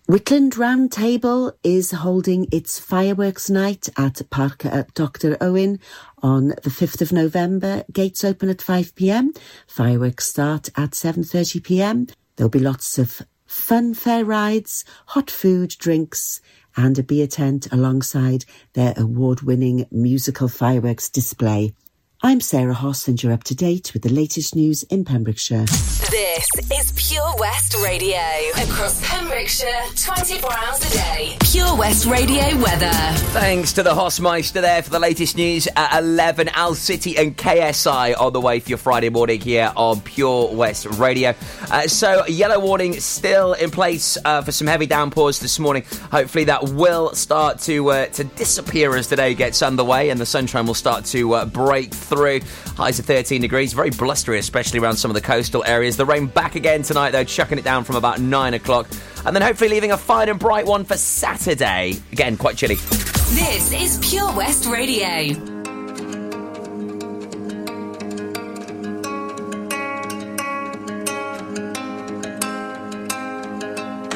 Whitland 0.08 0.58
Round 0.58 0.92
Table 0.92 1.54
is 1.64 1.92
holding 1.92 2.48
its 2.52 2.80
fireworks 2.80 3.50
night 3.50 3.90
at 3.98 4.22
Park 4.30 4.66
at 4.66 4.94
Dr. 4.94 5.38
Owen 5.42 5.80
on 6.22 6.50
the 6.50 6.70
5th 6.70 7.02
of 7.02 7.12
November. 7.12 7.84
Gates 7.92 8.24
open 8.24 8.50
at 8.50 8.58
5pm. 8.58 9.36
Fireworks 9.68 10.28
start 10.28 10.70
at 10.76 10.92
7.30pm. 10.92 12.12
There'll 12.36 12.50
be 12.50 12.60
lots 12.60 12.98
of 13.00 13.24
fun 13.46 13.94
fair 13.96 14.24
rides, 14.24 14.86
hot 15.08 15.32
food, 15.32 15.76
drinks, 15.80 16.40
and 16.78 16.98
a 17.00 17.04
beer 17.04 17.28
tent 17.28 17.68
alongside 17.72 18.46
their 18.74 18.94
award-winning 18.96 19.88
musical 19.92 20.48
fireworks 20.48 21.10
display. 21.10 21.74
I'm 22.22 22.42
Sarah 22.42 22.74
Hoss 22.74 23.08
and 23.08 23.22
you're 23.24 23.32
up 23.32 23.46
to 23.46 23.56
date 23.56 23.94
with 23.94 24.04
the 24.04 24.12
latest 24.12 24.54
news 24.54 24.84
in 24.84 25.06
Pembrokeshire. 25.06 25.64
This 25.64 26.46
is 26.70 26.92
Pure 26.98 27.36
West 27.38 27.76
Radio. 27.82 28.20
Across 28.58 29.10
Pembrokeshire, 29.10 29.84
24 29.96 30.54
hours 30.54 30.80
a 30.80 30.98
day. 30.98 31.38
Pure 31.40 31.78
West 31.78 32.06
Radio 32.08 32.44
weather. 32.58 32.92
Thanks 33.32 33.72
to 33.72 33.84
the 33.84 33.92
Hossmeister 33.92 34.60
there 34.60 34.84
for 34.84 34.90
the 34.90 35.00
latest 35.00 35.38
news 35.38 35.70
at 35.78 35.98
11. 35.98 36.50
Owl 36.56 36.76
City 36.76 37.18
and 37.18 37.38
KSI 37.38 38.20
on 38.20 38.34
the 38.34 38.42
way 38.42 38.60
for 38.60 38.68
your 38.68 38.80
Friday 38.80 39.10
morning 39.10 39.40
here 39.40 39.72
on 39.78 40.02
Pure 40.02 40.54
West 40.56 40.88
Radio. 40.98 41.34
Uh, 41.72 41.88
so, 41.88 42.26
yellow 42.28 42.60
warning 42.60 43.00
still 43.00 43.54
in 43.54 43.72
place 43.72 44.18
uh, 44.26 44.42
for 44.42 44.52
some 44.52 44.68
heavy 44.68 44.88
downpours 44.88 45.40
this 45.40 45.58
morning. 45.58 45.84
Hopefully, 46.12 46.44
that 46.44 46.64
will 46.72 47.16
start 47.16 47.60
to 47.60 47.92
uh, 47.92 48.06
to 48.08 48.26
disappear 48.26 48.98
as 48.98 49.08
the 49.08 49.16
day 49.16 49.34
gets 49.36 49.62
underway 49.62 50.10
and 50.10 50.20
the 50.20 50.26
sunshine 50.26 50.66
will 50.66 50.74
start 50.74 51.06
to 51.06 51.34
uh, 51.36 51.46
break 51.46 51.94
through. 51.94 52.09
Highs 52.10 53.00
of 53.00 53.06
13 53.06 53.42
degrees, 53.42 53.74
very 53.74 53.90
blustery, 53.90 54.40
especially 54.40 54.80
around 54.80 54.98
some 54.98 55.12
of 55.12 55.16
the 55.16 55.22
coastal 55.22 55.64
areas. 55.66 55.98
The 55.98 56.06
rain 56.06 56.28
back 56.28 56.56
again 56.56 56.82
tonight, 56.82 57.12
though, 57.12 57.24
chucking 57.24 57.58
it 57.58 57.64
down 57.64 57.84
from 57.84 57.96
about 57.96 58.20
9 58.20 58.54
o'clock. 58.54 58.88
And 59.26 59.36
then 59.36 59.44
hopefully 59.44 59.70
leaving 59.70 59.92
a 59.92 59.98
fine 59.98 60.30
and 60.30 60.40
bright 60.40 60.66
one 60.66 60.86
for 60.86 60.98
Saturday. 60.98 61.96
Again, 62.12 62.38
quite 62.38 62.58
chilly. 62.58 62.76
This 62.76 63.74
is 63.74 64.00
Pure 64.10 64.36
West 64.36 64.66
Radio. 64.66 65.58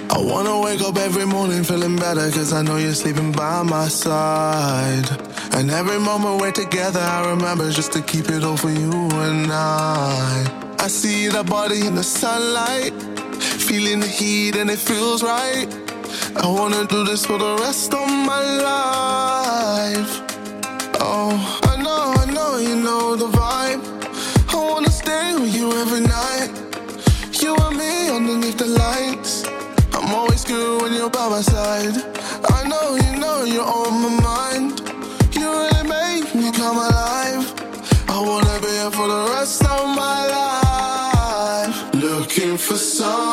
I 0.09 0.25
wanna 0.25 0.61
wake 0.61 0.81
up 0.81 0.95
every 0.97 1.25
morning 1.25 1.63
feeling 1.63 1.97
better 1.97 2.31
Cause 2.31 2.53
I 2.53 2.61
know 2.61 2.77
you're 2.77 2.93
sleeping 2.93 3.31
by 3.31 3.61
my 3.63 3.87
side 3.87 5.32
And 5.55 5.69
every 5.71 5.99
moment 5.99 6.41
we're 6.41 6.51
together 6.51 6.99
I 6.99 7.29
remember 7.29 7.69
just 7.71 7.93
to 7.93 8.01
keep 8.01 8.29
it 8.29 8.43
all 8.43 8.57
for 8.57 8.71
you 8.71 8.91
and 8.91 9.51
I. 9.51 10.75
I 10.79 10.87
see 10.87 11.27
that 11.29 11.45
body 11.47 11.85
in 11.85 11.95
the 11.95 12.03
sunlight 12.03 12.93
Feeling 13.67 14.01
the 14.01 14.07
heat 14.07 14.55
and 14.55 14.69
it 14.69 14.77
feels 14.77 15.23
right. 15.23 15.67
I 16.35 16.47
wanna 16.47 16.85
do 16.85 17.05
this 17.05 17.25
for 17.25 17.37
the 17.37 17.55
rest 17.61 17.93
of 17.93 18.07
my 18.07 18.41
life. 18.69 20.21
Oh, 20.99 21.31
I 21.63 21.75
know, 21.81 22.13
I 22.21 22.25
know 22.31 22.57
you 22.57 22.75
know 22.75 23.15
the 23.15 23.27
vibe. 23.27 23.81
I 24.53 24.55
wanna 24.55 24.91
stay 24.91 25.35
with 25.35 25.55
you 25.55 25.71
every 25.73 26.01
night. 26.01 26.51
You 27.41 27.55
and 27.55 27.77
me 27.77 28.09
underneath 28.09 28.57
the 28.57 28.67
lights. 28.67 29.45
I'm 29.93 30.13
always 30.13 30.43
good 30.43 30.81
when 30.81 30.93
you're 30.93 31.09
by 31.09 31.29
my 31.29 31.41
side. 31.41 31.95
I 32.49 32.67
know 32.67 32.95
you 32.95 33.17
know 33.17 33.43
you're 33.43 33.65
on 33.65 34.01
my 34.01 34.21
mind. 34.21 34.82
Really 35.53 35.83
make 35.87 36.33
me 36.33 36.51
come 36.51 36.77
alive. 36.77 37.45
I 38.09 38.17
wanna 38.27 38.59
be 38.61 38.71
here 38.79 38.91
for 38.97 39.07
the 39.07 39.23
rest 39.35 39.61
of 39.63 39.85
my 40.03 40.19
life. 40.37 41.77
Looking 41.93 42.57
for 42.57 42.75
sun 42.75 43.32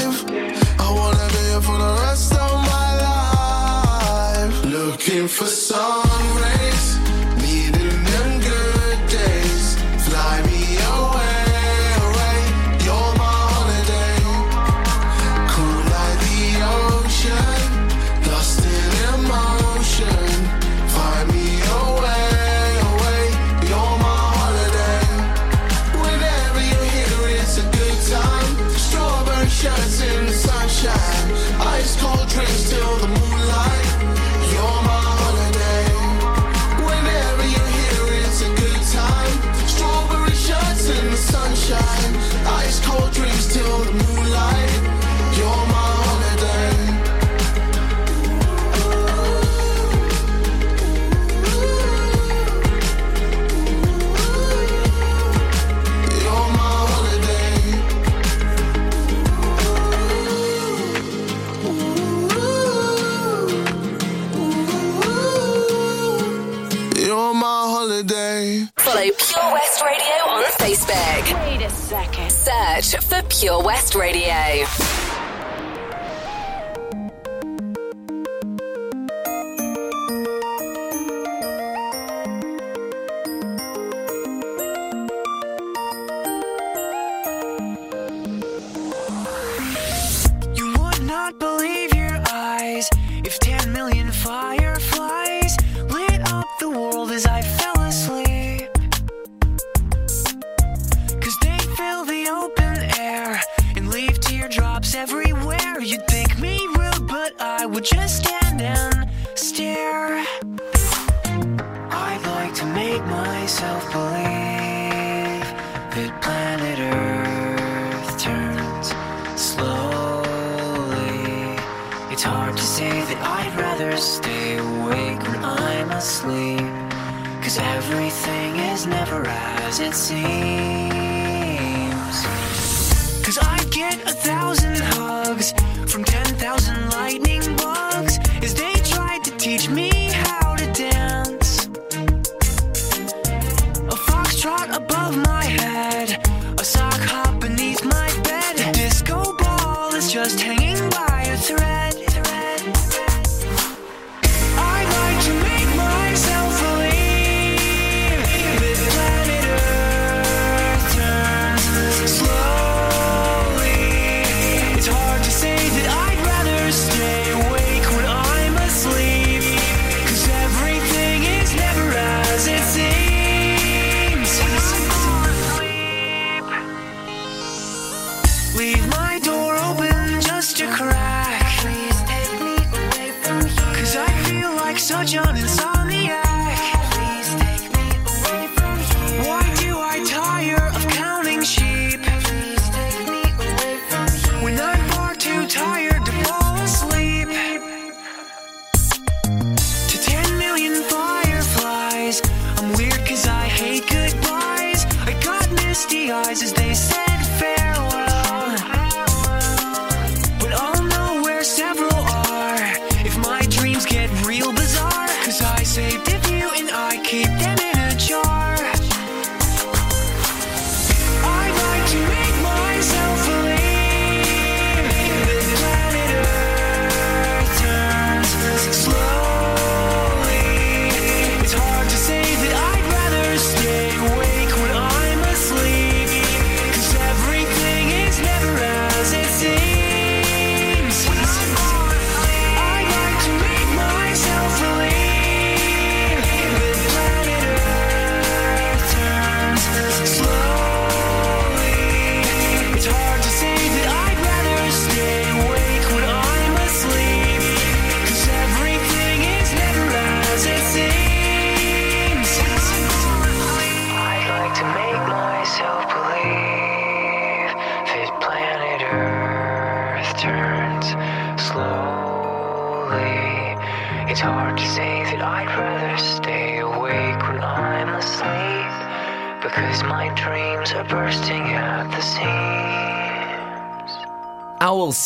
Radio 69.83 70.29
on 70.29 70.43
Facebook. 70.59 71.45
Wait 71.45 71.61
a 71.61 71.69
second. 71.69 72.31
Search 72.31 73.03
for 73.03 73.21
Pure 73.27 73.63
West 73.63 73.95
Radio. 73.95 74.65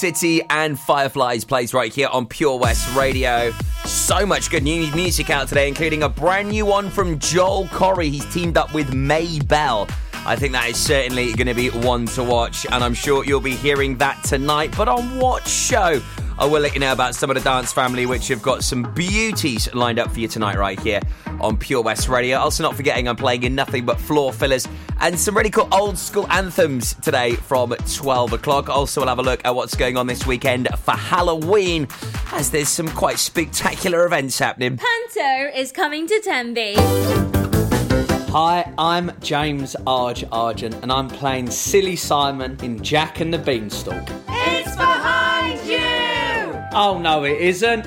City 0.06 0.44
and 0.52 0.80
Fireflies 0.80 1.44
plays 1.44 1.74
right 1.74 1.92
here 1.92 2.10
on 2.10 2.28
Pure 2.28 2.60
West 2.60 2.96
Radio. 2.96 3.50
So 3.86 4.24
much 4.24 4.52
good 4.52 4.62
new 4.62 4.86
music 4.94 5.32
out 5.32 5.48
today, 5.48 5.68
including 5.68 6.04
a 6.04 6.10
brand 6.10 6.50
new 6.50 6.64
one 6.64 6.92
from 6.92 7.18
Joel 7.18 7.66
Corry. 7.70 8.12
He's 8.12 8.32
teamed 8.32 8.56
up 8.56 8.72
with 8.72 8.94
Mabel. 8.94 9.88
I 10.14 10.36
think 10.36 10.54
that 10.54 10.70
is 10.70 10.78
certainly 10.78 11.34
going 11.34 11.48
to 11.48 11.56
be 11.56 11.72
one 11.72 12.06
to 12.06 12.24
watch, 12.24 12.68
and 12.72 12.84
I'm 12.84 12.94
sure 12.94 13.26
you'll 13.26 13.42
be 13.42 13.56
hearing 13.56 13.98
that 13.98 14.24
tonight. 14.24 14.76
But 14.78 14.90
on 14.90 15.18
what 15.18 15.48
show? 15.48 16.00
I 16.38 16.46
will 16.46 16.60
let 16.60 16.76
you 16.76 16.82
know 16.82 16.92
about 16.92 17.16
some 17.16 17.32
of 17.32 17.36
the 17.36 17.42
dance 17.42 17.72
family, 17.72 18.06
which 18.06 18.28
have 18.28 18.44
got 18.44 18.64
some 18.64 18.84
beauties 18.94 19.74
lined 19.74 19.98
up 19.98 20.12
for 20.12 20.20
you 20.20 20.28
tonight, 20.28 20.58
right 20.58 20.80
here 20.80 21.00
on 21.40 21.58
Pure 21.58 21.82
West 21.82 22.10
Radio. 22.10 22.38
Also, 22.38 22.62
not 22.62 22.76
forgetting, 22.76 23.08
I'm 23.08 23.16
playing 23.16 23.44
in 23.44 23.56
nothing 23.56 23.86
but 23.86 24.00
floor 24.00 24.32
fillers 24.32 24.68
and 25.06 25.20
some 25.20 25.38
really 25.38 25.52
cool 25.52 25.68
old 25.72 26.00
school 26.00 26.26
anthems 26.32 26.96
today 26.96 27.36
from 27.36 27.70
12 27.70 28.34
o'clock. 28.34 28.70
Also, 28.70 29.02
we'll 29.02 29.08
have 29.08 29.20
a 29.20 29.22
look 29.22 29.40
at 29.46 29.54
what's 29.54 29.76
going 29.76 29.98
on 29.98 30.08
this 30.08 30.26
weekend 30.26 30.68
for 30.80 30.94
Halloween, 30.94 31.88
as 32.32 32.50
there's 32.50 32.70
some 32.70 32.88
quite 32.90 33.20
spectacular 33.20 34.08
events 34.08 34.40
happening. 34.40 34.80
Panto 34.80 35.56
is 35.56 35.72
coming 35.72 36.08
to 36.08 36.20
Tenby. 36.22 36.74
Hi, 38.32 38.74
I'm 38.80 39.12
James 39.20 39.76
Arge 39.86 40.26
Argent, 40.32 40.74
and 40.82 40.92
I'm 40.92 41.08
playing 41.08 41.52
Silly 41.52 41.96
Simon 41.96 42.58
in 42.64 42.82
Jack 42.82 43.20
and 43.20 43.32
the 43.32 43.38
Beanstalk. 43.38 44.10
It's 44.28 44.76
behind 44.76 45.60
you! 45.68 45.86
Oh 46.74 46.98
no, 47.00 47.26
it 47.26 47.40
isn't. 47.40 47.86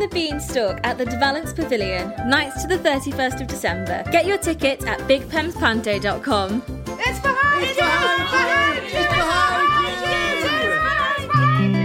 The 0.00 0.08
Beanstalk 0.08 0.80
at 0.82 0.96
the 0.98 1.04
De 1.04 1.18
Valence 1.18 1.52
Pavilion, 1.52 2.12
nights 2.26 2.62
to 2.62 2.68
the 2.68 2.78
31st 2.78 3.42
of 3.42 3.46
December. 3.46 4.02
Get 4.10 4.26
your 4.26 4.38
tickets 4.38 4.84
at 4.86 4.98
bigpemspanto.com. 5.00 6.62
It's 6.98 7.20
behind 7.20 7.66
you! 7.68 7.74
Behind 7.76 8.92
you! 8.94 9.20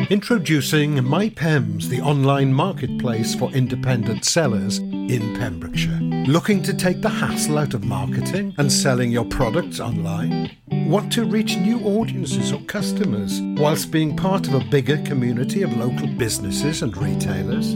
Introducing 0.10 0.98
MyPems, 0.98 1.86
the 1.90 2.00
online 2.00 2.54
marketplace 2.54 3.34
for 3.34 3.52
independent 3.52 4.24
sellers 4.24 4.78
in 4.78 5.36
Pembrokeshire. 5.40 6.00
Looking 6.28 6.62
to 6.64 6.74
take 6.76 7.02
the 7.02 7.10
hassle 7.10 7.58
out 7.58 7.74
of 7.74 7.84
marketing 7.84 8.54
and 8.58 8.72
selling 8.72 9.12
your 9.12 9.26
products 9.26 9.80
online? 9.80 10.56
Want 10.68 11.12
to 11.14 11.26
reach 11.26 11.58
new 11.58 11.80
audiences 11.82 12.54
or 12.54 12.62
customers 12.62 13.42
whilst 13.60 13.92
being 13.92 14.16
part 14.16 14.48
of 14.48 14.54
a 14.54 14.64
bigger 14.66 14.98
community 15.00 15.64
of 15.64 15.76
local 15.76 16.08
businesses 16.08 16.84
and 16.84 16.96
retailers? 16.96 17.76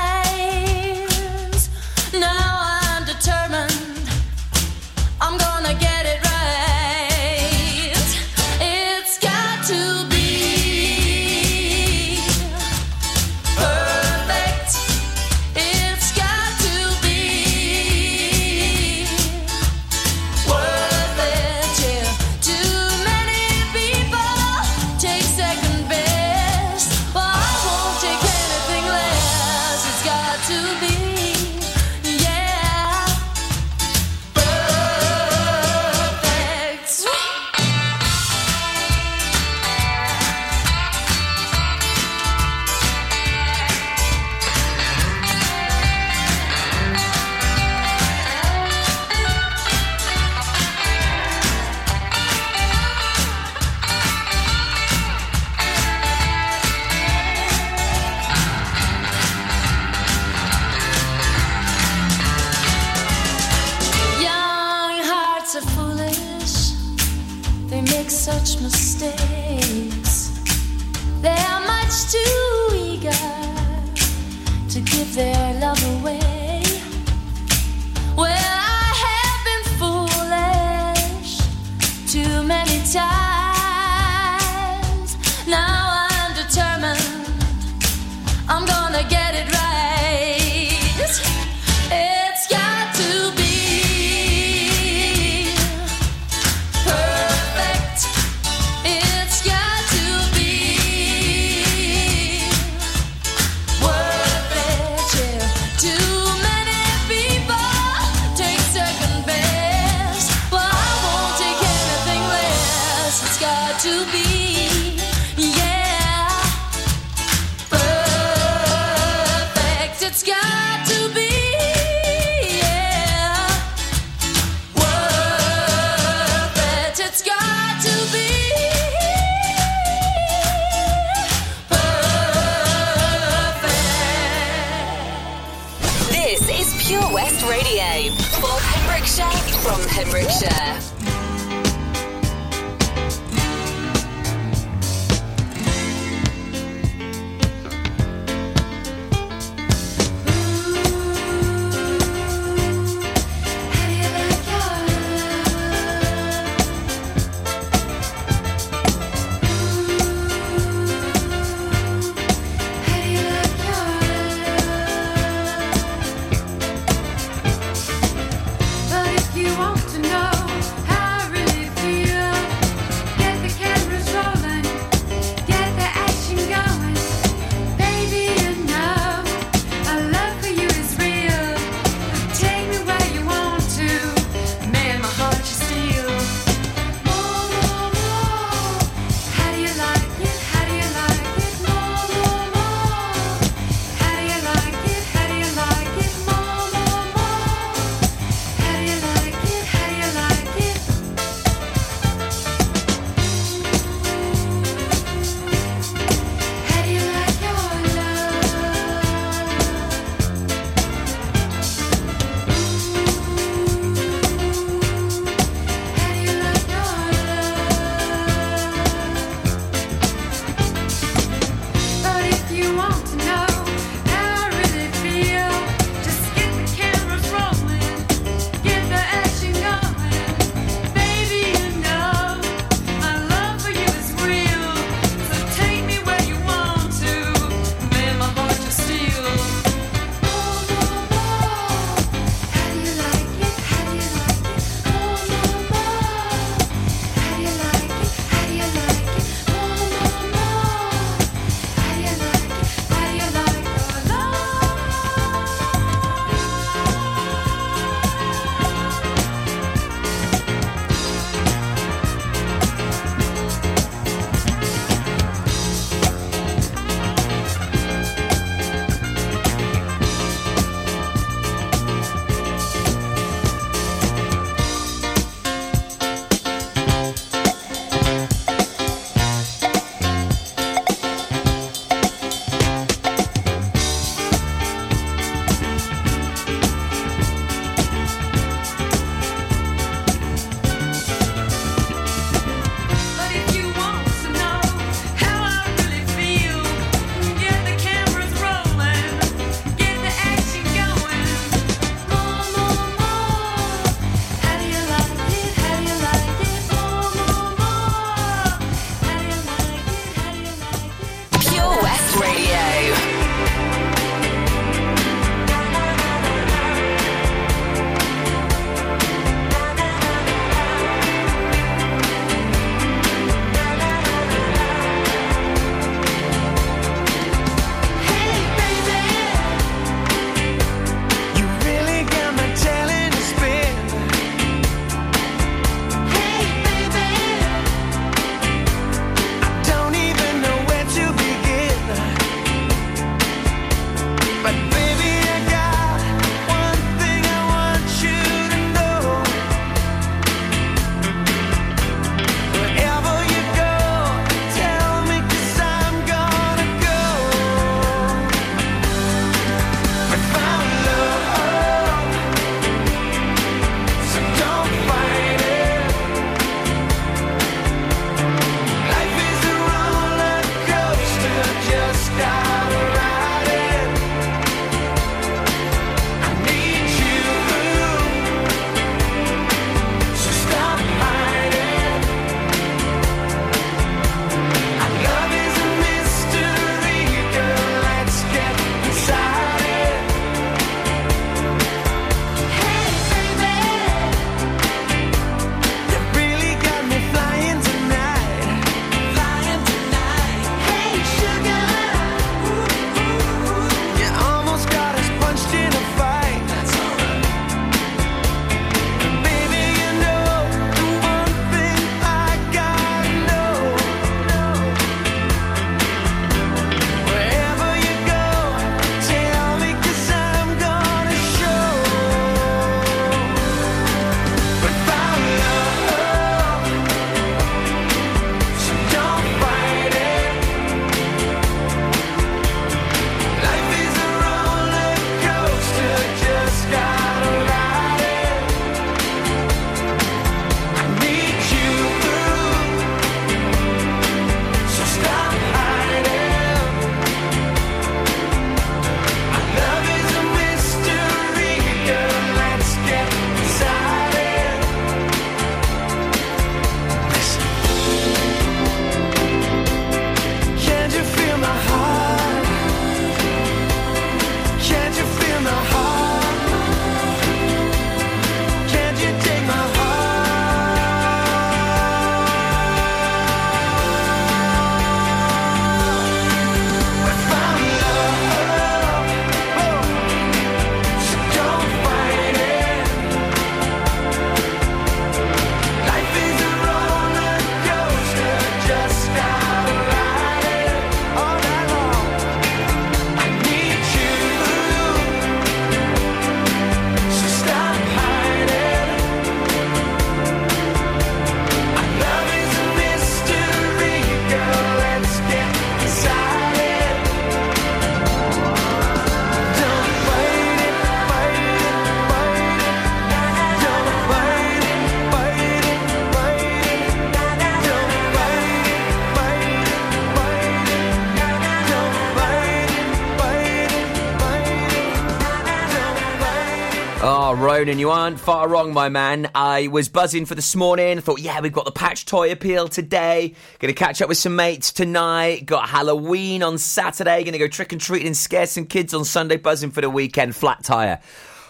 Ronan, 527.64 527.80
you 527.80 527.92
aren't 527.92 528.20
far 528.20 528.50
wrong, 528.50 528.74
my 528.74 528.90
man. 528.90 529.32
I 529.34 529.68
was 529.68 529.88
buzzing 529.88 530.26
for 530.26 530.36
this 530.36 530.54
morning. 530.54 530.98
I 530.98 531.00
thought, 531.00 531.22
yeah, 531.22 531.40
we've 531.40 531.54
got 531.54 531.64
the 531.64 531.72
patch 531.72 532.06
toy 532.06 532.30
appeal 532.30 532.68
today. 532.68 533.36
Gonna 533.60 533.72
catch 533.72 534.02
up 534.02 534.10
with 534.10 534.18
some 534.18 534.36
mates 534.36 534.74
tonight. 534.74 535.46
Got 535.46 535.70
Halloween 535.70 536.44
on 536.44 536.58
Saturday. 536.58 537.24
Gonna 537.24 537.38
go 537.38 537.48
trick 537.48 537.72
and 537.72 537.80
treating 537.80 538.08
and 538.08 538.18
scare 538.18 538.48
some 538.48 538.66
kids 538.66 538.94
on 538.94 539.06
Sunday. 539.06 539.38
Buzzing 539.38 539.72
for 539.72 539.80
the 539.80 539.90
weekend. 539.90 540.36
Flat 540.36 540.62
tire. 540.66 541.00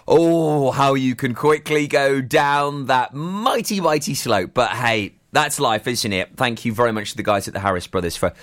Oh, 0.08 0.69
how 0.69 0.93
you 0.93 1.16
can 1.16 1.33
quickly 1.33 1.88
go 1.88 2.22
down 2.22 2.85
that 2.85 3.16
mighty, 3.16 3.82
mighty 3.82 4.14
slope. 4.14 4.51
But 4.53 4.69
hey, 4.69 5.16
that's 5.32 5.59
life, 5.59 5.88
isn't 5.88 6.14
it? 6.14 6.38
Thank 6.38 6.64
you 6.64 6.74
very 6.74 6.92
much 6.92 7.09
to 7.09 7.17
the 7.17 7.24
guys 7.24 7.48
at 7.48 7.56
the 7.56 7.59
Harris 7.59 7.88
Brothers 7.88 8.16
for 8.16 8.33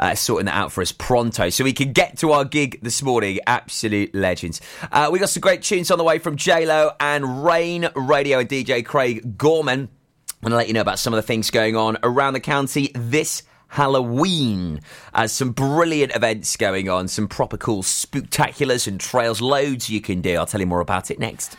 uh, 0.00 0.14
sorting 0.14 0.46
that 0.46 0.56
out 0.56 0.72
for 0.72 0.80
us 0.80 0.90
pronto 0.90 1.50
so 1.50 1.62
we 1.62 1.72
can 1.72 1.92
get 1.92 2.18
to 2.18 2.32
our 2.32 2.44
gig 2.44 2.80
this 2.82 3.02
morning. 3.02 3.38
Absolute 3.46 4.12
legends. 4.14 4.60
Uh, 4.90 5.10
we 5.12 5.18
got 5.18 5.28
some 5.28 5.42
great 5.42 5.62
tunes 5.62 5.90
on 5.90 5.98
the 5.98 6.04
way 6.04 6.18
from 6.18 6.36
JLo 6.36 6.96
and 6.98 7.44
Rain 7.44 7.88
Radio 7.94 8.38
and 8.40 8.48
DJ 8.48 8.84
Craig 8.84 9.38
Gorman. 9.38 9.80
I'm 9.82 10.40
going 10.40 10.50
to 10.52 10.56
let 10.56 10.68
you 10.68 10.74
know 10.74 10.80
about 10.80 10.98
some 10.98 11.12
of 11.12 11.18
the 11.18 11.22
things 11.22 11.50
going 11.50 11.76
on 11.76 11.98
around 12.02 12.32
the 12.32 12.40
county 12.40 12.90
this 12.94 13.42
Halloween. 13.68 14.80
Uh, 15.12 15.26
some 15.26 15.50
brilliant 15.52 16.16
events 16.16 16.56
going 16.56 16.88
on, 16.88 17.06
some 17.06 17.28
proper 17.28 17.58
cool 17.58 17.82
spooktaculars 17.82 18.88
and 18.88 18.98
trails, 18.98 19.42
loads 19.42 19.90
you 19.90 20.00
can 20.00 20.22
do. 20.22 20.36
I'll 20.36 20.46
tell 20.46 20.60
you 20.60 20.66
more 20.66 20.80
about 20.80 21.10
it 21.10 21.18
next. 21.18 21.56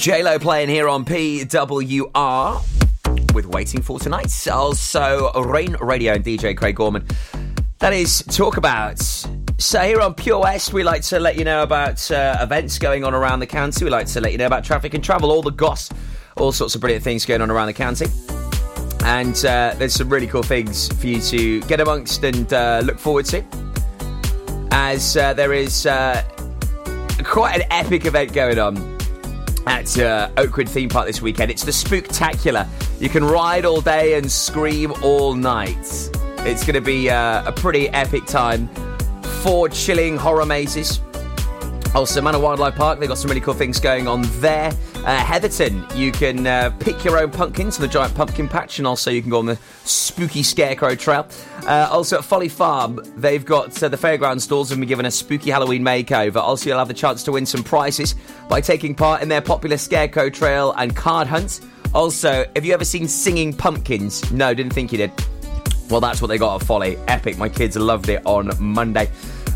Oh. 0.00 0.02
J 0.02 0.22
Lo 0.22 0.38
playing 0.38 0.70
here 0.70 0.88
on 0.88 1.04
PWR 1.04 2.62
with 3.34 3.44
Waiting 3.44 3.82
for 3.82 3.98
Tonight. 3.98 4.48
Also, 4.48 5.30
Rain 5.42 5.76
Radio 5.78 6.14
and 6.14 6.24
DJ 6.24 6.56
Craig 6.56 6.76
Gorman. 6.76 7.06
That 7.80 7.92
is 7.92 8.22
Talk 8.22 8.56
About. 8.56 8.98
So, 9.58 9.80
here 9.80 10.00
on 10.00 10.14
Pure 10.14 10.40
West, 10.40 10.72
we 10.72 10.82
like 10.82 11.02
to 11.02 11.20
let 11.20 11.36
you 11.36 11.44
know 11.44 11.62
about 11.62 12.10
uh, 12.10 12.38
events 12.40 12.78
going 12.78 13.04
on 13.04 13.12
around 13.12 13.40
the 13.40 13.46
county. 13.46 13.84
We 13.84 13.90
like 13.90 14.06
to 14.06 14.22
let 14.22 14.32
you 14.32 14.38
know 14.38 14.46
about 14.46 14.64
traffic 14.64 14.94
and 14.94 15.04
travel, 15.04 15.30
all 15.30 15.42
the 15.42 15.50
goss, 15.50 15.90
all 16.38 16.50
sorts 16.50 16.74
of 16.74 16.80
brilliant 16.80 17.04
things 17.04 17.26
going 17.26 17.42
on 17.42 17.50
around 17.50 17.66
the 17.66 17.74
county. 17.74 18.06
And 19.04 19.36
uh, 19.44 19.74
there's 19.76 19.94
some 19.94 20.08
really 20.08 20.26
cool 20.26 20.42
things 20.42 20.88
for 20.98 21.08
you 21.08 21.20
to 21.20 21.60
get 21.62 21.78
amongst 21.78 22.24
and 22.24 22.50
uh, 22.54 22.80
look 22.84 22.98
forward 22.98 23.26
to. 23.26 23.44
As 24.72 25.18
uh, 25.18 25.34
there 25.34 25.52
is 25.52 25.84
uh, 25.84 26.22
quite 27.22 27.60
an 27.60 27.66
epic 27.70 28.06
event 28.06 28.32
going 28.32 28.58
on 28.58 28.89
at 29.66 29.98
uh, 29.98 30.30
Oakwood 30.36 30.68
Theme 30.68 30.88
Park 30.88 31.06
this 31.06 31.20
weekend. 31.22 31.50
It's 31.50 31.64
the 31.64 31.70
Spooktacular. 31.70 32.66
You 33.00 33.08
can 33.08 33.24
ride 33.24 33.64
all 33.64 33.80
day 33.80 34.14
and 34.14 34.30
scream 34.30 34.92
all 35.02 35.34
night. 35.34 35.76
It's 36.42 36.64
going 36.64 36.74
to 36.74 36.80
be 36.80 37.10
uh, 37.10 37.48
a 37.48 37.52
pretty 37.52 37.88
epic 37.90 38.26
time. 38.26 38.68
Four 39.42 39.68
chilling 39.68 40.16
horror 40.16 40.46
mazes. 40.46 41.00
Also, 41.94 42.20
Manor 42.22 42.38
Wildlife 42.38 42.76
Park, 42.76 43.00
they've 43.00 43.08
got 43.08 43.18
some 43.18 43.28
really 43.28 43.40
cool 43.40 43.54
things 43.54 43.80
going 43.80 44.06
on 44.06 44.22
there. 44.40 44.72
Uh, 45.04 45.16
Heatherton, 45.24 45.96
you 45.96 46.12
can 46.12 46.46
uh, 46.46 46.70
pick 46.78 47.02
your 47.04 47.18
own 47.18 47.30
pumpkins 47.30 47.76
to 47.76 47.82
the 47.82 47.88
giant 47.88 48.14
pumpkin 48.14 48.46
patch, 48.46 48.78
and 48.78 48.86
also 48.86 49.10
you 49.10 49.22
can 49.22 49.30
go 49.30 49.38
on 49.38 49.46
the 49.46 49.58
spooky 49.84 50.42
scarecrow 50.42 50.94
trail. 50.94 51.26
Uh, 51.66 51.88
also 51.90 52.18
at 52.18 52.24
Folly 52.24 52.50
Farm, 52.50 53.00
they've 53.16 53.44
got 53.44 53.82
uh, 53.82 53.88
the 53.88 53.96
fairground 53.96 54.42
stalls 54.42 54.70
and 54.70 54.80
been 54.80 54.88
given 54.88 55.06
a 55.06 55.10
spooky 55.10 55.50
Halloween 55.50 55.82
makeover. 55.82 56.36
Also, 56.36 56.68
you'll 56.68 56.78
have 56.78 56.88
the 56.88 56.94
chance 56.94 57.22
to 57.24 57.32
win 57.32 57.46
some 57.46 57.62
prizes 57.64 58.14
by 58.48 58.60
taking 58.60 58.94
part 58.94 59.22
in 59.22 59.28
their 59.28 59.40
popular 59.40 59.78
scarecrow 59.78 60.28
trail 60.28 60.72
and 60.72 60.94
card 60.94 61.26
hunt. 61.26 61.60
Also, 61.94 62.44
have 62.54 62.64
you 62.64 62.74
ever 62.74 62.84
seen 62.84 63.08
singing 63.08 63.54
pumpkins? 63.54 64.30
No, 64.30 64.52
didn't 64.52 64.74
think 64.74 64.92
you 64.92 64.98
did. 64.98 65.12
Well, 65.88 66.00
that's 66.00 66.22
what 66.22 66.28
they 66.28 66.38
got 66.38 66.60
at 66.60 66.66
Folly. 66.66 66.96
Epic. 67.08 67.36
My 67.36 67.48
kids 67.48 67.74
loved 67.76 68.08
it 68.10 68.24
on 68.24 68.50
Monday. 68.60 69.10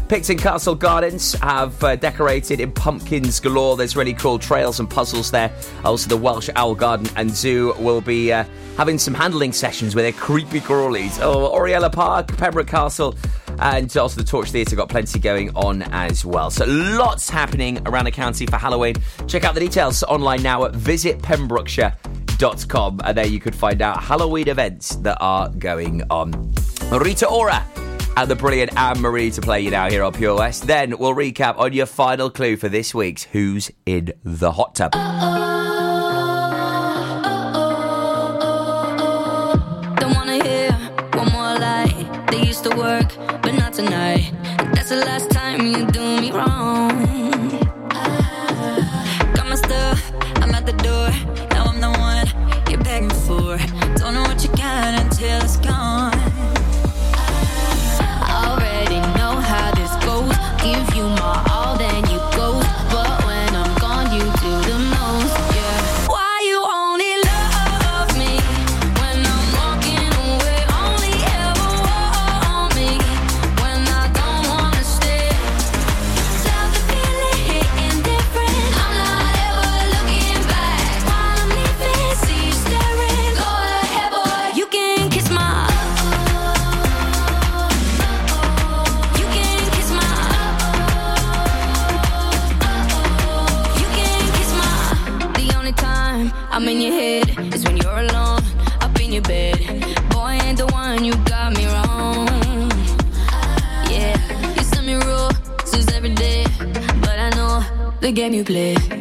Picton 0.09 0.37
Castle 0.37 0.75
Gardens 0.75 1.33
have 1.35 1.81
uh, 1.83 1.97
decorated 1.97 2.61
in 2.61 2.73
pumpkins 2.73 3.41
galore. 3.41 3.77
There's 3.77 3.97
really 3.97 4.13
cool 4.13 4.39
trails 4.39 4.79
and 4.79 4.89
puzzles 4.89 5.31
there. 5.31 5.51
Also, 5.83 6.09
the 6.09 6.17
Welsh 6.17 6.51
Owl 6.57 6.75
Garden 6.75 7.09
and 7.17 7.31
Zoo 7.31 7.73
will 7.79 8.03
be 8.03 8.33
uh, 8.33 8.45
having 8.77 8.99
some 8.99 9.15
handling 9.15 9.53
sessions 9.53 9.95
with 9.95 10.05
their 10.05 10.13
creepy 10.13 10.61
crawlies. 10.61 11.19
Oh, 11.23 11.47
Oriel 11.47 11.81
y 11.83 11.89
Parc, 11.89 12.37
Pembroke 12.37 12.67
Castle, 12.67 13.17
and 13.61 13.97
also 13.97 14.21
the 14.21 14.27
Torch 14.27 14.51
Theatre 14.51 14.77
got 14.77 14.91
plenty 14.91 15.19
going 15.19 15.57
on 15.57 15.81
as 15.91 16.23
well. 16.25 16.51
So, 16.51 16.67
lots 16.67 17.31
happening 17.31 17.81
around 17.87 18.05
the 18.05 18.13
county 18.13 18.47
for 18.47 18.57
Halloween. 18.57 18.97
Check 19.27 19.45
out 19.45 19.55
the 19.55 19.61
details 19.61 20.03
online 20.03 20.43
now 20.43 20.65
at 20.65 20.73
visitpembrokeshire.com, 20.73 23.01
and 23.05 23.17
there 23.17 23.27
you 23.27 23.41
could 23.41 23.55
find 23.55 23.81
out 23.81 24.03
Halloween 24.03 24.49
events 24.49 24.97
that 24.97 25.17
are 25.21 25.49
going 25.49 26.03
on. 26.11 26.53
Rita 26.93 27.27
Ora 27.27 27.67
and 28.17 28.31
the 28.31 28.37
brilliant 28.37 28.77
Anne 28.77 29.01
Marie 29.01 29.31
to 29.31 29.41
play 29.41 29.61
you 29.61 29.71
now 29.71 29.89
here 29.89 30.03
on 30.03 30.13
Pure 30.13 30.37
West. 30.37 30.67
Then 30.67 30.99
we'll 30.99 31.15
recap 31.15 31.59
on 31.59 31.73
your 31.73 31.87
final 31.87 32.31
clue 32.31 32.57
for 32.57 32.69
this 32.69 32.95
week's 32.95 33.25
Who's 33.25 33.71
in 33.87 34.13
the 34.25 34.53
Hot 34.53 34.75
Tub. 34.75 34.93
Work, 42.77 43.15
but 43.43 43.53
not 43.53 43.73
tonight. 43.75 44.33
That's 44.75 44.89
the 44.89 44.97
last 44.97 45.31
time 45.31 45.65
you 45.67 45.87
do 45.93 46.21
me 46.21 46.33
wrong. 46.33 46.89
Got 49.35 49.47
my 49.47 49.55
stuff, 49.55 50.13
I'm 50.37 50.55
at 50.55 50.67
the 50.67 50.73
door. 50.73 51.11
Now 51.51 51.67
I'm 51.67 51.81
the 51.81 51.91
one 51.91 52.27
you're 52.69 52.83
begging 52.83 53.11
for. 53.11 53.59
Don't 53.99 54.15
know 54.15 54.23
what 54.23 54.43
you 54.43 54.49
got 54.57 55.01
until 55.01 55.43
it's 55.43 55.59
gone. 55.59 56.04
Game 108.31 108.94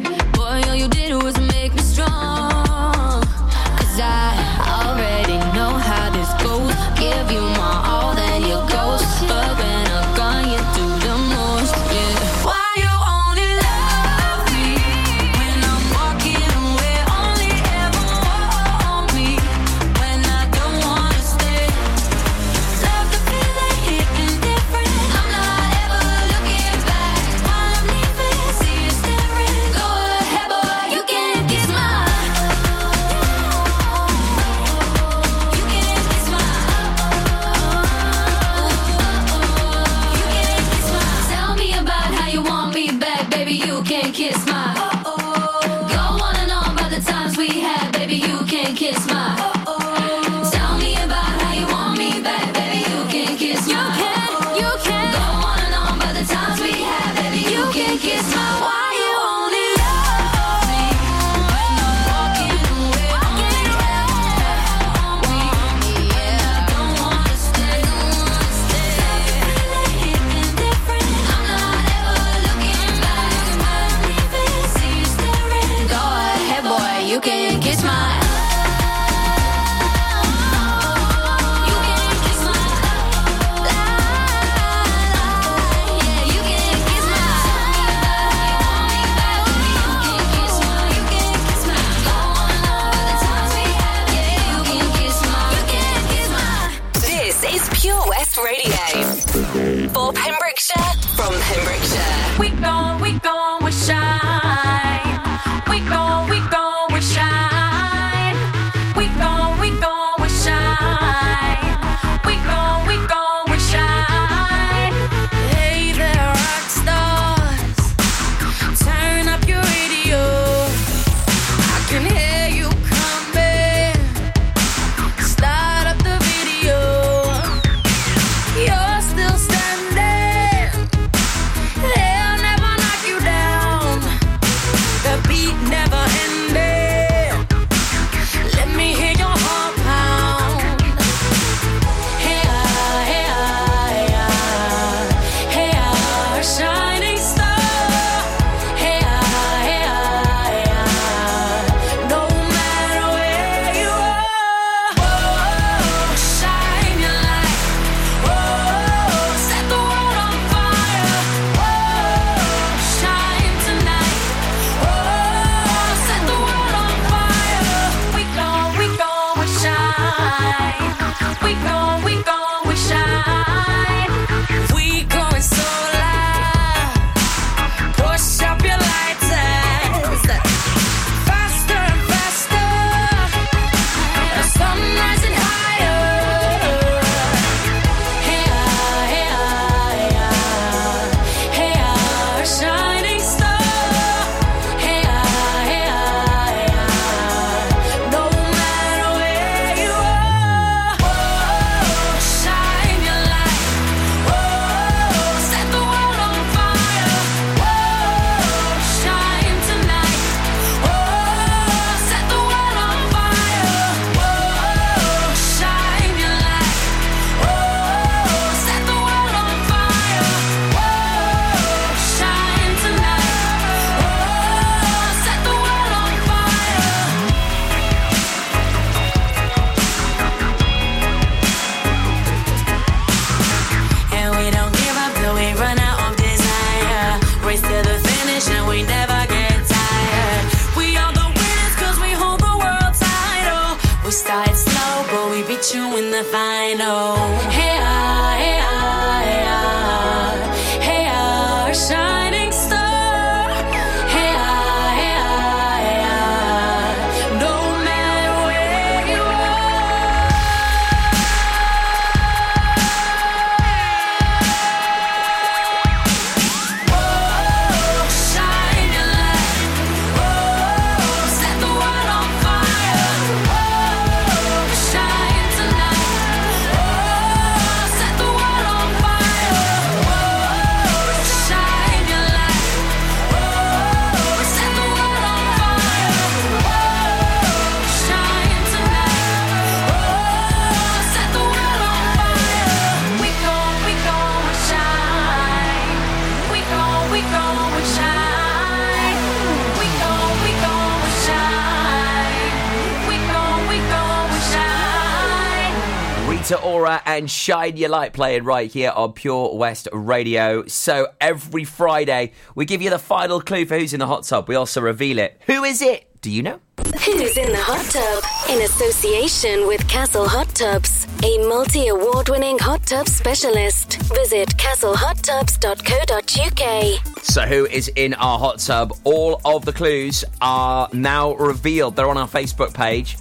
and 307.18 307.30
Shine 307.30 307.76
Your 307.76 307.90
Light 307.90 308.12
playing 308.12 308.42
right 308.42 308.68
here 308.70 308.90
on 308.90 309.12
Pure 309.12 309.54
West 309.54 309.86
Radio. 309.92 310.66
So 310.66 311.06
every 311.20 311.62
Friday, 311.62 312.32
we 312.56 312.64
give 312.64 312.82
you 312.82 312.90
the 312.90 312.98
final 312.98 313.40
clue 313.40 313.66
for 313.66 313.78
who's 313.78 313.92
in 313.92 314.00
the 314.00 314.08
hot 314.08 314.24
tub. 314.24 314.48
We 314.48 314.56
also 314.56 314.80
reveal 314.80 315.20
it. 315.20 315.40
Who 315.46 315.62
is 315.62 315.80
it? 315.80 316.10
Do 316.22 316.30
you 316.30 316.42
know? 316.42 316.58
Who's 317.04 317.36
in 317.36 317.52
the 317.52 317.60
hot 317.60 317.84
tub? 317.84 318.24
In 318.50 318.62
association 318.62 319.66
with 319.68 319.86
Castle 319.88 320.26
Hot 320.26 320.48
Tubs, 320.54 321.06
a 321.22 321.36
multi 321.46 321.88
award 321.88 322.30
winning 322.30 322.58
hot 322.58 322.84
tub 322.86 323.06
specialist. 323.08 324.00
Visit 324.14 324.48
castlehottubs.co.uk. 324.56 327.22
So, 327.22 327.42
who 327.42 327.66
is 327.66 327.88
in 327.88 328.14
our 328.14 328.38
hot 328.38 328.58
tub? 328.58 328.96
All 329.04 329.40
of 329.44 329.64
the 329.64 329.72
clues 329.72 330.24
are 330.40 330.88
now 330.92 331.34
revealed. 331.34 331.94
They're 331.94 332.08
on 332.08 332.18
our 332.18 332.28
Facebook 332.28 332.74
page. 332.74 333.16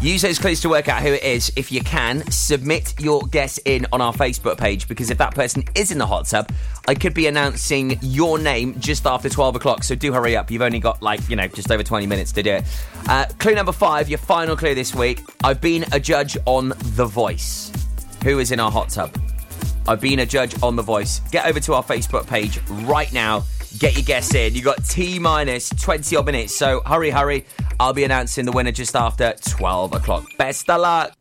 Use 0.00 0.22
those 0.22 0.38
clues 0.38 0.60
to 0.62 0.68
work 0.68 0.88
out 0.88 1.02
who 1.02 1.12
it 1.12 1.22
is. 1.22 1.52
If 1.54 1.70
you 1.70 1.80
can, 1.80 2.28
submit 2.30 2.98
your 3.00 3.22
guess 3.22 3.58
in 3.58 3.86
on 3.92 4.00
our 4.00 4.12
Facebook 4.12 4.58
page 4.58 4.88
because 4.88 5.10
if 5.10 5.18
that 5.18 5.34
person 5.34 5.62
is 5.76 5.92
in 5.92 5.98
the 5.98 6.06
hot 6.06 6.26
tub, 6.26 6.50
I 6.88 6.94
could 6.94 7.14
be 7.14 7.28
announcing 7.28 7.98
your 8.02 8.38
name 8.38 8.78
just 8.80 9.06
after 9.06 9.28
12 9.28 9.56
o'clock. 9.56 9.84
So 9.84 9.94
do 9.94 10.12
hurry 10.12 10.36
up. 10.36 10.50
You've 10.50 10.62
only 10.62 10.80
got 10.80 11.02
like, 11.02 11.28
you 11.28 11.36
know, 11.36 11.46
just 11.46 11.70
over 11.70 11.84
20 11.84 12.06
minutes 12.06 12.32
to 12.32 12.42
do 12.42 12.52
it. 12.54 12.64
Uh, 13.08 13.26
clue 13.38 13.54
number 13.54 13.72
five, 13.72 14.08
your 14.08 14.18
final 14.18 14.56
clue 14.56 14.74
this 14.74 14.94
week. 14.94 15.20
I've 15.44 15.60
been 15.60 15.84
a 15.92 16.00
judge 16.00 16.36
on 16.46 16.70
The 16.96 17.06
Voice. 17.06 17.70
Who 18.24 18.40
is 18.40 18.50
in 18.50 18.58
our 18.58 18.70
hot 18.70 18.88
tub? 18.88 19.16
I've 19.86 20.00
been 20.00 20.20
a 20.20 20.26
judge 20.26 20.60
on 20.62 20.74
The 20.74 20.82
Voice. 20.82 21.20
Get 21.30 21.46
over 21.46 21.60
to 21.60 21.74
our 21.74 21.82
Facebook 21.82 22.26
page 22.26 22.60
right 22.84 23.12
now. 23.12 23.44
Get 23.78 23.94
your 23.94 24.04
guess 24.04 24.34
in. 24.34 24.54
You 24.54 24.62
got 24.62 24.84
T 24.84 25.18
minus 25.18 25.70
20 25.70 26.16
odd 26.16 26.26
minutes. 26.26 26.54
So 26.54 26.82
hurry, 26.86 27.10
hurry. 27.10 27.44
I'll 27.80 27.92
be 27.92 28.04
announcing 28.04 28.44
the 28.44 28.52
winner 28.52 28.72
just 28.72 28.94
after 28.94 29.34
12 29.48 29.94
o'clock. 29.94 30.26
Best 30.38 30.70
of 30.70 30.80
luck. 30.80 31.12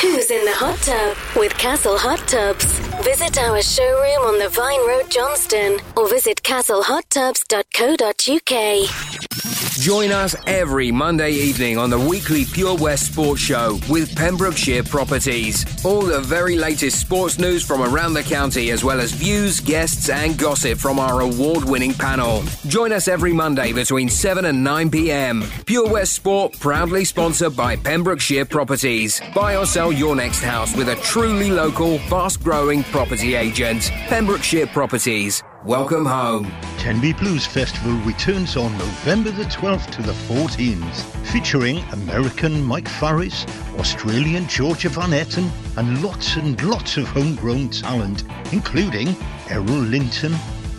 Who's 0.00 0.30
in 0.30 0.44
the 0.44 0.52
hot 0.52 0.78
tub 0.80 1.16
with 1.36 1.56
Castle 1.56 1.96
Hot 1.96 2.18
Tubs? 2.28 2.66
Visit 3.02 3.38
our 3.38 3.62
showroom 3.62 4.26
on 4.26 4.38
the 4.38 4.50
Vine 4.50 4.86
Road, 4.86 5.10
Johnston, 5.10 5.78
or 5.96 6.06
visit 6.08 6.42
castlehottubs.co.uk. 6.42 9.36
Join 9.78 10.10
us 10.10 10.34
every 10.46 10.90
Monday 10.90 11.30
evening 11.30 11.78
on 11.78 11.90
the 11.90 12.00
weekly 12.00 12.44
Pure 12.46 12.78
West 12.78 13.12
Sports 13.12 13.42
Show 13.42 13.78
with 13.88 14.14
Pembrokeshire 14.16 14.82
Properties. 14.82 15.64
All 15.84 16.00
the 16.00 16.20
very 16.20 16.56
latest 16.56 16.98
sports 17.00 17.38
news 17.38 17.64
from 17.64 17.82
around 17.82 18.14
the 18.14 18.22
county, 18.22 18.70
as 18.70 18.82
well 18.82 19.00
as 19.00 19.12
views, 19.12 19.60
guests, 19.60 20.08
and 20.08 20.36
gossip 20.38 20.78
from 20.78 20.98
our 20.98 21.20
award 21.20 21.64
winning 21.64 21.75
panel. 21.76 22.42
Join 22.66 22.90
us 22.90 23.06
every 23.06 23.32
Monday 23.32 23.72
between 23.72 24.08
7 24.08 24.46
and 24.46 24.64
9 24.64 24.90
pm. 24.90 25.44
Pure 25.66 25.90
West 25.90 26.14
Sport, 26.14 26.58
proudly 26.58 27.04
sponsored 27.04 27.54
by 27.54 27.76
Pembrokeshire 27.76 28.46
Properties. 28.46 29.20
Buy 29.34 29.56
or 29.56 29.66
sell 29.66 29.92
your 29.92 30.16
next 30.16 30.42
house 30.42 30.74
with 30.74 30.88
a 30.88 30.96
truly 30.96 31.50
local, 31.50 31.98
fast 32.08 32.42
growing 32.42 32.82
property 32.84 33.34
agent. 33.34 33.90
Pembrokeshire 34.08 34.66
Properties. 34.68 35.42
Welcome 35.66 36.06
home. 36.06 36.50
Tenby 36.78 37.12
Blues 37.12 37.44
Festival 37.44 37.92
returns 38.04 38.56
on 38.56 38.72
November 38.78 39.32
the 39.32 39.42
12th 39.44 39.90
to 39.96 40.02
the 40.02 40.12
14th, 40.12 41.26
featuring 41.26 41.78
American 41.92 42.62
Mike 42.62 42.88
Farris, 42.88 43.44
Australian 43.78 44.46
Georgia 44.46 44.88
Van 44.88 45.10
Etten, 45.10 45.50
and 45.76 46.02
lots 46.02 46.36
and 46.36 46.62
lots 46.62 46.96
of 46.96 47.08
homegrown 47.08 47.68
talent, 47.70 48.22
including 48.52 49.14
Errol 49.50 49.66
Linton, 49.66 50.32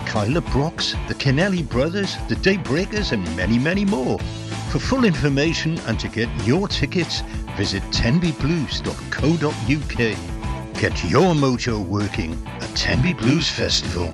Kyla 0.07 0.39
Brox, 0.39 0.95
the 1.09 1.13
Kennelly 1.13 1.67
Brothers, 1.67 2.15
the 2.29 2.35
Daybreakers, 2.35 3.11
and 3.11 3.23
many, 3.35 3.59
many 3.59 3.83
more. 3.83 4.17
For 4.71 4.79
full 4.79 5.03
information 5.03 5.77
and 5.79 5.99
to 5.99 6.07
get 6.07 6.29
your 6.45 6.69
tickets, 6.69 7.23
visit 7.57 7.83
tenbyblues.co.uk. 7.91 10.79
Get 10.79 11.03
your 11.03 11.33
mojo 11.33 11.85
working 11.85 12.41
at 12.47 12.73
Tenby 12.75 13.13
Blues 13.13 13.49
Festival. 13.49 14.13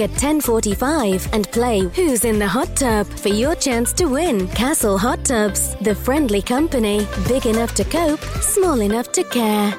at 0.00 0.10
10:45 0.12 1.28
and 1.32 1.50
play 1.52 1.80
Who's 1.96 2.24
in 2.24 2.38
the 2.38 2.48
Hot 2.48 2.74
Tub 2.76 3.06
for 3.06 3.28
your 3.28 3.54
chance 3.54 3.92
to 3.94 4.06
win 4.06 4.48
Castle 4.48 4.96
Hot 4.98 5.24
Tubs, 5.24 5.74
the 5.80 5.94
friendly 5.94 6.42
company, 6.42 7.06
big 7.28 7.46
enough 7.46 7.74
to 7.74 7.84
cope, 7.84 8.20
small 8.40 8.80
enough 8.80 9.12
to 9.12 9.24
care. 9.24 9.76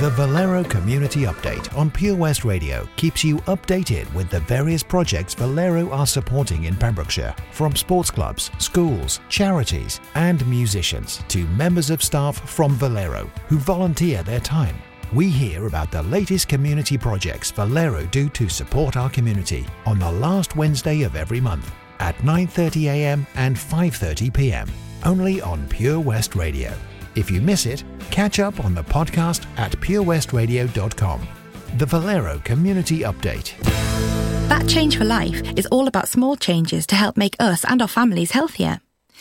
The 0.00 0.10
Valero 0.10 0.62
Community 0.62 1.22
Update 1.22 1.76
on 1.76 1.90
Pure 1.90 2.14
West 2.14 2.44
Radio 2.44 2.88
keeps 2.94 3.24
you 3.24 3.38
updated 3.48 4.06
with 4.14 4.30
the 4.30 4.38
various 4.40 4.80
projects 4.80 5.34
Valero 5.34 5.90
are 5.90 6.06
supporting 6.06 6.64
in 6.64 6.76
Pembrokeshire, 6.76 7.34
from 7.50 7.74
sports 7.74 8.08
clubs, 8.08 8.52
schools, 8.58 9.18
charities, 9.28 10.00
and 10.14 10.46
musicians 10.46 11.24
to 11.26 11.44
members 11.48 11.90
of 11.90 12.00
staff 12.00 12.38
from 12.48 12.76
Valero 12.76 13.28
who 13.48 13.58
volunteer 13.58 14.22
their 14.22 14.38
time. 14.38 14.76
We 15.12 15.30
hear 15.30 15.66
about 15.66 15.90
the 15.90 16.02
latest 16.02 16.48
community 16.48 16.98
projects 16.98 17.50
Valero 17.50 18.04
do 18.06 18.28
to 18.30 18.48
support 18.48 18.96
our 18.96 19.08
community 19.08 19.66
on 19.86 19.98
the 19.98 20.12
last 20.12 20.54
Wednesday 20.54 21.02
of 21.02 21.16
every 21.16 21.40
month 21.40 21.72
at 21.98 22.14
9:30 22.18 22.84
a.m. 22.84 23.26
and 23.34 23.56
5:30 23.56 24.32
p.m. 24.34 24.68
only 25.04 25.40
on 25.40 25.66
Pure 25.68 26.00
West 26.00 26.34
Radio. 26.34 26.72
If 27.14 27.30
you 27.30 27.40
miss 27.40 27.64
it, 27.64 27.84
catch 28.10 28.38
up 28.38 28.62
on 28.64 28.74
the 28.74 28.84
podcast 28.84 29.46
at 29.56 29.72
purewestradio.com. 29.72 31.26
The 31.78 31.86
Valero 31.86 32.38
Community 32.44 33.00
Update. 33.00 33.54
That 34.48 34.68
Change 34.68 34.98
for 34.98 35.04
Life 35.04 35.42
is 35.56 35.66
all 35.66 35.88
about 35.88 36.08
small 36.08 36.36
changes 36.36 36.86
to 36.88 36.96
help 36.96 37.16
make 37.16 37.36
us 37.40 37.64
and 37.64 37.80
our 37.80 37.88
families 37.88 38.32
healthier. 38.32 38.80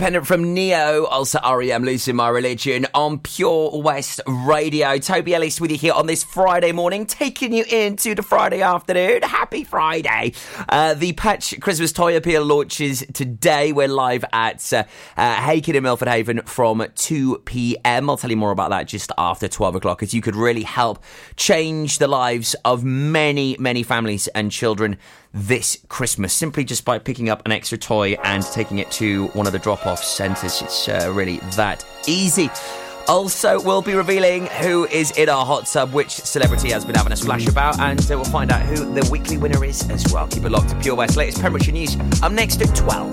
Independent 0.00 0.26
from 0.26 0.54
Neo, 0.54 1.04
also 1.04 1.38
REM 1.44 1.84
Losing 1.84 2.16
My 2.16 2.30
Religion 2.30 2.86
on 2.94 3.18
Pure 3.18 3.82
West 3.82 4.22
Radio. 4.26 4.96
Toby 4.96 5.34
Ellis 5.34 5.60
with 5.60 5.70
you 5.70 5.76
here 5.76 5.92
on 5.92 6.06
this 6.06 6.24
Friday 6.24 6.72
morning, 6.72 7.04
taking 7.04 7.52
you 7.52 7.64
into 7.68 8.14
the 8.14 8.22
Friday 8.22 8.62
afternoon. 8.62 9.20
Happy 9.20 9.62
Friday. 9.62 10.32
Uh, 10.70 10.94
the 10.94 11.12
Patch 11.14 11.58
Christmas 11.58 11.90
Toy 11.90 12.16
Appeal 12.16 12.44
launches 12.44 13.04
today. 13.12 13.72
We're 13.72 13.88
live 13.88 14.24
at 14.32 14.72
uh, 14.72 14.84
uh, 15.16 15.34
Hakin 15.34 15.74
in 15.74 15.82
Milford 15.82 16.06
Haven 16.06 16.42
from 16.42 16.86
2 16.94 17.38
p.m. 17.44 18.08
I'll 18.08 18.16
tell 18.16 18.30
you 18.30 18.36
more 18.36 18.52
about 18.52 18.70
that 18.70 18.86
just 18.86 19.10
after 19.18 19.48
12 19.48 19.74
o'clock, 19.74 20.00
as 20.00 20.14
you 20.14 20.22
could 20.22 20.36
really 20.36 20.62
help 20.62 21.02
change 21.34 21.98
the 21.98 22.06
lives 22.06 22.54
of 22.64 22.84
many, 22.84 23.56
many 23.58 23.82
families 23.82 24.28
and 24.28 24.52
children 24.52 24.96
this 25.34 25.84
Christmas 25.88 26.32
simply 26.32 26.62
just 26.62 26.84
by 26.84 27.00
picking 27.00 27.28
up 27.28 27.42
an 27.46 27.50
extra 27.50 27.76
toy 27.76 28.12
and 28.22 28.44
taking 28.44 28.78
it 28.78 28.92
to 28.92 29.26
one 29.28 29.48
of 29.48 29.52
the 29.52 29.58
drop 29.58 29.88
off 29.88 30.04
centres. 30.04 30.62
It's 30.62 30.88
uh, 30.88 31.10
really 31.12 31.38
that 31.56 31.84
easy. 32.06 32.48
Also, 33.10 33.60
we'll 33.62 33.82
be 33.82 33.94
revealing 33.94 34.46
who 34.46 34.86
is 34.86 35.10
in 35.10 35.28
our 35.28 35.44
hot 35.44 35.66
tub, 35.66 35.92
which 35.92 36.12
celebrity 36.12 36.70
has 36.70 36.84
been 36.84 36.94
having 36.94 37.10
a 37.10 37.16
splash 37.16 37.48
about, 37.48 37.76
and 37.80 38.00
uh, 38.02 38.04
we'll 38.10 38.24
find 38.24 38.52
out 38.52 38.62
who 38.62 38.76
the 38.94 39.04
weekly 39.10 39.36
winner 39.36 39.64
is 39.64 39.82
as 39.90 40.12
well. 40.12 40.28
Keep 40.28 40.44
it 40.44 40.50
locked 40.50 40.68
to 40.68 40.76
Pure 40.76 40.94
West. 40.94 41.16
Latest 41.16 41.40
Pembrokeshire 41.42 41.72
News. 41.72 41.96
I'm 42.22 42.36
next 42.36 42.62
at 42.62 42.72
12. 42.76 43.12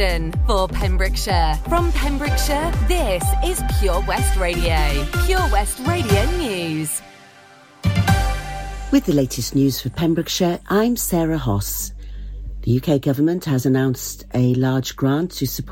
Preston 0.00 0.32
for 0.46 0.66
Pembrokeshire. 0.66 1.60
From 1.68 1.92
Pembrokeshire, 1.92 2.72
this 2.88 3.22
is 3.44 3.62
Pure 3.78 4.02
West 4.08 4.38
Radio. 4.38 5.06
Pure 5.26 5.46
West 5.52 5.78
Radio 5.86 6.24
News. 6.38 7.02
With 8.92 9.04
the 9.04 9.12
latest 9.12 9.54
news 9.54 9.78
for 9.78 9.90
Pembrokeshire, 9.90 10.58
I'm 10.68 10.96
Sarah 10.96 11.36
Hoss. 11.36 11.92
The 12.62 12.80
UK 12.80 13.02
government 13.02 13.44
has 13.44 13.66
announced 13.66 14.24
a 14.32 14.54
large 14.54 14.96
grant 14.96 15.32
to 15.32 15.46
support 15.46 15.68